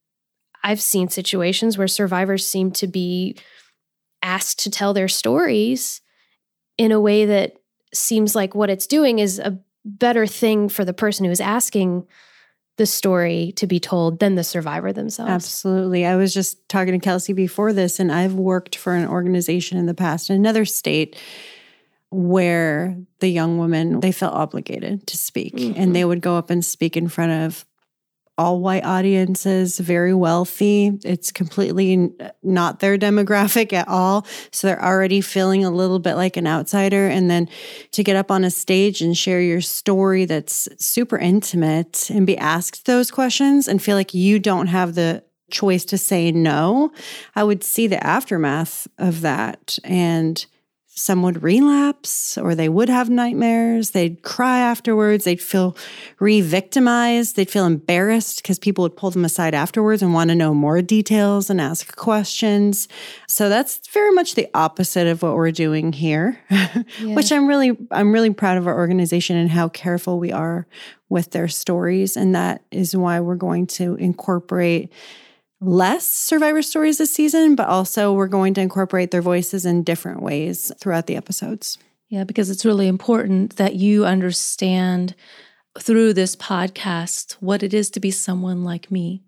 I've 0.64 0.80
seen 0.80 1.08
situations 1.08 1.76
where 1.76 1.88
survivors 1.88 2.46
seem 2.46 2.72
to 2.72 2.86
be 2.86 3.36
asked 4.22 4.60
to 4.60 4.70
tell 4.70 4.94
their 4.94 5.08
stories 5.08 6.00
in 6.78 6.92
a 6.92 7.00
way 7.00 7.26
that 7.26 7.56
seems 7.92 8.34
like 8.34 8.54
what 8.54 8.70
it's 8.70 8.86
doing 8.86 9.18
is 9.18 9.38
a 9.38 9.58
better 9.84 10.26
thing 10.26 10.68
for 10.68 10.84
the 10.84 10.94
person 10.94 11.24
who 11.24 11.30
is 11.30 11.40
asking 11.40 12.06
the 12.76 12.86
story 12.86 13.52
to 13.56 13.66
be 13.66 13.78
told 13.78 14.18
than 14.18 14.34
the 14.34 14.44
survivor 14.44 14.92
themselves. 14.92 15.30
Absolutely. 15.30 16.06
I 16.06 16.16
was 16.16 16.32
just 16.32 16.68
talking 16.68 16.92
to 16.92 16.98
Kelsey 16.98 17.32
before 17.32 17.72
this, 17.72 18.00
and 18.00 18.10
I've 18.10 18.34
worked 18.34 18.76
for 18.76 18.94
an 18.94 19.06
organization 19.06 19.78
in 19.78 19.86
the 19.86 19.94
past 19.94 20.30
in 20.30 20.36
another 20.36 20.64
state 20.64 21.16
where 22.10 22.96
the 23.20 23.28
young 23.28 23.58
women 23.58 24.00
they 24.00 24.12
felt 24.12 24.34
obligated 24.34 25.06
to 25.06 25.16
speak 25.16 25.54
mm-hmm. 25.54 25.80
and 25.80 25.96
they 25.96 26.04
would 26.04 26.20
go 26.20 26.36
up 26.36 26.50
and 26.50 26.62
speak 26.62 26.94
in 26.94 27.08
front 27.08 27.32
of 27.32 27.64
all 28.42 28.58
white 28.60 28.84
audiences, 28.84 29.78
very 29.78 30.12
wealthy. 30.12 30.98
It's 31.04 31.30
completely 31.30 32.10
not 32.42 32.80
their 32.80 32.98
demographic 32.98 33.72
at 33.72 33.86
all. 33.86 34.26
So 34.50 34.66
they're 34.66 34.84
already 34.84 35.20
feeling 35.20 35.64
a 35.64 35.70
little 35.70 36.00
bit 36.00 36.16
like 36.16 36.36
an 36.36 36.48
outsider. 36.48 37.06
And 37.06 37.30
then 37.30 37.48
to 37.92 38.02
get 38.02 38.16
up 38.16 38.32
on 38.32 38.42
a 38.42 38.50
stage 38.50 39.00
and 39.00 39.16
share 39.16 39.40
your 39.40 39.60
story 39.60 40.24
that's 40.24 40.68
super 40.84 41.18
intimate 41.18 42.10
and 42.10 42.26
be 42.26 42.36
asked 42.36 42.86
those 42.86 43.12
questions 43.12 43.68
and 43.68 43.80
feel 43.80 43.96
like 43.96 44.12
you 44.12 44.40
don't 44.40 44.66
have 44.66 44.96
the 44.96 45.22
choice 45.52 45.84
to 45.84 45.98
say 45.98 46.32
no, 46.32 46.90
I 47.36 47.44
would 47.44 47.62
see 47.62 47.86
the 47.86 48.04
aftermath 48.04 48.88
of 48.98 49.20
that. 49.20 49.78
And 49.84 50.44
some 50.94 51.22
would 51.22 51.42
relapse 51.42 52.36
or 52.36 52.54
they 52.54 52.68
would 52.68 52.90
have 52.90 53.08
nightmares. 53.08 53.90
They'd 53.92 54.20
cry 54.22 54.58
afterwards. 54.58 55.24
They'd 55.24 55.40
feel 55.40 55.74
re 56.20 56.42
victimized. 56.42 57.34
They'd 57.34 57.50
feel 57.50 57.64
embarrassed 57.64 58.42
because 58.42 58.58
people 58.58 58.82
would 58.82 58.96
pull 58.96 59.10
them 59.10 59.24
aside 59.24 59.54
afterwards 59.54 60.02
and 60.02 60.12
want 60.12 60.28
to 60.28 60.34
know 60.34 60.52
more 60.52 60.82
details 60.82 61.48
and 61.48 61.62
ask 61.62 61.96
questions. 61.96 62.88
So 63.26 63.48
that's 63.48 63.86
very 63.88 64.12
much 64.12 64.34
the 64.34 64.48
opposite 64.52 65.06
of 65.06 65.22
what 65.22 65.34
we're 65.34 65.50
doing 65.50 65.94
here, 65.94 66.38
yeah. 66.50 66.74
which 67.14 67.32
I'm 67.32 67.46
really, 67.46 67.76
I'm 67.90 68.12
really 68.12 68.30
proud 68.30 68.58
of 68.58 68.66
our 68.66 68.76
organization 68.76 69.36
and 69.36 69.50
how 69.50 69.70
careful 69.70 70.18
we 70.18 70.30
are 70.30 70.66
with 71.08 71.30
their 71.30 71.48
stories. 71.48 72.18
And 72.18 72.34
that 72.34 72.64
is 72.70 72.94
why 72.94 73.20
we're 73.20 73.36
going 73.36 73.66
to 73.68 73.94
incorporate 73.94 74.92
less 75.62 76.06
survivor 76.06 76.60
stories 76.60 76.98
this 76.98 77.14
season, 77.14 77.54
but 77.54 77.68
also 77.68 78.12
we're 78.12 78.26
going 78.26 78.52
to 78.54 78.60
incorporate 78.60 79.12
their 79.12 79.22
voices 79.22 79.64
in 79.64 79.84
different 79.84 80.20
ways 80.20 80.72
throughout 80.80 81.06
the 81.06 81.16
episodes. 81.16 81.78
Yeah, 82.08 82.24
because 82.24 82.50
it's 82.50 82.64
really 82.64 82.88
important 82.88 83.56
that 83.56 83.76
you 83.76 84.04
understand 84.04 85.14
through 85.78 86.12
this 86.12 86.36
podcast 86.36 87.34
what 87.34 87.62
it 87.62 87.72
is 87.72 87.90
to 87.90 88.00
be 88.00 88.10
someone 88.10 88.64
like 88.64 88.90
me. 88.90 89.22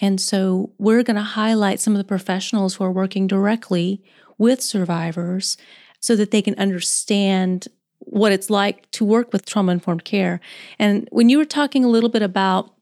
And 0.00 0.20
so 0.20 0.72
we're 0.78 1.02
going 1.02 1.16
to 1.16 1.22
highlight 1.22 1.78
some 1.78 1.94
of 1.94 1.98
the 1.98 2.04
professionals 2.04 2.74
who 2.74 2.84
are 2.84 2.92
working 2.92 3.26
directly 3.26 4.02
with 4.38 4.62
survivors 4.62 5.56
so 6.00 6.16
that 6.16 6.30
they 6.30 6.42
can 6.42 6.54
understand 6.56 7.68
what 8.00 8.32
it's 8.32 8.50
like 8.50 8.90
to 8.92 9.04
work 9.04 9.32
with 9.32 9.46
trauma 9.46 9.72
informed 9.72 10.04
care. 10.04 10.40
And 10.78 11.08
when 11.12 11.28
you 11.28 11.38
were 11.38 11.44
talking 11.44 11.84
a 11.84 11.88
little 11.88 12.10
bit 12.10 12.22
about 12.22 12.72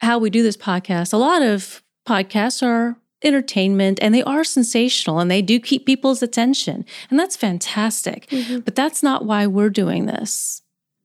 how 0.00 0.18
we 0.18 0.30
do 0.30 0.42
this 0.42 0.56
podcast, 0.56 1.12
a 1.12 1.18
lot 1.18 1.42
of 1.42 1.82
podcasts 2.06 2.62
are 2.62 2.96
entertainment 3.22 3.98
and 4.00 4.14
they 4.14 4.22
are 4.22 4.44
sensational 4.44 5.18
and 5.18 5.30
they 5.30 5.42
do 5.42 5.58
keep 5.58 5.86
people's 5.86 6.22
attention. 6.22 6.84
And 7.10 7.18
that's 7.18 7.36
fantastic. 7.36 8.26
Mm-hmm. 8.28 8.60
But 8.60 8.74
that's 8.74 9.02
not 9.02 9.24
why 9.24 9.46
we're 9.46 9.70
doing 9.70 10.06
this. 10.06 10.62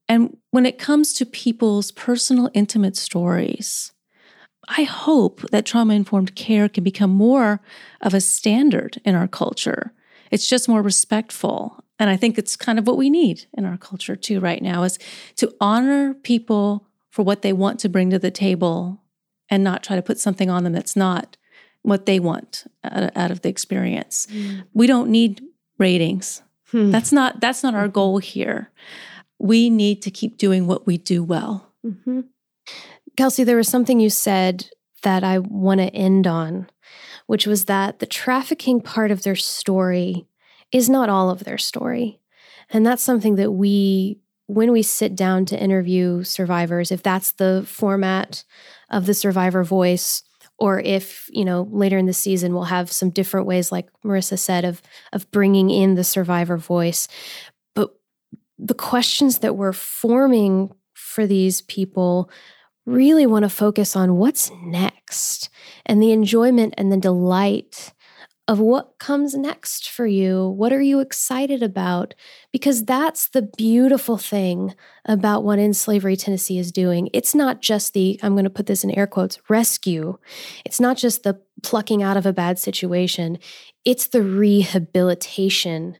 And 0.08 0.38
when 0.52 0.66
it 0.66 0.78
comes 0.78 1.14
to 1.14 1.26
people's 1.26 1.91
personal, 1.91 2.50
intimate 2.54 2.98
stories, 2.98 3.91
I 4.68 4.84
hope 4.84 5.41
that 5.52 5.66
trauma 5.66 5.94
informed 5.94 6.36
care 6.36 6.70
can 6.70 6.84
become 6.84 7.10
more 7.10 7.62
of 8.02 8.14
a 8.14 8.22
standard 8.22 9.02
in 9.04 9.16
our 9.16 9.28
culture. 9.28 9.94
It's 10.32 10.48
just 10.48 10.70
more 10.70 10.82
respectful. 10.82 11.84
And 12.00 12.10
I 12.10 12.18
think 12.18 12.38
it's 12.38 12.56
kind 12.56 12.80
of 12.80 12.88
what 12.88 12.98
we 12.98 13.10
need 13.10 13.46
in 13.54 13.66
our 13.66 13.78
culture 13.78 14.16
too 14.16 14.39
right 14.39 14.62
now 14.62 14.84
is 14.84 15.00
to 15.38 15.54
honor 15.60 16.14
people 16.14 16.88
for 17.14 17.22
what 17.22 17.43
they 17.43 17.53
want 17.53 17.80
to 17.80 17.88
bring 17.88 18.09
to 18.09 18.18
the 18.18 18.32
table 18.32 18.99
and 19.47 19.64
not 19.64 19.84
try 19.84 19.95
to 19.95 20.01
put 20.01 20.18
something 20.18 20.49
on 20.49 20.64
them 20.64 20.74
that's 20.74 20.95
not 20.95 21.38
what 21.84 22.07
they 22.07 22.20
want 22.20 22.64
out, 22.84 23.16
out 23.16 23.30
of 23.30 23.41
the 23.41 23.49
experience. 23.49 24.26
Mm. 24.32 24.64
We 24.74 24.88
don't 24.88 25.11
need 25.11 25.43
ratings. 25.78 26.41
Hmm. 26.72 26.89
That's 26.89 27.11
not 27.11 27.39
that's 27.39 27.61
not 27.61 27.76
our 27.76 27.88
goal 27.88 28.18
here. 28.18 28.72
We 29.38 29.70
need 29.70 30.01
to 30.01 30.09
keep 30.09 30.39
doing 30.39 30.66
what 30.66 30.88
we 30.88 30.97
do 30.97 31.24
well. 31.24 31.72
Mm-hmm. 31.86 32.22
Kelsey, 33.16 33.43
there 33.43 33.57
was 33.57 33.68
something 33.68 33.99
you 33.99 34.09
said 34.09 34.70
that 35.03 35.24
I 35.24 35.38
want 35.38 35.82
to 35.82 35.93
end 35.93 36.26
on, 36.26 36.68
which 37.28 37.45
was 37.45 37.66
that 37.66 37.99
the 37.99 38.07
trafficking 38.07 38.82
part 38.82 39.11
of 39.11 39.22
their 39.22 39.36
story 39.36 40.26
is 40.72 40.89
not 40.89 41.09
all 41.09 41.30
of 41.30 41.43
their 41.43 41.59
story. 41.59 42.20
And 42.72 42.84
that's 42.84 43.03
something 43.03 43.36
that 43.36 43.51
we, 43.51 44.18
when 44.48 44.72
we 44.72 44.84
sit 44.84 45.16
down 45.16 45.46
to 45.46 45.62
interview 45.62 46.24
survivors, 46.24 46.91
if 46.91 47.02
that's 47.02 47.32
the 47.32 47.64
format 47.68 48.44
of 48.89 49.06
the 49.06 49.14
survivor 49.14 49.64
voice 49.64 50.24
or 50.60 50.80
if 50.80 51.28
you 51.32 51.44
know 51.44 51.68
later 51.72 51.98
in 51.98 52.06
the 52.06 52.14
season 52.14 52.54
we'll 52.54 52.64
have 52.66 52.91
some 52.91 53.10
different 53.10 53.48
ways 53.48 53.72
like 53.72 53.89
marissa 54.06 54.38
said 54.38 54.64
of 54.64 54.82
of 55.12 55.30
bringing 55.32 55.72
in 55.72 55.96
the 55.96 56.04
survivor 56.04 56.58
voice 56.58 57.08
but 57.74 57.96
the 58.60 58.76
questions 58.76 59.39
that 59.39 59.56
we're 59.56 59.74
forming 59.74 60.72
for 60.94 61.26
these 61.26 61.62
people 61.62 62.30
really 62.86 63.26
want 63.26 63.44
to 63.44 63.50
focus 63.50 63.96
on 63.96 64.18
what's 64.18 64.52
next 64.64 65.50
and 65.86 66.02
the 66.02 66.12
enjoyment 66.12 66.74
and 66.78 66.91
the 66.91 66.98
delight 66.98 67.94
of 68.48 68.60
what 68.60 68.98
comes 69.00 69.36
next 69.36 69.89
for 69.89 70.06
you. 70.06 70.50
What 70.50 70.74
are 70.74 70.82
you 70.82 71.00
excited 71.00 71.64
about? 71.64 72.14
Because 72.54 72.86
that's 72.86 73.28
the 73.30 73.41
beautiful 73.41 74.18
thing 74.18 74.76
about 75.06 75.43
what 75.43 75.60
End 75.60 75.76
Slavery 75.76 76.16
Tennessee 76.16 76.60
is 76.60 76.72
doing. 76.72 77.10
It's 77.12 77.36
not 77.36 77.62
just 77.62 77.93
the, 77.93 78.18
I'm 78.24 78.36
going 78.36 78.45
to 78.45 78.49
put 78.49 78.68
this 78.68 78.86
in 78.86 78.91
air 78.91 79.08
quotes, 79.08 79.39
rescue. 79.49 80.18
It's 80.64 80.80
not 80.80 80.95
just 80.95 81.24
the 81.24 81.41
plucking 81.64 82.01
out 82.01 82.16
of 82.16 82.26
a 82.26 82.32
bad 82.32 82.60
situation, 82.60 83.39
it's 83.84 84.08
the 84.08 84.22
rehabilitation 84.22 85.97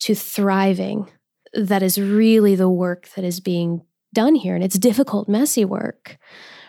to 0.00 0.14
thriving 0.14 1.08
that 1.54 1.82
is 1.82 2.00
really 2.00 2.54
the 2.56 2.68
work 2.68 3.08
that 3.14 3.24
is 3.24 3.38
being 3.38 3.82
done 4.12 4.34
here. 4.34 4.54
And 4.54 4.64
it's 4.64 4.78
difficult, 4.78 5.28
messy 5.28 5.64
work. 5.64 6.18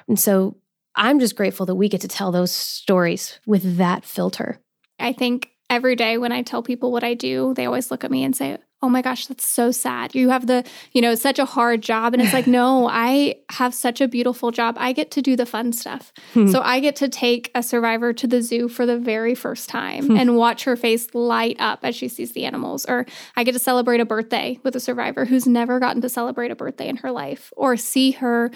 And 0.07 0.19
so 0.19 0.57
I'm 0.95 1.19
just 1.19 1.36
grateful 1.36 1.65
that 1.65 1.76
we 1.76 1.89
get 1.89 2.01
to 2.01 2.07
tell 2.07 2.32
those 2.32 2.51
stories 2.51 3.39
with 3.45 3.78
that 3.78 4.05
filter. 4.05 4.59
I 4.99 5.13
think 5.13 5.49
every 5.69 5.95
day 5.95 6.17
when 6.17 6.32
I 6.32 6.43
tell 6.43 6.61
people 6.61 6.91
what 6.91 7.03
I 7.03 7.13
do, 7.13 7.53
they 7.55 7.65
always 7.65 7.89
look 7.89 8.03
at 8.03 8.11
me 8.11 8.24
and 8.24 8.36
say, 8.36 8.57
Oh 8.84 8.89
my 8.89 9.01
gosh, 9.01 9.27
that's 9.27 9.47
so 9.47 9.71
sad. 9.71 10.13
You 10.13 10.29
have 10.29 10.45
the, 10.45 10.65
you 10.91 11.01
know, 11.01 11.15
such 11.15 11.39
a 11.39 11.45
hard 11.45 11.81
job. 11.81 12.13
And 12.13 12.21
it's 12.21 12.34
like, 12.34 12.47
no, 12.61 12.88
I 12.89 13.36
have 13.49 13.73
such 13.73 14.01
a 14.01 14.09
beautiful 14.09 14.51
job. 14.51 14.75
I 14.77 14.91
get 14.91 15.09
to 15.11 15.21
do 15.21 15.38
the 15.38 15.45
fun 15.45 15.71
stuff. 15.71 16.11
Hmm. 16.34 16.47
So 16.47 16.61
I 16.61 16.81
get 16.81 16.97
to 16.97 17.07
take 17.07 17.49
a 17.55 17.63
survivor 17.63 18.11
to 18.11 18.27
the 18.27 18.41
zoo 18.41 18.67
for 18.67 18.86
the 18.86 18.97
very 18.97 19.36
first 19.36 19.69
time 19.69 20.15
and 20.17 20.36
watch 20.36 20.65
her 20.65 20.75
face 20.75 21.07
light 21.13 21.55
up 21.59 21.79
as 21.84 21.95
she 21.95 22.09
sees 22.09 22.34
the 22.34 22.43
animals. 22.43 22.86
Or 22.86 23.05
I 23.38 23.45
get 23.45 23.53
to 23.53 23.59
celebrate 23.59 24.01
a 24.01 24.05
birthday 24.05 24.59
with 24.63 24.75
a 24.75 24.81
survivor 24.81 25.23
who's 25.23 25.47
never 25.47 25.79
gotten 25.79 26.01
to 26.01 26.09
celebrate 26.09 26.51
a 26.51 26.55
birthday 26.55 26.89
in 26.89 26.97
her 26.97 27.11
life 27.11 27.53
or 27.55 27.77
see 27.77 28.11
her 28.11 28.51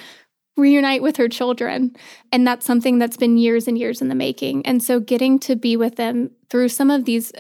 reunite 0.58 1.02
with 1.04 1.18
her 1.18 1.30
children. 1.30 1.96
And 2.32 2.46
that's 2.46 2.66
something 2.66 2.98
that's 3.00 3.16
been 3.16 3.38
years 3.38 3.68
and 3.68 3.78
years 3.78 4.02
in 4.02 4.10
the 4.10 4.16
making. 4.16 4.66
And 4.66 4.84
so 4.84 5.00
getting 5.00 5.40
to 5.40 5.56
be 5.56 5.78
with 5.78 5.96
them 5.96 6.32
through 6.50 6.70
some 6.70 6.92
of 6.92 7.06
these 7.06 7.32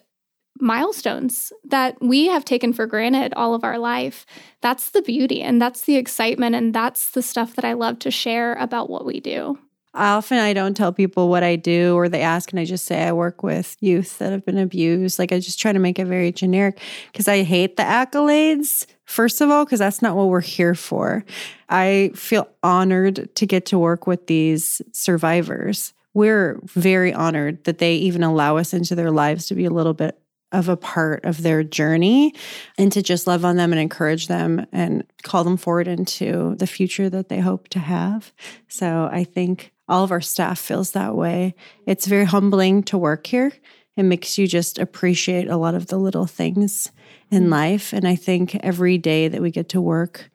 milestones 0.60 1.51
that 1.66 1.97
we 2.01 2.28
have 2.28 2.45
taken 2.45 2.74
for 2.74 2.86
granted 2.86 3.34
all 3.36 3.53
of 3.53 3.64
our 3.64 3.78
life, 3.78 4.26
that's 4.62 4.89
the 4.89 5.01
beauty 5.01 5.41
and 5.41 5.62
that's 5.62 5.82
the 5.82 5.95
excitement. 5.95 6.55
And 6.55 6.74
that's 6.74 7.12
the 7.12 7.22
stuff 7.22 7.55
that 7.55 7.66
I 7.66 7.74
love 7.74 7.99
to 7.99 8.12
share 8.12 8.53
about 8.55 8.89
what 8.89 9.05
we 9.05 9.20
do. 9.20 9.58
Often 9.93 10.38
I 10.38 10.53
don't 10.53 10.78
tell 10.78 10.93
people 10.93 11.28
what 11.28 11.43
I 11.43 11.55
do 11.55 11.95
or 11.95 12.08
they 12.08 12.22
ask 12.22 12.51
and 12.51 12.60
I 12.60 12.66
just 12.66 12.86
say 12.86 13.03
I 13.03 13.14
work 13.14 13.41
with 13.41 13.76
youth 13.80 14.20
that 14.20 14.32
have 14.32 14.45
been 14.45 14.60
abused. 14.60 15.18
Like 15.18 15.32
I 15.32 15.39
just 15.39 15.60
try 15.60 15.72
to 15.72 15.80
make 15.80 15.97
it 15.97 16.05
very 16.05 16.32
generic 16.32 16.80
because 17.12 17.28
I 17.28 17.41
hate 17.41 17.78
the 17.78 17.84
accolades, 17.84 18.86
first 19.05 19.41
of 19.41 19.49
all, 19.49 19.66
because 19.66 19.80
that's 19.80 20.03
not 20.03 20.16
what 20.16 20.28
we're 20.28 20.41
here 20.41 20.76
for. 20.76 21.26
I 21.70 22.12
feel 22.14 22.47
honored 22.62 23.34
to 23.36 23.45
get 23.47 23.66
to 23.68 23.80
work 23.80 24.05
with 24.05 24.28
these 24.28 24.84
survivors. 24.93 25.93
We're 26.14 26.60
very 26.64 27.12
honored 27.12 27.64
that 27.64 27.80
they 27.80 27.95
even 27.95 28.24
allow 28.24 28.58
us 28.58 28.74
into 28.74 28.93
their 28.93 29.12
lives 29.12 29.47
to 29.47 29.55
be 29.55 29.66
a 29.66 29.72
little 29.72 29.93
bit 29.93 30.20
of 30.51 30.69
a 30.69 30.77
part 30.77 31.25
of 31.25 31.41
their 31.41 31.63
journey 31.63 32.33
and 32.77 32.91
to 32.91 33.01
just 33.01 33.27
love 33.27 33.43
on 33.43 33.57
them 33.57 33.71
and 33.73 33.81
encourage 33.81 34.27
them 34.27 34.65
and 34.71 35.03
call 35.23 35.43
them 35.43 35.57
forward 35.57 35.87
into 35.87 36.55
the 36.55 36.67
future 36.67 37.09
that 37.09 37.29
they 37.29 37.39
hope 37.39 37.67
to 37.69 37.79
have. 37.79 38.31
So 38.67 39.09
I 39.11 39.23
think 39.23 39.73
all 39.89 40.03
of 40.03 40.11
our 40.11 40.21
staff 40.21 40.59
feels 40.59 40.91
that 40.91 41.15
way. 41.15 41.55
It's 41.85 42.07
very 42.07 42.25
humbling 42.25 42.83
to 42.83 42.97
work 42.97 43.27
here. 43.27 43.51
It 43.95 44.03
makes 44.03 44.37
you 44.37 44.47
just 44.47 44.79
appreciate 44.79 45.49
a 45.49 45.57
lot 45.57 45.75
of 45.75 45.87
the 45.87 45.97
little 45.97 46.27
things 46.27 46.91
in 47.31 47.43
mm-hmm. 47.43 47.51
life. 47.51 47.93
And 47.93 48.07
I 48.07 48.15
think 48.15 48.55
every 48.55 48.97
day 48.97 49.27
that 49.27 49.41
we 49.41 49.51
get 49.51 49.69
to 49.69 49.81
work 49.81 50.29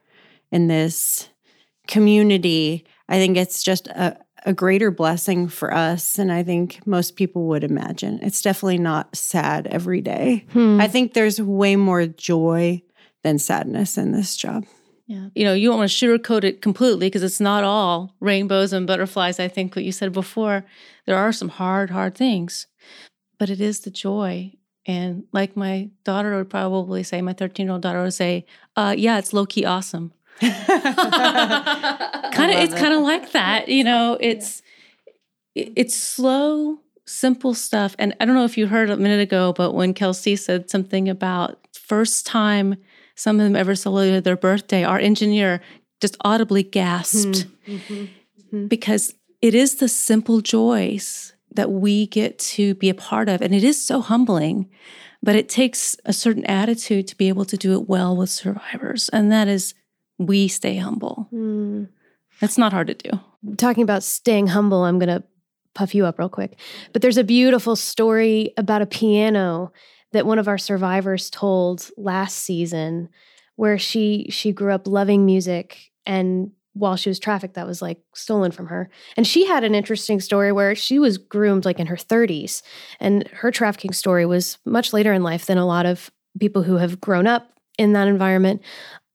in 0.50 0.68
this 0.68 1.30
community, 1.86 2.84
I 3.08 3.16
think 3.16 3.36
it's 3.36 3.62
just 3.62 3.86
a, 3.88 4.18
a 4.44 4.52
greater 4.52 4.90
blessing 4.90 5.48
for 5.48 5.72
us 5.72 6.14
than 6.14 6.30
I 6.30 6.42
think 6.42 6.84
most 6.86 7.16
people 7.16 7.46
would 7.46 7.64
imagine. 7.64 8.18
It's 8.22 8.42
definitely 8.42 8.78
not 8.78 9.14
sad 9.16 9.66
every 9.68 10.00
day. 10.00 10.46
I 10.54 10.88
think 10.88 11.14
there's 11.14 11.40
way 11.40 11.76
more 11.76 12.06
joy 12.06 12.82
than 13.22 13.38
sadness 13.38 13.96
in 13.96 14.12
this 14.12 14.36
job. 14.36 14.64
Yeah. 15.06 15.28
You 15.34 15.44
know, 15.44 15.52
you 15.52 15.68
don't 15.68 15.78
want 15.78 15.90
to 15.90 16.06
sugarcoat 16.06 16.44
it 16.44 16.62
completely 16.62 17.06
because 17.06 17.22
it's 17.22 17.40
not 17.40 17.64
all 17.64 18.14
rainbows 18.20 18.72
and 18.72 18.86
butterflies. 18.86 19.38
I 19.38 19.48
think 19.48 19.76
what 19.76 19.84
you 19.84 19.92
said 19.92 20.12
before, 20.12 20.64
there 21.06 21.16
are 21.16 21.32
some 21.32 21.48
hard, 21.48 21.90
hard 21.90 22.14
things, 22.14 22.66
but 23.38 23.50
it 23.50 23.60
is 23.60 23.80
the 23.80 23.90
joy. 23.90 24.54
And 24.86 25.24
like 25.32 25.56
my 25.56 25.90
daughter 26.04 26.36
would 26.36 26.50
probably 26.50 27.02
say, 27.02 27.20
my 27.22 27.32
13 27.32 27.66
year 27.66 27.72
old 27.72 27.82
daughter 27.82 28.02
would 28.02 28.14
say, 28.14 28.46
uh, 28.76 28.94
yeah, 28.96 29.18
it's 29.18 29.32
low 29.32 29.46
key 29.46 29.64
awesome. 29.64 30.12
kind 32.32 32.50
of, 32.50 32.58
it's 32.58 32.74
kind 32.74 32.94
of 32.94 33.02
like 33.02 33.32
that. 33.32 33.68
You 33.68 33.84
know, 33.84 34.16
it's, 34.20 34.62
it- 35.54 35.72
it's 35.76 35.94
slow, 35.94 36.78
simple 37.06 37.54
stuff. 37.54 37.94
And 37.98 38.14
I 38.20 38.24
don't 38.24 38.34
know 38.34 38.44
if 38.44 38.58
you 38.58 38.66
heard 38.66 38.90
a 38.90 38.96
minute 38.96 39.20
ago, 39.20 39.52
but 39.52 39.72
when 39.72 39.94
Kelsey 39.94 40.36
said 40.36 40.70
something 40.70 41.08
about 41.08 41.58
first 41.72 42.26
time 42.26 42.76
some 43.14 43.38
of 43.38 43.44
them 43.44 43.56
ever 43.56 43.74
celebrated 43.74 44.24
their 44.24 44.36
birthday, 44.36 44.84
our 44.84 44.98
engineer 44.98 45.60
just 46.00 46.16
audibly 46.22 46.62
gasped 46.62 47.46
hmm. 47.66 47.76
mm-hmm. 47.76 48.66
because 48.66 49.14
it 49.40 49.54
is 49.54 49.76
the 49.76 49.88
simple 49.88 50.40
joys 50.40 51.34
that 51.54 51.70
we 51.70 52.06
get 52.06 52.38
to 52.38 52.74
be 52.76 52.88
a 52.88 52.94
part 52.94 53.28
of. 53.28 53.42
And 53.42 53.54
it 53.54 53.62
is 53.62 53.82
so 53.84 54.00
humbling, 54.00 54.70
but 55.22 55.36
it 55.36 55.48
takes 55.48 55.96
a 56.04 56.12
certain 56.12 56.44
attitude 56.46 57.06
to 57.08 57.16
be 57.16 57.28
able 57.28 57.44
to 57.44 57.56
do 57.56 57.74
it 57.74 57.88
well 57.88 58.16
with 58.16 58.30
survivors. 58.30 59.08
And 59.10 59.30
that 59.30 59.48
is, 59.48 59.74
we 60.26 60.48
stay 60.48 60.76
humble. 60.76 61.26
Hmm. 61.30 61.84
That's 62.40 62.58
not 62.58 62.72
hard 62.72 62.88
to 62.88 62.94
do. 62.94 63.10
talking 63.56 63.82
about 63.82 64.02
staying 64.02 64.48
humble, 64.48 64.84
I'm 64.84 64.98
going 64.98 65.08
to 65.08 65.22
puff 65.74 65.94
you 65.94 66.06
up 66.06 66.18
real 66.18 66.28
quick. 66.28 66.58
But 66.92 67.02
there's 67.02 67.16
a 67.16 67.24
beautiful 67.24 67.76
story 67.76 68.52
about 68.56 68.82
a 68.82 68.86
piano 68.86 69.72
that 70.12 70.26
one 70.26 70.38
of 70.38 70.48
our 70.48 70.58
survivors 70.58 71.30
told 71.30 71.88
last 71.96 72.38
season 72.38 73.08
where 73.56 73.78
she 73.78 74.26
she 74.30 74.52
grew 74.52 74.72
up 74.72 74.86
loving 74.86 75.24
music 75.24 75.90
and 76.06 76.50
while 76.74 76.96
she 76.96 77.10
was 77.10 77.18
trafficked 77.18 77.54
that 77.54 77.66
was 77.66 77.82
like 77.82 78.00
stolen 78.14 78.50
from 78.50 78.66
her. 78.66 78.88
And 79.16 79.26
she 79.26 79.46
had 79.46 79.62
an 79.62 79.74
interesting 79.74 80.20
story 80.20 80.52
where 80.52 80.74
she 80.74 80.98
was 80.98 81.18
groomed 81.18 81.64
like 81.64 81.78
in 81.78 81.86
her 81.86 81.96
30s 81.96 82.62
and 82.98 83.28
her 83.28 83.50
trafficking 83.50 83.92
story 83.92 84.24
was 84.24 84.58
much 84.64 84.92
later 84.92 85.12
in 85.12 85.22
life 85.22 85.46
than 85.46 85.58
a 85.58 85.66
lot 85.66 85.84
of 85.84 86.10
people 86.40 86.62
who 86.62 86.76
have 86.76 87.00
grown 87.00 87.26
up 87.26 87.52
in 87.78 87.92
that 87.92 88.08
environment. 88.08 88.62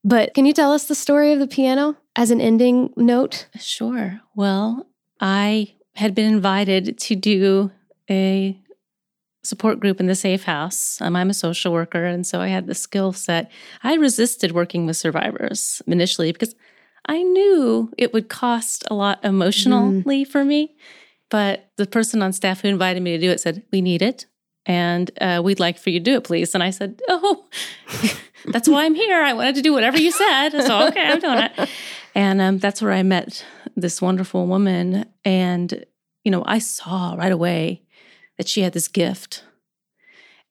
But 0.07 0.33
can 0.33 0.45
you 0.45 0.53
tell 0.53 0.71
us 0.71 0.85
the 0.85 0.95
story 0.95 1.33
of 1.33 1.39
the 1.39 1.47
piano 1.47 1.97
as 2.15 2.31
an 2.31 2.39
ending 2.39 2.93
note? 2.95 3.47
Sure. 3.59 4.21
Well, 4.35 4.87
I 5.19 5.73
had 5.95 6.15
been 6.15 6.31
invited 6.31 6.97
to 6.97 7.15
do 7.15 7.71
a 8.09 8.57
support 9.43 9.81
group 9.81 9.99
in 9.99 10.07
the 10.07 10.15
safe 10.15 10.45
house. 10.45 11.01
Um, 11.01 11.17
I'm 11.17 11.29
a 11.29 11.33
social 11.33 11.73
worker, 11.73 12.05
and 12.05 12.25
so 12.25 12.39
I 12.39 12.47
had 12.47 12.67
the 12.67 12.73
skill 12.73 13.11
set. 13.11 13.51
I 13.83 13.95
resisted 13.95 14.53
working 14.53 14.85
with 14.85 14.95
survivors 14.95 15.81
initially 15.87 16.31
because 16.31 16.55
I 17.05 17.21
knew 17.21 17.91
it 17.97 18.13
would 18.13 18.29
cost 18.29 18.85
a 18.89 18.93
lot 18.93 19.19
emotionally 19.25 20.23
for 20.23 20.45
me. 20.45 20.77
But 21.29 21.69
the 21.75 21.85
person 21.85 22.21
on 22.21 22.31
staff 22.31 22.61
who 22.61 22.69
invited 22.69 23.03
me 23.03 23.11
to 23.11 23.17
do 23.17 23.29
it 23.29 23.41
said, 23.41 23.63
We 23.73 23.81
need 23.81 24.01
it. 24.01 24.25
And 24.65 25.11
uh, 25.19 25.41
we'd 25.43 25.59
like 25.59 25.77
for 25.77 25.89
you 25.89 25.99
to 25.99 26.03
do 26.03 26.15
it, 26.15 26.23
please. 26.23 26.53
And 26.53 26.63
I 26.63 26.69
said, 26.69 27.01
Oh, 27.09 27.45
that's 28.45 28.67
why 28.67 28.85
I'm 28.85 28.95
here. 28.95 29.21
I 29.21 29.33
wanted 29.33 29.55
to 29.55 29.61
do 29.61 29.73
whatever 29.73 29.97
you 29.99 30.11
said. 30.11 30.49
So, 30.49 30.87
okay, 30.87 31.03
I'm 31.03 31.19
doing 31.19 31.39
it. 31.39 31.69
And 32.15 32.41
um, 32.41 32.57
that's 32.57 32.81
where 32.81 32.93
I 32.93 33.03
met 33.03 33.45
this 33.75 34.01
wonderful 34.01 34.47
woman. 34.47 35.05
And, 35.23 35.85
you 36.23 36.31
know, 36.31 36.43
I 36.45 36.59
saw 36.59 37.15
right 37.15 37.31
away 37.31 37.83
that 38.37 38.47
she 38.47 38.61
had 38.61 38.73
this 38.73 38.87
gift. 38.87 39.43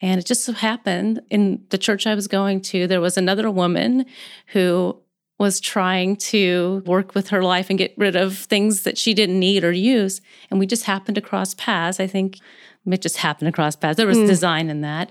And 0.00 0.20
it 0.20 0.26
just 0.26 0.44
so 0.44 0.52
happened 0.52 1.22
in 1.30 1.64
the 1.70 1.78
church 1.78 2.06
I 2.06 2.14
was 2.14 2.28
going 2.28 2.60
to, 2.62 2.86
there 2.86 3.00
was 3.00 3.16
another 3.16 3.50
woman 3.50 4.04
who 4.48 5.00
was 5.38 5.60
trying 5.60 6.16
to 6.16 6.82
work 6.86 7.14
with 7.14 7.28
her 7.28 7.42
life 7.42 7.68
and 7.68 7.78
get 7.78 7.94
rid 7.96 8.16
of 8.16 8.36
things 8.36 8.82
that 8.84 8.96
she 8.96 9.14
didn't 9.14 9.38
need 9.38 9.64
or 9.64 9.72
use. 9.72 10.20
And 10.50 10.58
we 10.58 10.66
just 10.66 10.84
happened 10.84 11.14
to 11.16 11.20
cross 11.20 11.54
paths. 11.54 12.00
I 12.00 12.06
think 12.06 12.38
it 12.86 13.02
just 13.02 13.18
happened 13.18 13.46
to 13.46 13.52
cross 13.52 13.76
paths. 13.76 13.96
There 13.96 14.06
was 14.06 14.18
design 14.18 14.70
in 14.70 14.80
that. 14.82 15.10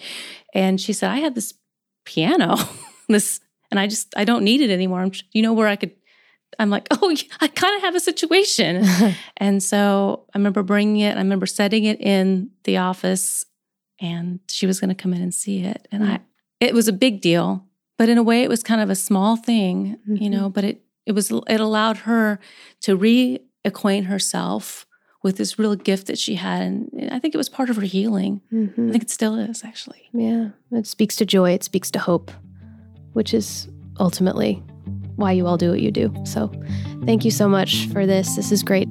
And 0.53 0.79
she 0.79 0.93
said, 0.93 1.11
I 1.11 1.17
had 1.17 1.35
this 1.35 1.53
piano, 2.05 2.57
this, 3.09 3.39
and 3.71 3.79
I 3.79 3.87
just, 3.87 4.13
I 4.15 4.23
don't 4.23 4.43
need 4.43 4.61
it 4.61 4.69
anymore. 4.69 5.01
I'm, 5.01 5.11
you 5.31 5.41
know 5.41 5.53
where 5.53 5.67
I 5.67 5.75
could, 5.75 5.91
I'm 6.59 6.69
like, 6.69 6.87
oh, 6.91 7.15
I 7.41 7.47
kind 7.47 7.75
of 7.75 7.81
have 7.81 7.95
a 7.95 7.99
situation. 7.99 8.85
and 9.37 9.61
so 9.61 10.25
I 10.33 10.37
remember 10.37 10.63
bringing 10.63 11.01
it, 11.01 11.15
I 11.15 11.19
remember 11.21 11.45
setting 11.45 11.85
it 11.85 11.99
in 11.99 12.51
the 12.63 12.77
office 12.77 13.45
and 13.99 14.39
she 14.49 14.65
was 14.65 14.79
going 14.79 14.89
to 14.89 14.95
come 14.95 15.13
in 15.13 15.21
and 15.21 15.33
see 15.33 15.63
it. 15.63 15.87
And 15.91 16.03
I, 16.03 16.19
it 16.59 16.73
was 16.73 16.87
a 16.87 16.93
big 16.93 17.21
deal, 17.21 17.65
but 17.97 18.09
in 18.09 18.17
a 18.17 18.23
way 18.23 18.43
it 18.43 18.49
was 18.49 18.63
kind 18.63 18.81
of 18.81 18.89
a 18.89 18.95
small 18.95 19.35
thing, 19.35 19.97
you 20.05 20.15
mm-hmm. 20.15 20.31
know, 20.31 20.49
but 20.49 20.63
it, 20.63 20.81
it 21.05 21.13
was, 21.13 21.31
it 21.31 21.59
allowed 21.59 21.97
her 21.97 22.39
to 22.81 22.97
reacquaint 22.97 24.05
herself 24.05 24.85
with 25.25 25.37
this 25.37 25.57
real 25.57 25.75
gift 25.75 26.05
that 26.05 26.19
she 26.19 26.35
had. 26.35 26.61
And 26.61 27.09
I 27.11 27.17
think 27.17 27.33
it 27.33 27.37
was 27.37 27.49
part 27.49 27.71
of 27.71 27.77
her 27.77 27.81
healing. 27.81 28.41
Mm-hmm. 28.53 28.89
I 28.89 28.91
think 28.91 29.03
it 29.03 29.09
still 29.09 29.33
is 29.33 29.63
actually. 29.63 30.07
Yeah, 30.13 30.49
it 30.71 30.85
speaks 30.85 31.15
to 31.15 31.25
joy, 31.25 31.49
it 31.49 31.63
speaks 31.63 31.89
to 31.91 31.99
hope, 31.99 32.31
which 33.13 33.33
is 33.33 33.67
ultimately 33.99 34.61
why 35.15 35.31
you 35.31 35.47
all 35.47 35.57
do 35.57 35.71
what 35.71 35.81
you 35.81 35.89
do. 35.89 36.13
So, 36.25 36.51
thank 37.05 37.25
you 37.25 37.31
so 37.31 37.49
much 37.49 37.87
for 37.87 38.05
this. 38.05 38.35
This 38.35 38.51
is 38.51 38.61
great. 38.61 38.87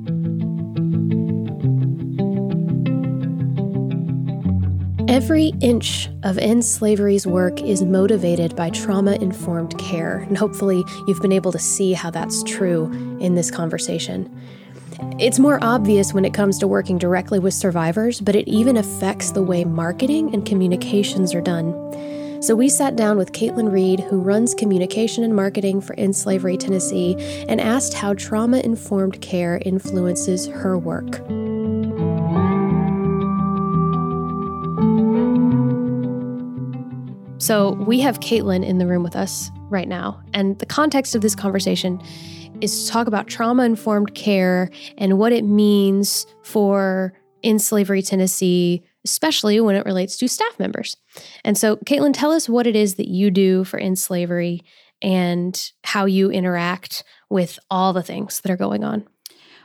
Every 5.08 5.52
inch 5.60 6.08
of 6.24 6.36
End 6.38 6.64
Slavery's 6.64 7.28
work 7.28 7.62
is 7.62 7.84
motivated 7.84 8.56
by 8.56 8.70
trauma 8.70 9.12
informed 9.20 9.78
care, 9.78 10.18
and 10.26 10.36
hopefully 10.36 10.82
you've 11.06 11.22
been 11.22 11.30
able 11.30 11.52
to 11.52 11.60
see 11.60 11.92
how 11.92 12.10
that's 12.10 12.42
true 12.42 12.90
in 13.20 13.36
this 13.36 13.52
conversation. 13.52 14.28
It's 15.18 15.38
more 15.38 15.58
obvious 15.62 16.12
when 16.12 16.24
it 16.24 16.34
comes 16.34 16.58
to 16.58 16.66
working 16.66 16.98
directly 16.98 17.38
with 17.38 17.54
survivors, 17.54 18.20
but 18.20 18.34
it 18.34 18.48
even 18.48 18.76
affects 18.76 19.30
the 19.30 19.42
way 19.42 19.64
marketing 19.64 20.34
and 20.34 20.44
communications 20.44 21.34
are 21.34 21.40
done. 21.40 22.42
So 22.42 22.54
we 22.54 22.68
sat 22.68 22.94
down 22.96 23.16
with 23.16 23.32
Caitlin 23.32 23.72
Reed, 23.72 24.00
who 24.00 24.20
runs 24.20 24.52
communication 24.54 25.24
and 25.24 25.34
marketing 25.34 25.80
for 25.80 25.94
End 25.98 26.14
Slavery 26.14 26.58
Tennessee, 26.58 27.16
and 27.48 27.60
asked 27.60 27.94
how 27.94 28.12
trauma 28.12 28.58
informed 28.58 29.22
care 29.22 29.62
influences 29.64 30.46
her 30.48 30.76
work. 30.76 31.22
So 37.38 37.72
we 37.86 38.00
have 38.00 38.20
Caitlin 38.20 38.64
in 38.64 38.78
the 38.78 38.86
room 38.86 39.02
with 39.02 39.16
us 39.16 39.50
right 39.68 39.88
now. 39.88 40.20
And 40.32 40.58
the 40.58 40.66
context 40.66 41.14
of 41.14 41.22
this 41.22 41.34
conversation 41.34 42.02
is 42.60 42.84
to 42.84 42.90
talk 42.90 43.06
about 43.06 43.26
trauma 43.26 43.64
informed 43.64 44.14
care 44.14 44.70
and 44.98 45.18
what 45.18 45.32
it 45.32 45.44
means 45.44 46.26
for 46.42 47.12
End 47.42 47.60
Slavery 47.60 48.02
Tennessee, 48.02 48.82
especially 49.04 49.60
when 49.60 49.76
it 49.76 49.84
relates 49.84 50.16
to 50.18 50.28
staff 50.28 50.58
members. 50.58 50.96
And 51.44 51.58
so, 51.58 51.76
Caitlin, 51.76 52.14
tell 52.14 52.32
us 52.32 52.48
what 52.48 52.66
it 52.66 52.74
is 52.74 52.94
that 52.94 53.08
you 53.08 53.30
do 53.30 53.64
for 53.64 53.78
End 53.78 53.98
Slavery 53.98 54.62
and 55.02 55.72
how 55.82 56.06
you 56.06 56.30
interact 56.30 57.04
with 57.28 57.58
all 57.70 57.92
the 57.92 58.02
things 58.02 58.40
that 58.40 58.50
are 58.50 58.56
going 58.56 58.84
on. 58.84 59.06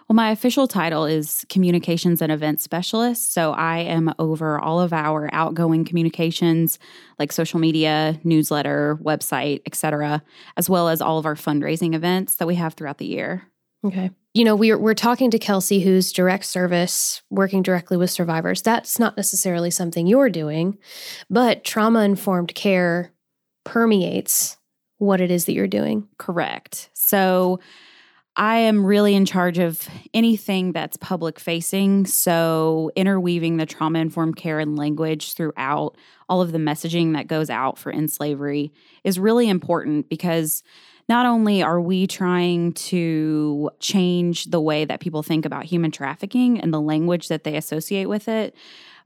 Well, 0.10 0.16
my 0.16 0.32
official 0.32 0.68
title 0.68 1.06
is 1.06 1.46
Communications 1.50 2.20
and 2.20 2.32
Events 2.32 2.64
Specialist. 2.64 3.32
So 3.32 3.52
I 3.52 3.82
am 3.82 4.12
over 4.18 4.60
all 4.60 4.82
of 4.82 4.92
our 4.92 5.30
outgoing 5.32 5.86
communications 5.86 6.80
like 7.20 7.32
social 7.32 7.60
media, 7.60 8.20
newsletter, 8.24 8.98
website, 9.04 9.62
etc., 9.68 10.24
as 10.58 10.68
well 10.68 10.90
as 10.90 11.00
all 11.00 11.20
of 11.20 11.28
our 11.28 11.36
fundraising 11.36 11.94
events 11.94 12.36
that 12.36 12.48
we 12.48 12.56
have 12.56 12.74
throughout 12.74 12.98
the 12.98 13.06
year. 13.06 13.44
Okay. 13.86 14.10
You 14.34 14.46
know, 14.46 14.56
we're 14.56 14.80
we're 14.80 14.96
talking 14.96 15.30
to 15.30 15.38
Kelsey 15.38 15.82
who's 15.82 16.12
direct 16.12 16.46
service, 16.46 17.22
working 17.30 17.62
directly 17.62 17.96
with 17.96 18.10
survivors. 18.10 18.64
That's 18.64 18.98
not 18.98 19.16
necessarily 19.16 19.70
something 19.70 20.08
you're 20.08 20.30
doing, 20.32 20.80
but 21.30 21.64
trauma-informed 21.64 22.56
care 22.56 23.12
permeates 23.64 24.58
what 24.98 25.22
it 25.22 25.30
is 25.30 25.46
that 25.46 25.54
you're 25.54 25.68
doing. 25.68 26.08
Correct. 26.18 26.90
So 26.94 27.60
I 28.36 28.58
am 28.58 28.86
really 28.86 29.16
in 29.16 29.26
charge 29.26 29.58
of 29.58 29.88
anything 30.14 30.72
that's 30.72 30.98
public 30.98 31.40
facing. 31.40 32.06
So, 32.06 32.92
interweaving 32.96 33.58
the 33.58 33.66
trauma 33.66 34.00
informed 34.00 34.38
care 34.38 34.60
and 34.60 34.78
language 34.78 35.34
throughout 35.34 35.96
all 36.30 36.42
of 36.42 36.52
the 36.52 36.58
messaging 36.58 37.14
that 37.14 37.28
goes 37.28 37.50
out 37.50 37.78
for 37.78 37.92
end 37.92 38.12
slavery 38.12 38.72
is 39.04 39.20
really 39.20 39.50
important 39.50 40.10
because 40.10 40.64
not 41.10 41.26
only 41.26 41.64
are 41.64 41.82
we 41.82 42.06
trying 42.06 42.72
to 42.74 43.72
change 43.80 44.46
the 44.46 44.62
way 44.62 44.86
that 44.86 45.00
people 45.00 45.24
think 45.24 45.44
about 45.44 45.66
human 45.66 45.90
trafficking 45.90 46.62
and 46.62 46.72
the 46.72 46.80
language 46.80 47.30
that 47.30 47.44
they 47.44 47.56
associate 47.56 48.06
with 48.06 48.28
it, 48.28 48.56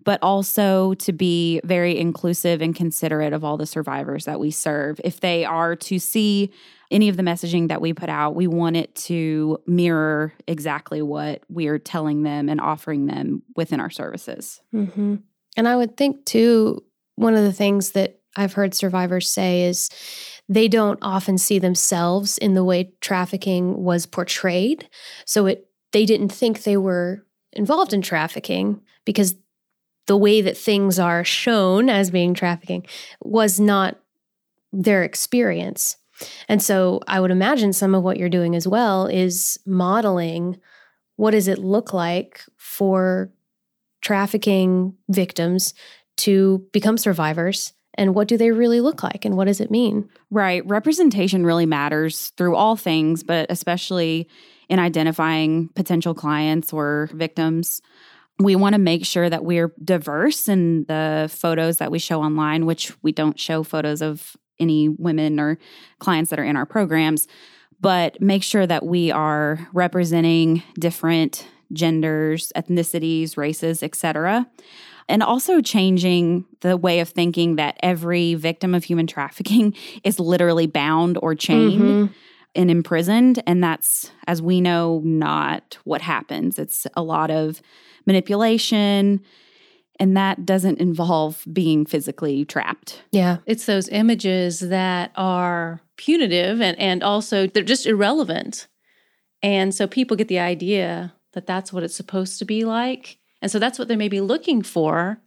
but 0.03 0.19
also 0.21 0.93
to 0.95 1.13
be 1.13 1.61
very 1.63 1.97
inclusive 1.97 2.61
and 2.61 2.75
considerate 2.75 3.31
of 3.31 3.45
all 3.45 3.55
the 3.55 3.65
survivors 3.65 4.25
that 4.25 4.39
we 4.39 4.51
serve. 4.51 4.99
If 5.03 5.21
they 5.21 5.45
are 5.45 5.77
to 5.77 5.97
see 5.97 6.51
any 6.93 7.09
of 7.09 7.17
the 7.17 7.23
messaging 7.23 7.67
that 7.67 7.81
we 7.81 7.91
put 7.91 8.07
out, 8.07 8.35
we 8.35 8.47
want 8.47 8.77
it 8.77 8.93
to 8.95 9.57
mirror 9.65 10.31
exactly 10.47 11.01
what 11.01 11.41
we're 11.49 11.79
telling 11.79 12.23
them 12.23 12.47
and 12.47 12.61
offering 12.61 13.07
them 13.07 13.41
within 13.55 13.79
our 13.79 13.89
services. 13.89 14.61
Mm-hmm. 14.73 15.15
And 15.57 15.67
I 15.67 15.75
would 15.75 15.97
think, 15.97 16.25
too, 16.25 16.83
one 17.15 17.35
of 17.35 17.43
the 17.43 17.51
things 17.51 17.91
that 17.91 18.19
I've 18.35 18.53
heard 18.53 18.73
survivors 18.73 19.29
say 19.29 19.63
is 19.63 19.89
they 20.47 20.67
don't 20.67 20.99
often 21.01 21.37
see 21.37 21.59
themselves 21.59 22.37
in 22.37 22.53
the 22.53 22.63
way 22.63 22.93
trafficking 23.01 23.83
was 23.83 24.05
portrayed. 24.05 24.87
So 25.25 25.47
it 25.47 25.67
they 25.91 26.05
didn't 26.05 26.29
think 26.29 26.63
they 26.63 26.77
were 26.77 27.25
involved 27.51 27.93
in 27.93 28.01
trafficking 28.01 28.81
because 29.05 29.35
the 30.07 30.17
way 30.17 30.41
that 30.41 30.57
things 30.57 30.99
are 30.99 31.23
shown 31.23 31.89
as 31.89 32.11
being 32.11 32.33
trafficking 32.33 32.85
was 33.21 33.59
not 33.59 33.99
their 34.71 35.03
experience. 35.03 35.97
And 36.47 36.61
so 36.61 37.01
I 37.07 37.19
would 37.19 37.31
imagine 37.31 37.73
some 37.73 37.95
of 37.95 38.03
what 38.03 38.17
you're 38.17 38.29
doing 38.29 38.55
as 38.55 38.67
well 38.67 39.07
is 39.07 39.57
modeling 39.65 40.59
what 41.15 41.31
does 41.31 41.47
it 41.47 41.59
look 41.59 41.93
like 41.93 42.41
for 42.57 43.31
trafficking 44.01 44.95
victims 45.09 45.73
to 46.17 46.65
become 46.71 46.97
survivors 46.97 47.73
and 47.95 48.15
what 48.15 48.27
do 48.27 48.37
they 48.37 48.51
really 48.51 48.81
look 48.81 49.03
like 49.03 49.23
and 49.25 49.37
what 49.37 49.45
does 49.45 49.61
it 49.61 49.71
mean? 49.71 50.09
Right. 50.31 50.65
Representation 50.65 51.45
really 51.45 51.65
matters 51.65 52.29
through 52.37 52.55
all 52.55 52.75
things, 52.75 53.23
but 53.23 53.45
especially 53.49 54.27
in 54.69 54.79
identifying 54.79 55.69
potential 55.75 56.13
clients 56.13 56.73
or 56.73 57.09
victims. 57.13 57.81
We 58.39 58.55
want 58.55 58.73
to 58.73 58.79
make 58.79 59.05
sure 59.05 59.29
that 59.29 59.45
we're 59.45 59.71
diverse 59.83 60.49
in 60.49 60.85
the 60.85 61.29
photos 61.31 61.77
that 61.77 61.91
we 61.91 61.99
show 61.99 62.21
online, 62.21 62.65
which 62.65 62.91
we 63.03 63.11
don't 63.11 63.39
show 63.39 63.61
photos 63.61 64.01
of 64.01 64.35
any 64.59 64.89
women 64.89 65.39
or 65.39 65.57
clients 65.99 66.29
that 66.29 66.39
are 66.39 66.43
in 66.43 66.55
our 66.55 66.65
programs, 66.65 67.27
but 67.81 68.21
make 68.21 68.43
sure 68.43 68.65
that 68.65 68.85
we 68.85 69.11
are 69.11 69.67
representing 69.73 70.63
different 70.79 71.47
genders, 71.73 72.51
ethnicities, 72.55 73.35
races, 73.35 73.83
etc. 73.83 74.47
And 75.09 75.21
also 75.21 75.61
changing 75.61 76.45
the 76.61 76.77
way 76.77 76.99
of 76.99 77.09
thinking 77.09 77.57
that 77.57 77.77
every 77.83 78.35
victim 78.35 78.73
of 78.73 78.83
human 78.83 79.07
trafficking 79.07 79.75
is 80.03 80.19
literally 80.19 80.67
bound 80.67 81.17
or 81.21 81.35
chained 81.35 81.81
mm-hmm. 81.81 82.13
and 82.55 82.71
imprisoned. 82.71 83.41
And 83.45 83.63
that's, 83.63 84.11
as 84.27 84.41
we 84.41 84.61
know, 84.61 85.01
not 85.03 85.77
what 85.83 86.01
happens. 86.01 86.57
It's 86.57 86.87
a 86.95 87.03
lot 87.03 87.31
of 87.31 87.61
manipulation, 88.05 89.21
and 89.99 90.17
that 90.17 90.45
doesn't 90.45 90.79
involve 90.79 91.43
being 91.51 91.85
physically 91.85 92.45
trapped. 92.45 93.03
Yeah. 93.11 93.37
It's 93.45 93.65
those 93.65 93.89
images 93.89 94.59
that 94.59 95.11
are 95.15 95.81
punitive 95.97 96.61
and, 96.61 96.77
and 96.79 97.03
also 97.03 97.47
they're 97.47 97.63
just 97.63 97.85
irrelevant. 97.85 98.67
And 99.41 99.73
so 99.73 99.87
people 99.87 100.17
get 100.17 100.29
the 100.29 100.39
idea 100.39 101.13
that 101.33 101.45
that's 101.45 101.71
what 101.71 101.83
it's 101.83 101.95
supposed 101.95 102.39
to 102.39 102.45
be 102.45 102.63
like. 102.63 103.17
And 103.41 103.51
so 103.51 103.59
that's 103.59 103.77
what 103.77 103.87
they 103.87 103.95
may 103.95 104.07
be 104.09 104.21
looking 104.21 104.61
for. 104.61 105.19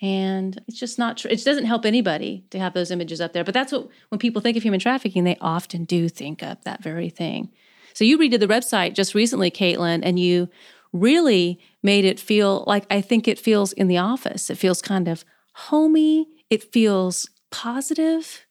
And 0.00 0.60
it's 0.68 0.78
just 0.78 0.98
not 0.98 1.16
true. 1.16 1.30
It 1.30 1.42
doesn't 1.44 1.64
help 1.64 1.84
anybody 1.84 2.44
to 2.50 2.58
have 2.58 2.74
those 2.74 2.90
images 2.90 3.20
up 3.20 3.32
there. 3.32 3.44
But 3.44 3.54
that's 3.54 3.72
what, 3.72 3.88
when 4.10 4.18
people 4.18 4.42
think 4.42 4.56
of 4.56 4.62
human 4.62 4.80
trafficking, 4.80 5.24
they 5.24 5.38
often 5.40 5.84
do 5.84 6.08
think 6.08 6.42
of 6.42 6.62
that 6.64 6.82
very 6.82 7.08
thing. 7.08 7.50
So 7.94 8.04
you 8.04 8.18
redid 8.18 8.40
the 8.40 8.46
website 8.46 8.94
just 8.94 9.14
recently, 9.14 9.50
Caitlin, 9.50 10.00
and 10.02 10.18
you 10.18 10.48
really 10.92 11.58
made 11.86 12.04
it 12.04 12.20
feel 12.20 12.64
like 12.66 12.84
I 12.90 13.00
think 13.00 13.26
it 13.26 13.38
feels 13.38 13.72
in 13.72 13.86
the 13.86 13.96
office. 13.96 14.50
It 14.50 14.58
feels 14.58 14.82
kind 14.82 15.08
of 15.08 15.24
homey. 15.54 16.26
It 16.50 16.62
feels 16.72 17.30
positive 17.50 18.44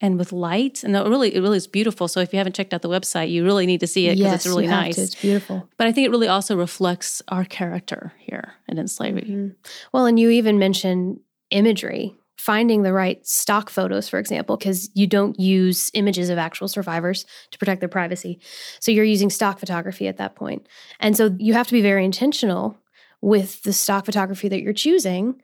and 0.00 0.18
with 0.18 0.32
light. 0.32 0.84
And 0.84 0.94
it 0.94 1.00
really, 1.08 1.34
it 1.34 1.40
really 1.40 1.56
is 1.56 1.66
beautiful. 1.66 2.08
So 2.08 2.20
if 2.20 2.32
you 2.32 2.36
haven't 2.36 2.54
checked 2.54 2.74
out 2.74 2.82
the 2.82 2.90
website, 2.90 3.30
you 3.30 3.42
really 3.42 3.64
need 3.64 3.80
to 3.80 3.86
see 3.86 4.06
it 4.08 4.16
because 4.16 4.32
yes, 4.32 4.34
it's 4.34 4.46
really 4.46 4.66
nice. 4.66 4.98
It's 4.98 5.14
beautiful. 5.14 5.68
But 5.78 5.86
I 5.86 5.92
think 5.92 6.06
it 6.06 6.10
really 6.10 6.28
also 6.28 6.54
reflects 6.56 7.22
our 7.28 7.44
character 7.44 8.12
here 8.18 8.52
in 8.68 8.78
End 8.78 8.90
Slavery. 8.90 9.22
Mm-hmm. 9.22 9.48
Well, 9.92 10.04
and 10.06 10.20
you 10.20 10.28
even 10.30 10.58
mentioned 10.58 11.20
imagery 11.50 12.14
finding 12.44 12.82
the 12.82 12.92
right 12.92 13.26
stock 13.26 13.70
photos, 13.70 14.06
for 14.06 14.18
example, 14.18 14.58
because 14.58 14.90
you 14.92 15.06
don't 15.06 15.40
use 15.40 15.90
images 15.94 16.28
of 16.28 16.36
actual 16.36 16.68
survivors 16.68 17.24
to 17.50 17.56
protect 17.56 17.80
their 17.80 17.88
privacy. 17.88 18.38
So 18.80 18.92
you're 18.92 19.02
using 19.02 19.30
stock 19.30 19.58
photography 19.58 20.08
at 20.08 20.18
that 20.18 20.34
point. 20.34 20.68
And 21.00 21.16
so 21.16 21.34
you 21.38 21.54
have 21.54 21.66
to 21.68 21.72
be 21.72 21.80
very 21.80 22.04
intentional 22.04 22.76
with 23.22 23.62
the 23.62 23.72
stock 23.72 24.04
photography 24.04 24.48
that 24.48 24.60
you're 24.60 24.74
choosing 24.74 25.40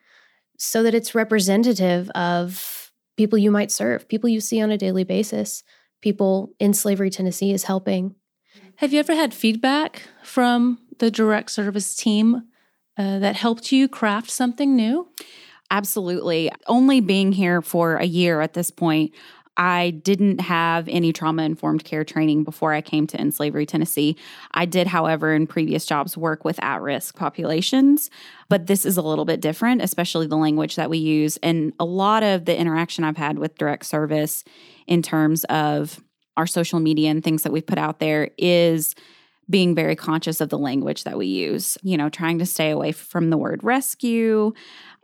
so 0.58 0.82
that 0.82 0.94
it's 0.94 1.14
representative 1.14 2.10
of 2.10 2.92
people 3.16 3.38
you 3.38 3.50
might 3.50 3.72
serve, 3.72 4.06
people 4.06 4.28
you 4.28 4.40
see 4.42 4.60
on 4.60 4.70
a 4.70 4.76
daily 4.76 5.04
basis, 5.04 5.62
people 6.02 6.50
End 6.60 6.76
Slavery 6.76 7.08
Tennessee 7.08 7.52
is 7.52 7.64
helping. 7.64 8.14
Have 8.76 8.92
you 8.92 8.98
ever 8.98 9.14
had 9.14 9.32
feedback 9.32 10.02
from 10.22 10.78
the 10.98 11.10
direct 11.10 11.50
service 11.50 11.96
team 11.96 12.42
uh, 12.98 13.18
that 13.20 13.36
helped 13.36 13.72
you 13.72 13.88
craft 13.88 14.30
something 14.30 14.76
new? 14.76 15.08
Absolutely. 15.70 16.50
Only 16.66 17.00
being 17.00 17.32
here 17.32 17.62
for 17.62 17.96
a 17.96 18.04
year 18.04 18.40
at 18.40 18.54
this 18.54 18.70
point, 18.70 19.12
I 19.56 19.90
didn't 19.90 20.40
have 20.40 20.88
any 20.88 21.12
trauma 21.12 21.42
informed 21.42 21.84
care 21.84 22.04
training 22.04 22.44
before 22.44 22.72
I 22.72 22.80
came 22.80 23.06
to 23.08 23.20
End 23.20 23.34
Slavery 23.34 23.66
Tennessee. 23.66 24.16
I 24.52 24.64
did, 24.64 24.86
however, 24.86 25.34
in 25.34 25.46
previous 25.46 25.84
jobs 25.84 26.16
work 26.16 26.44
with 26.44 26.62
at 26.62 26.80
risk 26.80 27.16
populations, 27.16 28.10
but 28.48 28.66
this 28.66 28.86
is 28.86 28.96
a 28.96 29.02
little 29.02 29.24
bit 29.24 29.40
different, 29.40 29.82
especially 29.82 30.26
the 30.26 30.36
language 30.36 30.76
that 30.76 30.88
we 30.88 30.98
use. 30.98 31.36
And 31.42 31.72
a 31.78 31.84
lot 31.84 32.22
of 32.22 32.46
the 32.46 32.58
interaction 32.58 33.04
I've 33.04 33.16
had 33.18 33.38
with 33.38 33.58
direct 33.58 33.84
service 33.84 34.44
in 34.86 35.02
terms 35.02 35.44
of 35.44 36.00
our 36.36 36.46
social 36.46 36.80
media 36.80 37.10
and 37.10 37.22
things 37.22 37.42
that 37.42 37.52
we've 37.52 37.66
put 37.66 37.78
out 37.78 37.98
there 37.98 38.30
is 38.38 38.94
being 39.50 39.74
very 39.74 39.96
conscious 39.96 40.40
of 40.40 40.48
the 40.48 40.58
language 40.58 41.04
that 41.04 41.18
we 41.18 41.26
use, 41.26 41.76
you 41.82 41.96
know, 41.96 42.08
trying 42.08 42.38
to 42.38 42.46
stay 42.46 42.70
away 42.70 42.92
from 42.92 43.30
the 43.30 43.36
word 43.36 43.62
rescue 43.64 44.52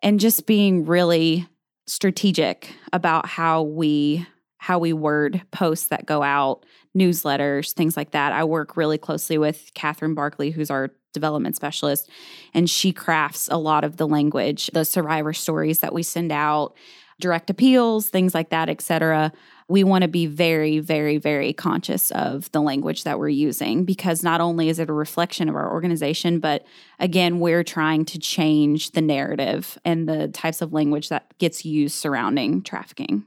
and 0.02 0.20
just 0.20 0.46
being 0.46 0.84
really 0.84 1.48
strategic 1.86 2.74
about 2.92 3.26
how 3.26 3.62
we 3.62 4.26
how 4.58 4.78
we 4.78 4.92
word 4.92 5.42
posts 5.52 5.88
that 5.88 6.06
go 6.06 6.22
out, 6.24 6.64
newsletters, 6.96 7.72
things 7.72 7.96
like 7.96 8.10
that. 8.10 8.32
I 8.32 8.42
work 8.42 8.76
really 8.76 8.98
closely 8.98 9.38
with 9.38 9.70
Catherine 9.74 10.14
Barkley, 10.14 10.50
who's 10.50 10.70
our 10.70 10.90
development 11.14 11.54
specialist, 11.54 12.10
and 12.52 12.68
she 12.68 12.92
crafts 12.92 13.48
a 13.50 13.58
lot 13.58 13.84
of 13.84 13.96
the 13.96 14.08
language, 14.08 14.68
the 14.72 14.84
survivor 14.84 15.32
stories 15.32 15.78
that 15.80 15.94
we 15.94 16.02
send 16.02 16.32
out, 16.32 16.74
direct 17.20 17.48
appeals, 17.48 18.08
things 18.08 18.34
like 18.34 18.50
that, 18.50 18.68
et 18.68 18.80
cetera 18.80 19.32
we 19.68 19.82
want 19.82 20.02
to 20.02 20.08
be 20.08 20.26
very, 20.26 20.78
very, 20.78 21.18
very 21.18 21.52
conscious 21.52 22.10
of 22.12 22.50
the 22.52 22.60
language 22.60 23.04
that 23.04 23.18
we're 23.18 23.28
using 23.28 23.84
because 23.84 24.22
not 24.22 24.40
only 24.40 24.68
is 24.68 24.78
it 24.78 24.88
a 24.88 24.92
reflection 24.92 25.48
of 25.48 25.56
our 25.56 25.72
organization, 25.72 26.38
but 26.38 26.64
again, 27.00 27.40
we're 27.40 27.64
trying 27.64 28.04
to 28.04 28.18
change 28.18 28.92
the 28.92 29.00
narrative 29.00 29.76
and 29.84 30.08
the 30.08 30.28
types 30.28 30.62
of 30.62 30.72
language 30.72 31.08
that 31.08 31.36
gets 31.38 31.64
used 31.64 31.96
surrounding 31.96 32.62
trafficking. 32.62 33.24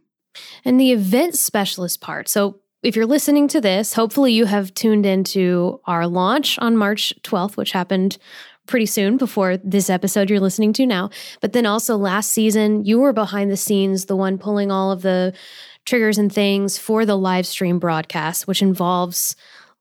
And 0.63 0.79
the 0.79 0.91
event 0.91 1.35
specialist 1.35 1.99
part. 1.99 2.29
So, 2.29 2.59
if 2.81 2.95
you're 2.95 3.05
listening 3.05 3.49
to 3.49 3.59
this, 3.59 3.93
hopefully 3.93 4.31
you 4.31 4.45
have 4.45 4.73
tuned 4.73 5.05
into 5.05 5.81
our 5.83 6.07
launch 6.07 6.57
on 6.59 6.77
March 6.77 7.13
12th, 7.23 7.57
which 7.57 7.73
happened 7.73 8.17
pretty 8.67 8.85
soon 8.85 9.17
before 9.17 9.57
this 9.57 9.89
episode 9.89 10.29
you're 10.29 10.39
listening 10.39 10.71
to 10.71 10.85
now. 10.85 11.09
But 11.41 11.51
then 11.51 11.65
also 11.65 11.97
last 11.97 12.31
season, 12.31 12.85
you 12.85 12.99
were 12.99 13.11
behind 13.11 13.51
the 13.51 13.57
scenes, 13.57 14.05
the 14.05 14.15
one 14.15 14.37
pulling 14.37 14.71
all 14.71 14.91
of 14.91 15.01
the 15.01 15.33
triggers 15.89 16.17
and 16.17 16.31
things 16.31 16.77
for 16.77 17.05
the 17.05 17.17
live 17.17 17.45
stream 17.45 17.79
broadcast, 17.79 18.47
which 18.47 18.61
involves 18.61 19.35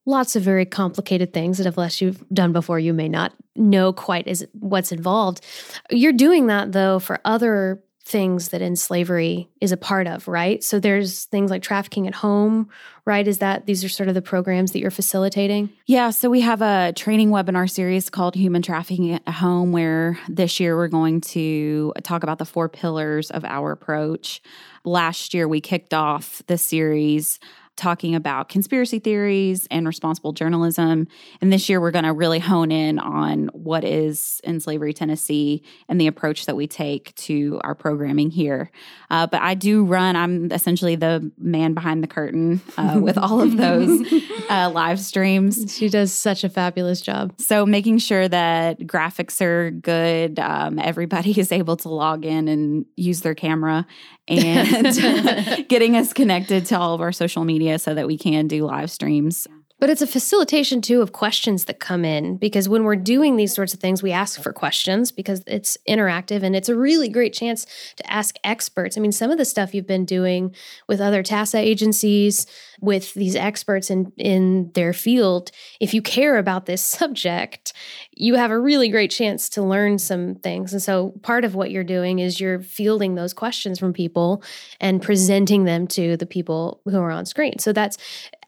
lots 0.07 0.35
of 0.35 0.43
very 0.43 0.65
complicated 0.65 1.33
things 1.35 1.59
that 1.59 1.67
unless 1.67 2.01
you've 2.01 2.27
done 2.31 2.53
before, 2.53 2.79
you 2.79 2.95
may 2.95 3.09
not 3.09 3.35
know 3.55 3.93
quite 3.93 4.27
as 4.27 4.45
what's 4.53 4.91
involved. 4.91 5.45
You're 5.91 6.13
doing 6.13 6.47
that 6.47 6.73
though 6.73 6.99
for 6.99 7.21
other 7.25 7.83
things 8.09 8.49
that 8.49 8.63
End 8.63 8.79
Slavery 8.79 9.51
is 9.61 9.71
a 9.71 9.77
part 9.77 10.07
of, 10.07 10.27
right? 10.27 10.65
So 10.65 10.81
there's 10.81 11.27
things 11.27 11.51
like 11.51 11.63
trafficking 11.63 12.07
at 12.07 12.15
home, 12.15 12.71
right? 13.05 13.29
Is 13.29 13.39
that 13.39 13.67
these 13.67 13.85
are 13.85 13.89
sort 13.91 14.09
of 14.09 14.15
the 14.15 14.23
programs 14.23 14.73
that 14.73 14.79
you're 14.79 14.91
facilitating? 14.91 15.69
Yeah, 15.85 16.09
so 16.09 16.31
we 16.31 16.41
have 16.41 16.63
a 16.63 16.95
training 16.97 17.29
webinar 17.29 17.69
series 17.69 18.09
called 18.09 18.35
Human 18.35 18.63
Trafficking 18.63 19.13
at 19.13 19.29
Home 19.29 19.73
where 19.73 20.19
this 20.27 20.59
year 20.59 20.75
we're 20.75 20.89
going 20.89 21.21
to 21.21 21.93
talk 22.03 22.23
about 22.23 22.39
the 22.39 22.47
four 22.47 22.71
pillars 22.71 23.31
of 23.31 23.45
our 23.45 23.73
approach. 23.73 24.41
Last 24.89 25.35
year 25.35 25.47
we 25.47 25.61
kicked 25.61 25.93
off 25.93 26.43
the 26.47 26.57
series 26.57 27.39
talking 27.79 28.15
about 28.15 28.49
conspiracy 28.49 28.99
theories 28.99 29.67
and 29.71 29.87
responsible 29.87 30.33
journalism. 30.33 31.07
And 31.41 31.53
this 31.53 31.69
year, 31.69 31.81
we're 31.81 31.93
going 31.93 32.05
to 32.05 32.13
really 32.13 32.41
hone 32.41 32.73
in 32.73 32.99
on 32.99 33.49
what 33.53 33.85
is 33.85 34.41
End 34.45 34.63
Slavery 34.63 34.93
Tennessee 34.93 35.63
and 35.89 36.01
the 36.01 36.09
approach 36.09 36.47
that 36.47 36.57
we 36.57 36.67
take 36.67 37.15
to 37.15 37.61
our 37.63 37.75
programming 37.75 38.31
here. 38.31 38.71
Uh, 39.11 39.29
but 39.29 39.41
I 39.41 39.55
do 39.55 39.85
run, 39.85 40.17
I'm 40.17 40.51
essentially 40.51 40.97
the 40.97 41.31
man 41.39 41.73
behind 41.73 42.03
the 42.03 42.09
curtain 42.09 42.61
uh, 42.77 42.99
with 43.01 43.17
all 43.17 43.41
of 43.41 43.57
those 43.57 44.13
uh, 44.51 44.71
live 44.75 44.99
streams. 44.99 45.75
She 45.75 45.89
does 45.89 46.13
such 46.13 46.43
a 46.43 46.49
fabulous 46.49 47.01
job. 47.01 47.33
So, 47.39 47.65
making 47.65 47.99
sure 47.99 48.29
that 48.29 48.81
graphics 48.81 49.41
are 49.41 49.71
good, 49.71 50.41
um, 50.41 50.81
everybody 50.81 51.31
is 51.39 51.53
able 51.53 51.77
to 51.79 51.89
log 51.89 52.25
in 52.25 52.49
and 52.49 52.87
use 52.97 53.21
their 53.21 53.37
camera, 53.37 53.87
and 54.29 55.67
getting 55.69 55.97
us 55.97 56.13
connected 56.13 56.67
to 56.67 56.79
all 56.79 56.95
of 56.95 57.01
our 57.01 57.13
social 57.13 57.45
media 57.45 57.79
so 57.79 57.95
that 57.95 58.07
we 58.07 58.19
can 58.19 58.47
do 58.47 58.67
live 58.67 58.91
streams. 58.91 59.47
But 59.81 59.91
it's 59.91 60.03
a 60.03 60.07
facilitation 60.07 60.81
too 60.81 61.03
of 61.03 61.13
questions 61.13 61.67
that 61.67 61.79
come 61.79 62.05
in 62.05 62.37
because 62.37 62.69
when 62.69 62.83
we're 62.83 62.97
doing 62.97 63.37
these 63.37 63.55
sorts 63.55 63.73
of 63.73 63.81
things, 63.81 64.03
we 64.03 64.11
ask 64.11 64.41
for 64.43 64.53
questions 64.53 65.13
because 65.13 65.43
it's 65.47 65.79
interactive 65.89 66.43
and 66.43 66.57
it's 66.57 66.69
a 66.69 66.77
really 66.77 67.09
great 67.09 67.33
chance 67.33 67.65
to 67.97 68.13
ask 68.13 68.37
experts. 68.43 68.99
I 68.99 69.01
mean, 69.01 69.13
some 69.13 69.31
of 69.31 69.39
the 69.39 69.45
stuff 69.45 69.75
you've 69.75 69.87
been 69.87 70.05
doing 70.05 70.55
with 70.89 71.01
other 71.01 71.23
TASA 71.23 71.59
agencies, 71.59 72.47
with 72.81 73.15
these 73.15 73.37
experts 73.37 73.89
in, 73.89 74.13
in 74.17 74.73
their 74.75 74.93
field, 74.93 75.53
if 75.81 75.95
you 75.95 76.03
care 76.03 76.39
about 76.39 76.67
this 76.67 76.83
subject, 76.99 77.73
you 78.13 78.35
have 78.35 78.51
a 78.51 78.59
really 78.59 78.89
great 78.89 79.13
chance 79.13 79.49
to 79.51 79.63
learn 79.63 79.99
some 79.99 80.35
things. 80.37 80.73
And 80.73 80.83
so 80.83 81.15
part 81.23 81.45
of 81.45 81.55
what 81.55 81.71
you're 81.71 81.85
doing 81.85 82.19
is 82.19 82.41
you're 82.41 82.61
fielding 82.61 83.15
those 83.15 83.33
questions 83.33 83.79
from 83.79 83.93
people 83.93 84.43
and 84.81 85.01
presenting 85.01 85.65
them 85.65 85.87
to 85.89 86.17
the 86.17 86.27
people 86.27 86.81
who 86.85 86.99
are 86.99 87.13
on 87.13 87.27
screen. 87.27 87.61
So 87.61 87.73
that's 87.73 87.97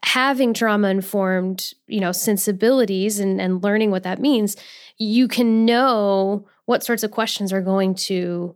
having 0.05 0.55
trauma 0.55 0.89
informed, 0.89 1.73
you 1.87 2.01
know, 2.01 2.13
sensibilities 2.13 3.21
and, 3.21 3.41
and 3.41 3.63
learning 3.63 3.91
what 3.91 4.03
that 4.03 4.21
means, 4.21 4.57
you 4.99 5.29
can 5.29 5.65
know 5.65 6.47
what 6.65 6.83
sorts 6.83 7.03
of 7.03 7.11
questions 7.11 7.53
are 7.53 7.61
going 7.61 7.95
to 7.95 8.55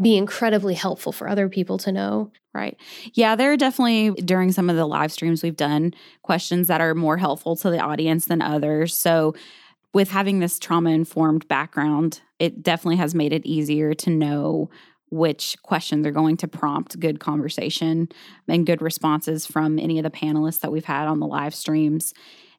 be 0.00 0.16
incredibly 0.16 0.74
helpful 0.74 1.12
for 1.12 1.28
other 1.28 1.48
people 1.48 1.78
to 1.78 1.90
know. 1.90 2.30
Right. 2.54 2.76
Yeah, 3.14 3.34
there 3.36 3.52
are 3.52 3.56
definitely 3.56 4.10
during 4.22 4.52
some 4.52 4.70
of 4.70 4.76
the 4.76 4.86
live 4.86 5.12
streams 5.12 5.42
we've 5.42 5.56
done 5.56 5.94
questions 6.22 6.68
that 6.68 6.80
are 6.80 6.94
more 6.94 7.16
helpful 7.16 7.56
to 7.56 7.70
the 7.70 7.80
audience 7.80 8.26
than 8.26 8.42
others. 8.42 8.96
So, 8.96 9.34
with 9.92 10.10
having 10.10 10.40
this 10.40 10.58
trauma 10.58 10.90
informed 10.90 11.48
background, 11.48 12.20
it 12.38 12.62
definitely 12.62 12.96
has 12.96 13.14
made 13.14 13.32
it 13.32 13.46
easier 13.46 13.94
to 13.94 14.10
know 14.10 14.68
which 15.10 15.56
questions 15.62 16.06
are 16.06 16.10
going 16.10 16.36
to 16.36 16.48
prompt 16.48 16.98
good 16.98 17.20
conversation 17.20 18.08
and 18.48 18.66
good 18.66 18.82
responses 18.82 19.46
from 19.46 19.78
any 19.78 19.98
of 19.98 20.02
the 20.02 20.10
panelists 20.10 20.60
that 20.60 20.72
we've 20.72 20.84
had 20.84 21.06
on 21.06 21.20
the 21.20 21.26
live 21.26 21.54
streams 21.54 22.12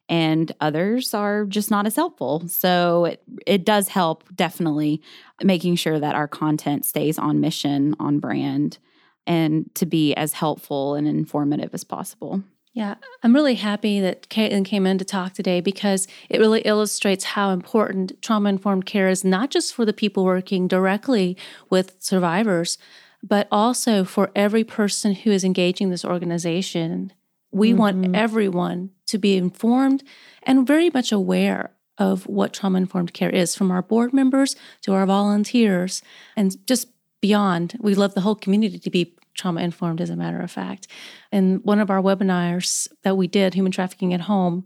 and 0.09 0.51
others 0.61 1.13
are 1.13 1.45
just 1.45 1.69
not 1.69 1.85
as 1.85 1.95
helpful. 1.95 2.47
So 2.47 3.05
it, 3.05 3.23
it 3.45 3.65
does 3.65 3.89
help 3.89 4.23
definitely 4.35 5.01
making 5.43 5.75
sure 5.75 5.99
that 5.99 6.15
our 6.15 6.27
content 6.27 6.85
stays 6.85 7.19
on 7.19 7.41
mission, 7.41 7.95
on 7.99 8.19
brand, 8.19 8.77
and 9.25 9.69
to 9.75 9.85
be 9.85 10.13
as 10.15 10.33
helpful 10.33 10.95
and 10.95 11.07
informative 11.07 11.73
as 11.73 11.83
possible. 11.83 12.41
Yeah, 12.77 12.93
I'm 13.23 13.33
really 13.33 13.55
happy 13.55 13.99
that 14.01 14.29
Caitlin 14.29 14.63
came 14.63 14.85
in 14.85 14.99
to 14.99 15.03
talk 15.03 15.33
today 15.33 15.61
because 15.61 16.07
it 16.29 16.37
really 16.37 16.61
illustrates 16.61 17.23
how 17.23 17.49
important 17.49 18.21
trauma 18.21 18.49
informed 18.49 18.85
care 18.85 19.09
is, 19.09 19.25
not 19.25 19.49
just 19.49 19.73
for 19.73 19.83
the 19.83 19.93
people 19.93 20.23
working 20.23 20.67
directly 20.67 21.35
with 21.71 21.95
survivors, 21.97 22.77
but 23.23 23.47
also 23.51 24.03
for 24.03 24.29
every 24.35 24.63
person 24.63 25.15
who 25.15 25.31
is 25.31 25.43
engaging 25.43 25.89
this 25.89 26.05
organization. 26.05 27.11
We 27.51 27.71
mm-hmm. 27.71 27.79
want 27.79 28.15
everyone 28.15 28.91
to 29.07 29.17
be 29.17 29.37
informed 29.37 30.03
and 30.43 30.67
very 30.67 30.91
much 30.91 31.11
aware 31.11 31.71
of 31.97 32.27
what 32.27 32.53
trauma 32.53 32.77
informed 32.77 33.11
care 33.11 33.31
is, 33.31 33.55
from 33.55 33.71
our 33.71 33.81
board 33.81 34.13
members 34.13 34.55
to 34.83 34.93
our 34.93 35.07
volunteers 35.07 36.03
and 36.35 36.55
just 36.67 36.89
beyond. 37.21 37.75
We 37.79 37.95
love 37.95 38.13
the 38.13 38.21
whole 38.21 38.35
community 38.35 38.77
to 38.77 38.89
be 38.91 39.16
trauma 39.37 39.61
informed, 39.61 40.01
as 40.01 40.09
a 40.09 40.15
matter 40.15 40.39
of 40.41 40.51
fact. 40.51 40.87
In 41.31 41.57
one 41.63 41.79
of 41.79 41.89
our 41.89 42.01
webinars 42.01 42.87
that 43.03 43.15
we 43.15 43.27
did, 43.27 43.53
Human 43.53 43.71
Trafficking 43.71 44.13
at 44.13 44.21
Home, 44.21 44.65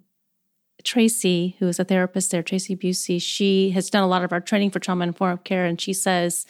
Tracy, 0.84 1.56
who 1.60 1.68
is 1.68 1.80
a 1.80 1.84
therapist 1.84 2.32
there, 2.32 2.42
Tracy 2.42 2.76
Busey, 2.76 3.22
she 3.22 3.72
has 3.72 3.90
done 3.90 4.04
a 4.04 4.08
lot 4.08 4.24
of 4.24 4.32
our 4.32 4.42
training 4.42 4.72
for 4.72 4.80
trauma 4.80 5.06
informed 5.06 5.44
care. 5.44 5.66
And 5.66 5.80
she 5.80 5.94
says, 5.94 6.46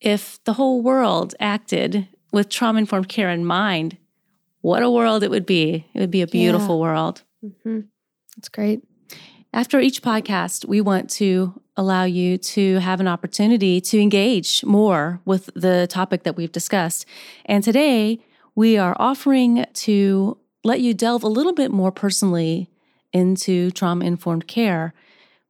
if 0.00 0.42
the 0.44 0.54
whole 0.54 0.82
world 0.82 1.34
acted 1.40 2.08
with 2.32 2.50
trauma 2.50 2.80
informed 2.80 3.08
care 3.08 3.30
in 3.30 3.46
mind, 3.46 3.96
what 4.60 4.82
a 4.82 4.90
world 4.90 5.22
it 5.22 5.30
would 5.30 5.46
be. 5.46 5.86
It 5.94 6.00
would 6.00 6.10
be 6.10 6.22
a 6.22 6.26
beautiful 6.26 6.76
yeah. 6.76 6.82
world. 6.82 7.22
Mm-hmm. 7.44 7.80
That's 8.36 8.48
great. 8.48 8.82
After 9.52 9.80
each 9.80 10.02
podcast, 10.02 10.66
we 10.66 10.80
want 10.80 11.08
to 11.10 11.62
allow 11.76 12.04
you 12.04 12.38
to 12.38 12.78
have 12.78 13.00
an 13.00 13.08
opportunity 13.08 13.80
to 13.80 14.00
engage 14.00 14.64
more 14.64 15.20
with 15.24 15.50
the 15.54 15.86
topic 15.88 16.22
that 16.24 16.36
we've 16.36 16.52
discussed. 16.52 17.06
And 17.44 17.62
today, 17.62 18.20
we 18.54 18.78
are 18.78 18.96
offering 18.98 19.66
to 19.72 20.38
let 20.64 20.80
you 20.80 20.94
delve 20.94 21.22
a 21.22 21.28
little 21.28 21.52
bit 21.52 21.70
more 21.70 21.92
personally 21.92 22.70
into 23.12 23.70
trauma 23.70 24.04
informed 24.04 24.46
care. 24.46 24.94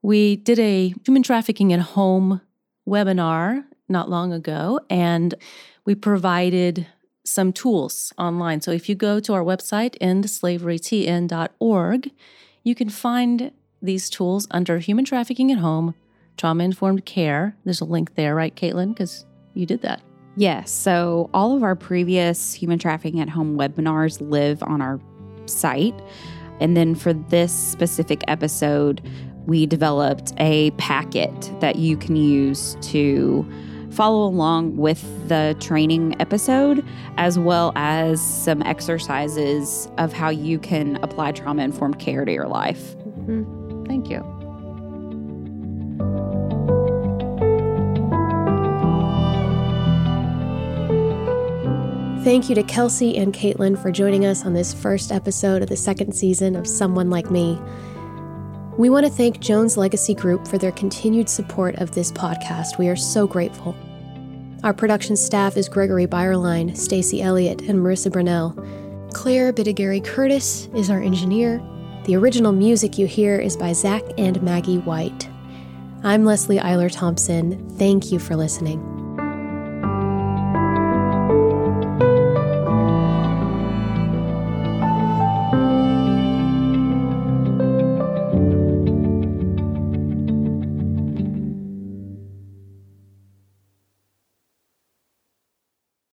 We 0.03 0.37
did 0.37 0.59
a 0.59 0.95
human 1.05 1.23
trafficking 1.23 1.73
at 1.73 1.81
home 1.81 2.41
webinar 2.87 3.65
not 3.89 4.11
long 4.11 4.33
ago, 4.33 4.81
and 4.91 5.35
we 5.85 5.95
provided 5.95 6.89
some 7.25 7.53
tools 7.53 8.13
online. 8.19 8.61
So 8.61 8.73
if 8.73 8.89
you 8.89 8.95
go 8.95 9.21
to 9.21 9.33
our 9.33 9.43
website, 9.43 9.99
endslaverytn.org, 10.01 12.11
you 12.63 12.75
can 12.75 12.89
find 12.89 13.51
these 13.83 14.09
tools 14.11 14.47
under 14.51 14.79
Human 14.79 15.05
Trafficking 15.05 15.53
at 15.53 15.59
Home, 15.59 15.95
Trauma 16.37 16.65
Informed 16.65 17.05
Care. 17.05 17.57
There's 17.65 17.81
a 17.81 17.85
link 17.85 18.15
there, 18.15 18.35
right, 18.35 18.55
Caitlin? 18.55 18.89
Because 18.91 19.25
you 19.55 19.67
did 19.67 19.83
that. 19.83 20.03
Yes. 20.37 20.71
So 20.71 21.31
all 21.33 21.57
of 21.57 21.63
our 21.63 21.75
previous 21.75 22.53
Human 22.53 22.79
Trafficking 22.79 23.21
at 23.21 23.29
Home 23.29 23.57
webinars 23.57 24.21
live 24.21 24.63
on 24.63 24.83
our 24.83 25.01
site. 25.47 25.95
And 26.61 26.77
then 26.77 26.95
for 26.95 27.13
this 27.13 27.53
specific 27.53 28.23
episode, 28.29 29.01
we 29.47 29.67
developed 29.67 30.33
a 30.39 30.73
packet 30.73 31.53
that 31.61 31.77
you 31.77 31.97
can 31.97 32.17
use 32.17 32.77
to 32.83 33.49
follow 33.91 34.27
along 34.27 34.77
with 34.77 35.29
the 35.29 35.57
training 35.59 36.21
episode, 36.21 36.85
as 37.17 37.39
well 37.39 37.73
as 37.77 38.21
some 38.21 38.63
exercises 38.63 39.89
of 39.97 40.13
how 40.13 40.29
you 40.29 40.59
can 40.59 40.97
apply 40.97 41.33
trauma 41.33 41.63
informed 41.63 41.99
care 41.99 42.27
to 42.27 42.33
your 42.33 42.49
life. 42.49 42.95
Mm-hmm. 42.99 43.85
Thank 43.85 44.11
you. 44.11 44.36
Thank 52.27 52.49
you 52.49 52.57
to 52.57 52.65
Kelsey 52.65 53.17
and 53.19 53.33
Caitlin 53.33 53.81
for 53.81 53.93
joining 53.93 54.27
us 54.27 54.45
on 54.45 54.53
this 54.53 54.75
first 54.75 55.13
episode 55.13 55.63
of 55.63 55.69
the 55.69 55.77
second 55.77 56.13
season 56.13 56.57
of 56.57 56.67
Someone 56.67 57.09
Like 57.09 57.31
Me. 57.31 57.57
We 58.77 58.91
want 58.91 59.07
to 59.07 59.13
thank 59.13 59.39
Jones 59.39 59.77
Legacy 59.77 60.13
Group 60.13 60.49
for 60.49 60.59
their 60.59 60.73
continued 60.73 61.29
support 61.29 61.77
of 61.77 61.93
this 61.93 62.11
podcast. 62.11 62.79
We 62.79 62.89
are 62.89 62.97
so 62.97 63.29
grateful. 63.29 63.77
Our 64.65 64.75
production 64.75 65.15
staff 65.15 65.57
is 65.57 65.69
Gregory 65.69 66.09
Byerline, 66.09 66.77
Stacy 66.77 67.23
Elliott, 67.23 67.61
and 67.61 67.79
Marissa 67.79 68.11
Brunell. 68.11 69.15
Claire 69.15 69.53
Bidigary 69.53 70.05
Curtis 70.05 70.67
is 70.75 70.91
our 70.91 71.01
engineer. 71.01 71.63
The 72.07 72.17
original 72.17 72.51
music 72.51 72.99
you 72.99 73.07
hear 73.07 73.39
is 73.39 73.57
by 73.57 73.73
Zach 73.73 74.03
and 74.19 74.43
Maggie 74.43 74.79
White. 74.79 75.29
I'm 76.03 76.25
Leslie 76.25 76.59
Eiler 76.59 76.91
Thompson. 76.91 77.71
Thank 77.79 78.11
you 78.11 78.19
for 78.19 78.35
listening. 78.35 79.06